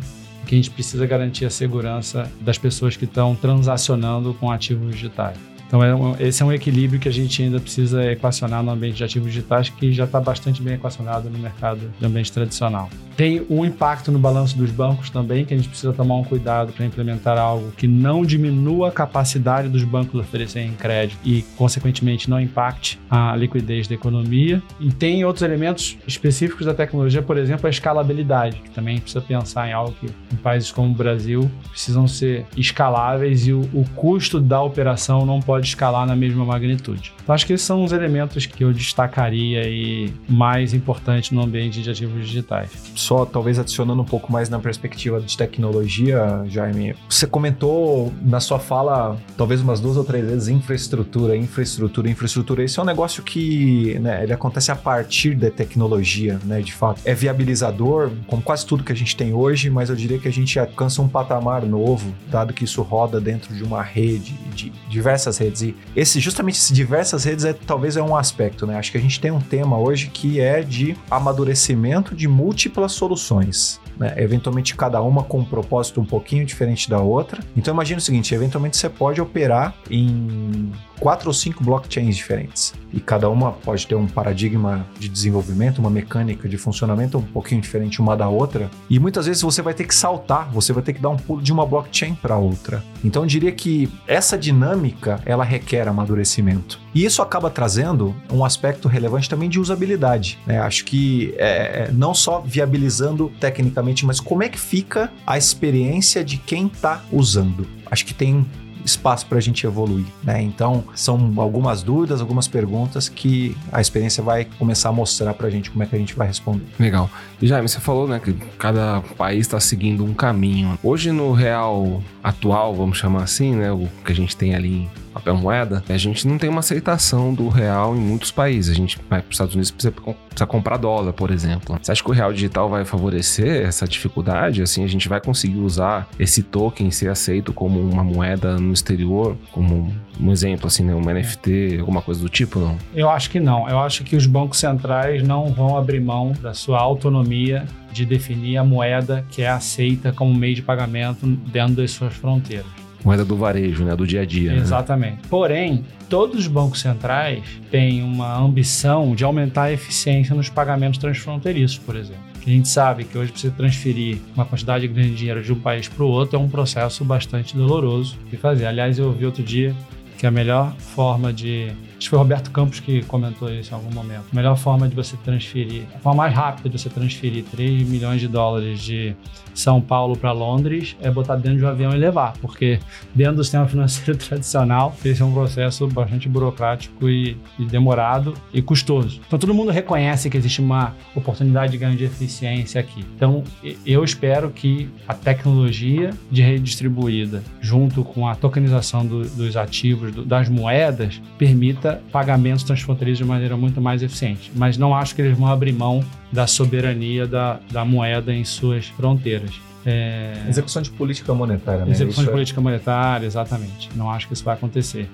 que 0.45 0.55
a 0.55 0.57
gente 0.57 0.71
precisa 0.71 1.05
garantir 1.05 1.45
a 1.45 1.49
segurança 1.49 2.31
das 2.39 2.57
pessoas 2.57 2.95
que 2.95 3.03
estão 3.03 3.35
transacionando 3.35 4.33
com 4.33 4.49
ativos 4.49 4.93
digitais. 4.93 5.37
Então, 5.67 5.83
é 5.83 5.93
um, 5.93 6.15
esse 6.19 6.41
é 6.41 6.45
um 6.45 6.51
equilíbrio 6.51 6.99
que 6.99 7.09
a 7.09 7.11
gente 7.11 7.43
ainda 7.43 7.59
precisa 7.59 8.09
equacionar 8.11 8.63
no 8.63 8.71
ambiente 8.71 8.95
de 8.95 9.03
ativos 9.03 9.31
digitais, 9.31 9.69
que 9.69 9.91
já 9.91 10.05
está 10.05 10.19
bastante 10.19 10.61
bem 10.61 10.75
equacionado 10.75 11.29
no 11.29 11.37
mercado 11.37 11.91
de 11.99 12.05
ambiente 12.05 12.31
tradicional. 12.31 12.89
Tem 13.17 13.45
um 13.49 13.65
impacto 13.65 14.11
no 14.11 14.19
balanço 14.19 14.57
dos 14.57 14.71
bancos 14.71 15.09
também, 15.09 15.43
que 15.43 15.53
a 15.53 15.57
gente 15.57 15.67
precisa 15.67 15.91
tomar 15.91 16.15
um 16.15 16.23
cuidado 16.23 16.71
para 16.71 16.85
implementar 16.85 17.37
algo 17.37 17.71
que 17.71 17.87
não 17.87 18.23
diminua 18.23 18.89
a 18.89 18.91
capacidade 18.91 19.67
dos 19.67 19.83
bancos 19.83 20.19
oferecerem 20.19 20.71
crédito 20.73 21.19
e, 21.25 21.41
consequentemente, 21.57 22.29
não 22.29 22.39
impacte 22.39 22.99
a 23.09 23.35
liquidez 23.35 23.87
da 23.87 23.95
economia. 23.95 24.61
E 24.79 24.91
tem 24.91 25.25
outros 25.25 25.41
elementos 25.41 25.97
específicos 26.07 26.65
da 26.65 26.73
tecnologia, 26.73 27.21
por 27.21 27.37
exemplo, 27.37 27.67
a 27.67 27.69
escalabilidade, 27.69 28.57
que 28.57 28.69
também 28.69 28.99
precisa 28.99 29.19
pensar 29.19 29.67
em 29.67 29.73
algo 29.73 29.93
que, 29.99 30.05
em 30.05 30.37
países 30.37 30.71
como 30.71 30.91
o 30.91 30.95
Brasil, 30.95 31.49
precisam 31.71 32.07
ser 32.07 32.45
escaláveis 32.55 33.47
e 33.47 33.51
o, 33.51 33.61
o 33.73 33.83
custo 33.95 34.39
da 34.39 34.61
operação 34.61 35.25
não 35.25 35.39
pode 35.39 35.56
pode 35.57 35.67
escalar 35.67 36.05
na 36.05 36.15
mesma 36.15 36.45
magnitude. 36.45 37.13
Então, 37.23 37.33
acho 37.33 37.45
que 37.45 37.53
esses 37.53 37.65
são 37.65 37.83
os 37.83 37.91
elementos 37.91 38.45
que 38.45 38.63
eu 38.63 38.71
destacaria 38.71 39.61
aí 39.61 40.13
mais 40.29 40.73
importantes 40.73 41.31
no 41.31 41.41
ambiente 41.41 41.81
de 41.81 41.89
ativos 41.89 42.27
digitais. 42.27 42.69
Só 42.95 43.25
talvez 43.25 43.57
adicionando 43.57 44.01
um 44.01 44.05
pouco 44.05 44.31
mais 44.31 44.49
na 44.49 44.59
perspectiva 44.59 45.19
de 45.19 45.35
tecnologia, 45.35 46.43
Jaime, 46.47 46.95
você 47.09 47.25
comentou 47.25 48.13
na 48.21 48.39
sua 48.39 48.59
fala 48.59 49.17
talvez 49.35 49.61
umas 49.61 49.79
duas 49.79 49.97
ou 49.97 50.03
três 50.03 50.25
vezes 50.25 50.47
infraestrutura, 50.47 51.35
infraestrutura, 51.35 52.09
infraestrutura. 52.09 52.63
Esse 52.63 52.79
é 52.79 52.83
um 52.83 52.85
negócio 52.85 53.23
que 53.23 53.97
né, 53.99 54.23
ele 54.23 54.33
acontece 54.33 54.71
a 54.71 54.75
partir 54.75 55.33
da 55.35 55.49
tecnologia, 55.49 56.39
né? 56.45 56.61
De 56.61 56.73
fato, 56.73 57.01
é 57.03 57.15
viabilizador, 57.15 58.11
como 58.27 58.43
quase 58.43 58.65
tudo 58.65 58.83
que 58.83 58.91
a 58.91 58.95
gente 58.95 59.15
tem 59.15 59.33
hoje, 59.33 59.69
mas 59.69 59.89
eu 59.89 59.95
diria 59.95 60.19
que 60.19 60.27
a 60.27 60.33
gente 60.33 60.59
alcança 60.59 61.01
um 61.01 61.07
patamar 61.07 61.65
novo, 61.65 62.13
dado 62.29 62.53
que 62.53 62.63
isso 62.63 62.81
roda 62.83 63.19
dentro 63.19 63.55
de 63.55 63.63
uma 63.63 63.81
rede, 63.81 64.33
de 64.53 64.71
diversas 64.87 65.37
redes. 65.37 65.46
E 65.61 65.75
esse, 65.95 66.19
justamente 66.19 66.55
esse 66.55 66.73
diversas 66.73 67.23
redes 67.23 67.45
é 67.45 67.53
talvez 67.53 67.97
é 67.97 68.01
um 68.01 68.15
aspecto, 68.15 68.65
né? 68.65 68.77
Acho 68.77 68.91
que 68.91 68.97
a 68.97 69.01
gente 69.01 69.19
tem 69.19 69.31
um 69.31 69.39
tema 69.39 69.77
hoje 69.77 70.07
que 70.07 70.39
é 70.39 70.61
de 70.61 70.95
amadurecimento 71.09 72.15
de 72.15 72.27
múltiplas 72.27 72.91
soluções. 72.91 73.79
Né? 73.99 74.13
Eventualmente 74.17 74.75
cada 74.75 75.01
uma 75.01 75.23
com 75.23 75.39
um 75.39 75.45
propósito 75.45 75.99
um 76.01 76.05
pouquinho 76.05 76.45
diferente 76.45 76.89
da 76.89 76.99
outra. 76.99 77.43
Então 77.55 77.73
imagine 77.73 77.97
o 77.97 78.01
seguinte, 78.01 78.33
eventualmente 78.33 78.77
você 78.77 78.89
pode 78.89 79.19
operar 79.21 79.73
em 79.89 80.71
quatro 80.99 81.29
ou 81.29 81.33
cinco 81.33 81.63
blockchains 81.63 82.15
diferentes. 82.15 82.73
E 82.93 82.99
cada 82.99 83.29
uma 83.29 83.51
pode 83.51 83.85
ter 83.85 83.95
um 83.95 84.07
paradigma 84.07 84.85
de 84.97 85.09
desenvolvimento, 85.09 85.79
uma 85.79 85.89
mecânica 85.89 86.47
de 86.47 86.57
funcionamento 86.57 87.17
um 87.17 87.21
pouquinho 87.21 87.61
diferente 87.61 88.01
uma 88.01 88.15
da 88.15 88.27
outra. 88.27 88.69
E 88.89 88.99
muitas 88.99 89.25
vezes 89.25 89.41
você 89.41 89.61
vai 89.61 89.73
ter 89.73 89.85
que 89.85 89.95
saltar, 89.95 90.49
você 90.51 90.73
vai 90.73 90.83
ter 90.83 90.93
que 90.93 91.01
dar 91.01 91.09
um 91.09 91.17
pulo 91.17 91.41
de 91.41 91.51
uma 91.51 91.65
blockchain 91.65 92.15
para 92.15 92.37
outra. 92.37 92.83
Então 93.03 93.23
eu 93.23 93.27
diria 93.27 93.51
que 93.51 93.91
essa 94.07 94.37
dinâmica 94.37 95.19
ela 95.25 95.43
requer 95.43 95.87
amadurecimento. 95.87 96.79
E 96.97 97.05
isso 97.05 97.21
acaba 97.21 97.47
trazendo 97.51 98.15
um 98.33 98.43
aspecto 98.43 98.87
relevante 98.87 99.29
também 99.29 99.47
de 99.47 99.59
usabilidade. 99.59 100.39
Né? 100.47 100.57
Acho 100.57 100.83
que 100.83 101.31
é, 101.37 101.83
é 101.83 101.91
não 101.93 102.11
só 102.11 102.39
viabilizando 102.39 103.31
tecnicamente, 103.39 104.03
mas 104.03 104.19
como 104.19 104.41
é 104.41 104.49
que 104.49 104.59
fica 104.59 105.11
a 105.23 105.37
experiência 105.37 106.23
de 106.23 106.37
quem 106.37 106.65
está 106.65 107.03
usando. 107.11 107.67
Acho 107.85 108.03
que 108.03 108.15
tem 108.15 108.43
espaço 108.83 109.27
para 109.27 109.37
a 109.37 109.41
gente 109.41 109.63
evoluir, 109.65 110.05
né? 110.23 110.41
Então, 110.41 110.85
são 110.95 111.33
algumas 111.37 111.83
dúvidas, 111.83 112.21
algumas 112.21 112.47
perguntas 112.47 113.09
que 113.09 113.55
a 113.71 113.79
experiência 113.79 114.23
vai 114.23 114.45
começar 114.57 114.89
a 114.89 114.91
mostrar 114.91 115.33
para 115.33 115.47
a 115.47 115.49
gente 115.49 115.69
como 115.69 115.83
é 115.83 115.85
que 115.85 115.95
a 115.95 115.99
gente 115.99 116.15
vai 116.15 116.25
responder. 116.25 116.65
Legal. 116.79 117.09
E 117.39 117.45
Jaime, 117.45 117.67
você 117.67 117.79
falou, 117.79 118.07
né, 118.07 118.19
que 118.19 118.33
cada 118.57 119.01
país 119.17 119.41
está 119.41 119.59
seguindo 119.59 120.03
um 120.03 120.13
caminho. 120.13 120.79
Hoje, 120.81 121.11
no 121.11 121.31
real 121.33 122.01
atual, 122.23 122.73
vamos 122.73 122.97
chamar 122.97 123.23
assim, 123.23 123.55
né, 123.55 123.71
o 123.71 123.87
que 124.03 124.11
a 124.11 124.15
gente 124.15 124.35
tem 124.35 124.55
ali 124.55 124.89
papel 125.17 125.35
moeda, 125.35 125.83
a 125.89 125.97
gente 125.97 126.27
não 126.27 126.37
tem 126.37 126.49
uma 126.49 126.59
aceitação 126.59 127.33
do 127.33 127.49
real 127.49 127.95
em 127.95 127.99
muitos 127.99 128.31
países. 128.31 128.71
A 128.71 128.75
gente 128.75 128.97
vai 129.09 129.21
para 129.21 129.29
os 129.29 129.35
Estados 129.35 129.55
Unidos 129.55 129.71
precisa, 129.71 129.91
precisa 129.91 130.45
comprar 130.45 130.77
dólar, 130.77 131.13
por 131.13 131.31
exemplo. 131.31 131.77
Você 131.81 131.91
acha 131.91 132.03
que 132.03 132.09
o 132.09 132.13
real 132.13 132.31
digital 132.31 132.69
vai 132.69 132.85
favorecer 132.85 133.65
essa 133.65 133.87
dificuldade? 133.87 134.61
Assim, 134.61 134.83
a 134.83 134.87
gente 134.87 135.09
vai 135.09 135.19
conseguir 135.19 135.57
usar 135.57 136.07
esse 136.19 136.43
token 136.43 136.91
ser 136.91 137.09
aceito 137.09 137.51
como 137.51 137.79
uma 137.79 138.03
moeda 138.03 138.57
no 138.57 138.71
exterior, 138.71 139.37
como 139.51 139.93
um 140.19 140.31
exemplo, 140.31 140.67
assim, 140.67 140.83
né, 140.83 140.93
um 140.93 141.01
NFT, 141.01 141.77
alguma 141.79 142.01
coisa 142.01 142.21
do 142.21 142.29
tipo, 142.29 142.59
não? 142.59 142.77
Eu 142.93 143.09
acho 143.09 143.29
que 143.29 143.39
não. 143.39 143.69
Eu 143.69 143.79
acho 143.79 144.03
que 144.03 144.15
os 144.15 144.25
bancos 144.25 144.59
centrais 144.59 145.21
não 145.23 145.51
vão 145.51 145.77
abrir 145.77 145.99
mão 145.99 146.33
da 146.41 146.53
sua 146.53 146.79
autonomia 146.79 147.65
de 147.91 148.05
definir 148.05 148.57
a 148.57 148.63
moeda 148.63 149.25
que 149.31 149.41
é 149.41 149.49
aceita 149.49 150.11
como 150.11 150.33
meio 150.33 150.55
de 150.55 150.61
pagamento 150.61 151.25
dentro 151.25 151.75
das 151.75 151.91
suas 151.91 152.13
fronteiras 152.13 152.86
moeda 153.07 153.23
do 153.23 153.37
varejo, 153.37 153.85
né? 153.85 153.95
Do 153.95 154.05
dia 154.05 154.21
a 154.21 154.25
dia. 154.25 154.51
Né? 154.51 154.57
Exatamente. 154.57 155.13
Né? 155.13 155.21
Porém, 155.29 155.85
todos 156.09 156.39
os 156.39 156.47
bancos 156.47 156.81
centrais 156.81 157.41
têm 157.71 158.03
uma 158.03 158.37
ambição 158.37 159.15
de 159.15 159.23
aumentar 159.23 159.63
a 159.63 159.71
eficiência 159.71 160.35
nos 160.35 160.49
pagamentos 160.49 160.99
transfronteiriços, 160.99 161.77
por 161.77 161.95
exemplo. 161.95 162.21
A 162.45 162.49
gente 162.49 162.67
sabe 162.67 163.05
que 163.05 163.17
hoje 163.17 163.31
você 163.33 163.49
transferir 163.49 164.17
uma 164.35 164.45
quantidade 164.45 164.87
grande 164.87 165.11
de 165.11 165.15
dinheiro 165.15 165.41
de 165.41 165.53
um 165.53 165.59
país 165.59 165.87
para 165.87 166.03
o 166.03 166.07
outro 166.07 166.37
é 166.37 166.39
um 166.39 166.49
processo 166.49 167.05
bastante 167.05 167.55
doloroso 167.55 168.17
de 168.29 168.35
fazer. 168.35 168.65
Aliás, 168.65 168.99
eu 168.99 169.07
ouvi 169.07 169.25
outro 169.25 169.43
dia 169.43 169.73
que 170.17 170.25
a 170.25 170.31
melhor 170.31 170.73
forma 170.77 171.31
de 171.31 171.71
Acho 171.97 172.05
que 172.05 172.09
foi 172.09 172.19
o 172.19 172.21
Roberto 172.21 172.51
Campos 172.51 172.79
que 172.79 173.03
comentou 173.03 173.51
isso 173.51 173.71
em 173.71 173.75
algum 173.75 173.91
momento. 173.91 174.25
A 174.31 174.35
melhor 174.35 174.55
forma 174.55 174.87
de 174.87 174.95
você 174.95 175.17
transferir, 175.17 175.83
a 175.95 175.99
forma 175.99 176.23
mais 176.23 176.33
rápida 176.33 176.69
de 176.69 176.79
você 176.79 176.89
transferir 176.89 177.43
3 177.45 177.87
milhões 177.87 178.21
de 178.21 178.27
dólares 178.27 178.81
de 178.81 179.15
São 179.53 179.81
Paulo 179.81 180.15
para 180.15 180.31
Londres 180.31 180.95
é 181.01 181.09
botar 181.09 181.35
dentro 181.35 181.57
de 181.57 181.65
um 181.65 181.67
avião 181.67 181.91
e 181.91 181.97
levar, 181.97 182.33
porque 182.39 182.79
dentro 183.15 183.37
do 183.37 183.43
sistema 183.43 183.67
financeiro 183.67 184.15
tradicional, 184.17 184.95
esse 185.03 185.21
é 185.21 185.25
um 185.25 185.33
processo 185.33 185.87
bastante 185.87 186.29
burocrático 186.29 187.09
e, 187.09 187.35
e 187.57 187.65
demorado 187.65 188.35
e 188.53 188.61
custoso. 188.61 189.19
Então 189.25 189.39
todo 189.39 189.53
mundo 189.53 189.71
reconhece 189.71 190.29
que 190.29 190.37
existe 190.37 190.61
uma 190.61 190.95
oportunidade 191.15 191.71
de 191.71 191.77
ganho 191.79 191.97
de 191.97 192.03
eficiência 192.03 192.79
aqui. 192.79 193.03
Então 193.15 193.43
eu 193.85 194.03
espero 194.03 194.51
que 194.51 194.87
a 195.07 195.13
tecnologia 195.15 196.11
de 196.29 196.41
rede 196.43 196.63
distribuída, 196.63 197.43
junto 197.59 198.03
com 198.03 198.27
a 198.27 198.35
tokenização 198.35 199.05
do, 199.05 199.27
dos 199.27 199.57
ativos, 199.57 200.11
do, 200.11 200.23
das 200.23 200.47
moedas, 200.47 201.21
permita 201.37 201.86
pagamentos 201.93 202.63
transfronteiriços 202.63 203.19
de 203.19 203.25
maneira 203.25 203.57
muito 203.57 203.81
mais 203.81 204.03
eficiente. 204.03 204.51
Mas 204.55 204.77
não 204.77 204.95
acho 204.95 205.15
que 205.15 205.21
eles 205.21 205.37
vão 205.37 205.47
abrir 205.47 205.73
mão 205.73 206.03
da 206.31 206.47
soberania 206.47 207.27
da, 207.27 207.59
da 207.71 207.85
moeda 207.85 208.33
em 208.33 208.43
suas 208.43 208.87
fronteiras. 208.87 209.51
É... 209.89 210.33
Execução 210.49 210.81
de 210.81 210.91
política 210.91 211.33
monetária, 211.33 211.85
né? 211.85 211.91
Execução 211.91 212.09
isso 212.09 212.23
de 212.23 212.27
é... 212.27 212.31
política 212.33 212.59
monetária, 212.59 213.25
exatamente. 213.25 213.89
Não 213.95 214.11
acho 214.11 214.27
que 214.27 214.33
isso 214.33 214.43
vai 214.43 214.53
acontecer. 214.53 215.09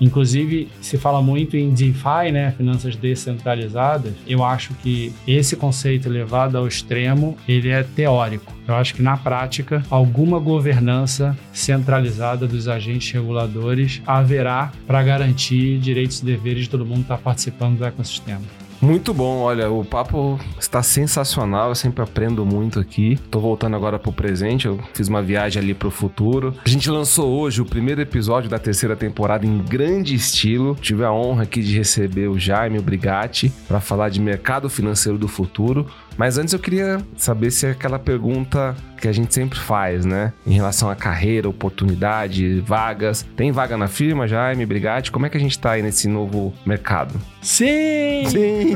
Inclusive, 0.00 0.68
se 0.80 0.96
fala 0.96 1.20
muito 1.20 1.56
em 1.56 1.70
DeFi, 1.72 2.32
né, 2.32 2.52
finanças 2.56 2.96
descentralizadas. 2.96 4.14
Eu 4.26 4.42
acho 4.42 4.72
que 4.74 5.12
esse 5.26 5.56
conceito 5.56 6.08
levado 6.08 6.56
ao 6.56 6.66
extremo, 6.66 7.36
ele 7.46 7.68
é 7.68 7.82
teórico. 7.82 8.52
Eu 8.66 8.74
acho 8.74 8.94
que 8.94 9.02
na 9.02 9.16
prática, 9.16 9.84
alguma 9.90 10.38
governança 10.38 11.36
centralizada 11.52 12.46
dos 12.46 12.66
agentes 12.66 13.12
reguladores 13.12 14.02
haverá 14.06 14.72
para 14.86 15.02
garantir 15.02 15.78
direitos 15.78 16.20
e 16.22 16.24
deveres 16.24 16.64
de 16.64 16.70
todo 16.70 16.84
mundo 16.84 16.98
que 16.98 17.02
está 17.02 17.18
participando 17.18 17.78
do 17.78 17.84
ecossistema. 17.84 18.63
Muito 18.84 19.14
bom, 19.14 19.38
olha, 19.38 19.70
o 19.70 19.82
papo 19.82 20.38
está 20.60 20.82
sensacional, 20.82 21.70
eu 21.70 21.74
sempre 21.74 22.02
aprendo 22.02 22.44
muito 22.44 22.78
aqui. 22.78 23.18
Tô 23.30 23.40
voltando 23.40 23.74
agora 23.74 23.98
pro 23.98 24.12
presente, 24.12 24.66
eu 24.66 24.78
fiz 24.92 25.08
uma 25.08 25.22
viagem 25.22 25.62
ali 25.62 25.72
pro 25.72 25.90
futuro. 25.90 26.54
A 26.62 26.68
gente 26.68 26.90
lançou 26.90 27.40
hoje 27.40 27.62
o 27.62 27.64
primeiro 27.64 28.02
episódio 28.02 28.50
da 28.50 28.58
terceira 28.58 28.94
temporada 28.94 29.46
em 29.46 29.56
grande 29.56 30.14
estilo. 30.14 30.76
Tive 30.78 31.02
a 31.02 31.10
honra 31.10 31.44
aqui 31.44 31.62
de 31.62 31.74
receber 31.74 32.28
o 32.28 32.38
Jaime 32.38 32.78
Brigatti 32.78 33.50
para 33.66 33.80
falar 33.80 34.10
de 34.10 34.20
mercado 34.20 34.68
financeiro 34.68 35.16
do 35.16 35.28
futuro. 35.28 35.86
Mas 36.18 36.36
antes 36.36 36.52
eu 36.52 36.60
queria 36.60 37.02
saber 37.16 37.50
se 37.52 37.66
aquela 37.66 37.98
pergunta 37.98 38.76
que 39.04 39.08
a 39.08 39.12
gente 39.12 39.34
sempre 39.34 39.58
faz, 39.58 40.06
né? 40.06 40.32
Em 40.46 40.54
relação 40.54 40.88
à 40.88 40.96
carreira, 40.96 41.46
oportunidade, 41.46 42.60
vagas. 42.60 43.22
Tem 43.36 43.52
vaga 43.52 43.76
na 43.76 43.86
firma, 43.86 44.26
Jaime, 44.26 44.64
Brigatti? 44.64 45.12
Como 45.12 45.26
é 45.26 45.28
que 45.28 45.36
a 45.36 45.40
gente 45.40 45.58
tá 45.58 45.72
aí 45.72 45.82
nesse 45.82 46.08
novo 46.08 46.54
mercado? 46.64 47.20
Sim! 47.42 48.24
Sim! 48.26 48.74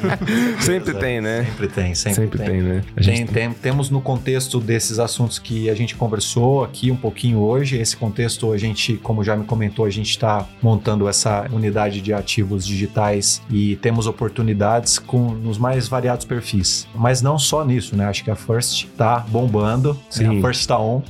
sempre 0.60 0.94
tem, 0.94 1.20
né? 1.20 1.44
Sempre 1.44 1.68
tem, 1.68 1.94
sempre, 1.94 2.22
sempre 2.22 2.38
tem. 2.38 2.48
tem. 2.48 2.62
né? 2.62 2.82
A 2.96 3.02
gente 3.02 3.30
tem, 3.30 3.50
tem, 3.50 3.52
temos 3.52 3.90
no 3.90 4.00
contexto 4.00 4.58
desses 4.58 4.98
assuntos 4.98 5.38
que 5.38 5.68
a 5.68 5.74
gente 5.74 5.94
conversou 5.94 6.64
aqui 6.64 6.90
um 6.90 6.96
pouquinho 6.96 7.40
hoje. 7.40 7.76
Esse 7.76 7.98
contexto, 7.98 8.52
a 8.52 8.56
gente, 8.56 8.94
como 8.94 9.22
já 9.22 9.36
me 9.36 9.44
comentou, 9.44 9.84
a 9.84 9.90
gente 9.90 10.08
está 10.08 10.46
montando 10.62 11.06
essa 11.06 11.46
unidade 11.52 12.00
de 12.00 12.14
ativos 12.14 12.66
digitais 12.66 13.42
e 13.50 13.76
temos 13.76 14.06
oportunidades 14.06 14.98
com 14.98 15.32
nos 15.32 15.58
mais 15.58 15.86
variados 15.86 16.24
perfis. 16.24 16.88
Mas 16.94 17.20
não 17.20 17.38
só 17.38 17.62
nisso, 17.62 17.94
né? 17.94 18.06
Acho 18.06 18.24
que 18.24 18.30
a 18.30 18.36
First 18.36 18.86
está 18.86 19.18
bombando, 19.18 19.65
né? 19.66 19.96
Sim. 20.10 20.38
a 20.38 20.42
First 20.42 20.60
está 20.60 20.78
on 20.78 21.02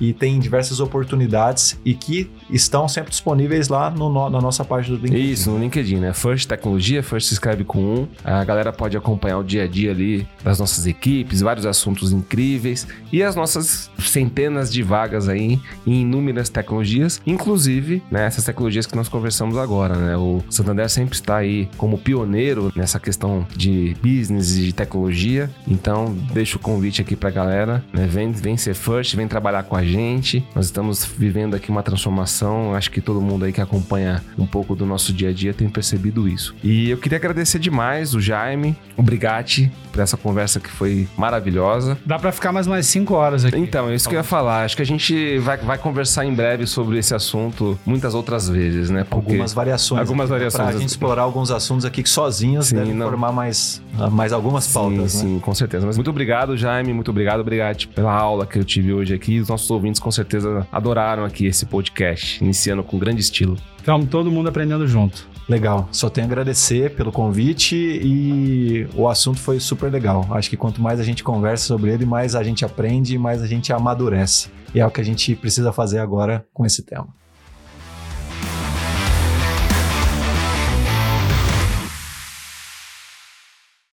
e 0.00 0.12
tem 0.12 0.38
diversas 0.38 0.80
oportunidades 0.80 1.78
e 1.84 1.94
que 1.94 2.30
estão 2.50 2.88
sempre 2.88 3.10
disponíveis 3.10 3.68
lá 3.68 3.90
no, 3.90 4.30
na 4.30 4.40
nossa 4.40 4.64
página 4.64 4.96
do 4.96 5.06
LinkedIn. 5.06 5.30
Isso, 5.30 5.50
no 5.50 5.58
LinkedIn, 5.58 5.96
né? 5.96 6.12
First 6.12 6.48
Tecnologia, 6.48 7.02
First 7.02 7.28
se 7.28 7.34
escreve 7.34 7.64
com 7.64 7.78
um. 7.78 8.08
A 8.24 8.44
galera 8.44 8.72
pode 8.72 8.96
acompanhar 8.96 9.38
o 9.38 9.44
dia 9.44 9.64
a 9.64 9.66
dia 9.66 9.90
ali 9.90 10.26
das 10.42 10.58
nossas 10.58 10.86
equipes, 10.86 11.40
vários 11.40 11.64
assuntos 11.64 12.12
incríveis 12.12 12.86
e 13.12 13.22
as 13.22 13.36
nossas 13.36 13.90
centenas 13.98 14.72
de 14.72 14.82
vagas 14.82 15.28
aí 15.28 15.60
em 15.86 16.02
inúmeras 16.02 16.48
tecnologias, 16.48 17.20
inclusive 17.26 18.02
né, 18.10 18.26
essas 18.26 18.44
tecnologias 18.44 18.86
que 18.86 18.96
nós 18.96 19.08
conversamos 19.08 19.56
agora, 19.56 19.94
né? 19.96 20.16
O 20.16 20.42
Santander 20.50 20.88
sempre 20.88 21.14
está 21.14 21.36
aí 21.36 21.68
como 21.76 21.98
pioneiro 21.98 22.72
nessa 22.74 22.98
questão 22.98 23.46
de 23.56 23.96
business 24.02 24.56
e 24.56 24.66
de 24.66 24.72
tecnologia. 24.72 25.50
Então, 25.66 26.14
deixo 26.32 26.58
o 26.58 26.60
convite 26.60 27.00
aqui 27.00 27.16
pra 27.16 27.30
galera, 27.30 27.84
né? 27.92 28.06
Vem, 28.06 28.32
vem 28.32 28.56
ser 28.56 28.74
first, 28.74 29.14
vem 29.14 29.28
trabalhar 29.28 29.64
com 29.64 29.76
a 29.76 29.84
gente. 29.84 30.44
Nós 30.54 30.66
estamos 30.66 31.04
vivendo 31.04 31.54
aqui 31.54 31.70
uma 31.70 31.82
transformação. 31.82 32.74
Acho 32.74 32.90
que 32.90 33.00
todo 33.00 33.20
mundo 33.20 33.44
aí 33.44 33.52
que 33.52 33.60
acompanha 33.60 34.22
um 34.38 34.46
pouco 34.46 34.74
do 34.74 34.86
nosso 34.86 35.12
dia 35.12 35.28
a 35.28 35.32
dia 35.32 35.52
tem 35.52 35.68
percebido 35.68 36.28
isso. 36.28 36.54
E 36.62 36.90
eu 36.90 36.96
queria 36.96 37.18
agradecer 37.18 37.58
demais 37.58 38.14
o 38.14 38.20
Jaime, 38.20 38.76
o 38.96 39.02
Brigatti, 39.02 39.70
por 39.92 40.00
essa 40.00 40.16
conversa 40.16 40.58
que 40.58 40.70
foi 40.70 41.06
maravilhosa. 41.16 41.98
Dá 42.04 42.18
para 42.18 42.32
ficar 42.32 42.50
mais 42.50 42.66
umas 42.66 42.86
5 42.86 43.14
horas 43.14 43.44
aqui. 43.44 43.58
Então, 43.58 43.90
é 43.90 43.94
isso 43.94 44.08
que 44.08 44.14
eu 44.14 44.18
ia 44.18 44.24
falar. 44.24 44.64
Acho 44.64 44.74
que 44.74 44.82
a 44.82 44.86
gente 44.86 45.38
vai, 45.38 45.58
vai 45.58 45.78
conversar 45.78 46.24
em 46.24 46.34
breve 46.34 46.66
sobre 46.66 46.98
esse 46.98 47.14
assunto 47.14 47.78
muitas 47.84 48.14
outras 48.14 48.48
vezes, 48.48 48.90
né? 48.90 49.04
Porque 49.04 49.32
algumas 49.32 49.52
variações. 49.52 50.00
Algumas 50.00 50.30
variações. 50.30 50.70
Pra 50.70 50.78
gente 50.78 50.88
explorar 50.88 51.22
alguns 51.22 51.50
assuntos 51.50 51.84
aqui 51.84 52.02
que 52.02 52.08
sozinhos 52.08 52.66
sim, 52.66 52.76
devem 52.76 52.94
não. 52.94 53.06
formar 53.06 53.32
mais, 53.32 53.82
mais 54.10 54.32
algumas 54.32 54.66
pautas, 54.72 55.12
sim, 55.12 55.26
né? 55.26 55.34
Sim, 55.34 55.40
com 55.40 55.54
certeza. 55.54 55.86
Mas 55.86 55.96
muito 55.96 56.10
obrigado, 56.10 56.56
Jaime. 56.56 56.92
Muito 56.92 57.10
obrigado, 57.10 57.40
obrigado 57.40 57.86
pela 57.88 58.12
aula 58.12 58.46
que 58.46 58.58
eu 58.58 58.64
tive 58.64 58.92
hoje 58.92 59.14
aqui. 59.14 59.40
Os 59.40 59.48
nossos 59.48 59.70
ouvintes 59.70 60.00
com 60.00 60.10
certeza 60.10 60.66
adoraram 60.72 61.24
aqui 61.24 61.46
esse 61.46 61.66
podcast, 61.66 62.42
iniciando 62.42 62.82
com 62.82 62.98
grande 62.98 63.20
estilo. 63.20 63.56
Então, 63.82 64.06
todo 64.06 64.30
mundo 64.30 64.48
aprendendo 64.48 64.86
junto. 64.86 65.31
Legal, 65.48 65.88
só 65.90 66.08
tenho 66.08 66.26
a 66.26 66.30
agradecer 66.30 66.94
pelo 66.94 67.10
convite 67.10 67.74
e 67.76 68.86
o 68.94 69.08
assunto 69.08 69.38
foi 69.38 69.58
super 69.58 69.90
legal. 69.90 70.26
Acho 70.30 70.48
que 70.48 70.56
quanto 70.56 70.80
mais 70.80 71.00
a 71.00 71.02
gente 71.02 71.24
conversa 71.24 71.66
sobre 71.66 71.92
ele, 71.92 72.06
mais 72.06 72.34
a 72.34 72.42
gente 72.42 72.64
aprende 72.64 73.14
e 73.14 73.18
mais 73.18 73.42
a 73.42 73.46
gente 73.46 73.72
amadurece. 73.72 74.50
E 74.74 74.80
é 74.80 74.86
o 74.86 74.90
que 74.90 75.00
a 75.00 75.04
gente 75.04 75.34
precisa 75.34 75.72
fazer 75.72 75.98
agora 75.98 76.46
com 76.54 76.64
esse 76.64 76.82
tema. 76.82 77.08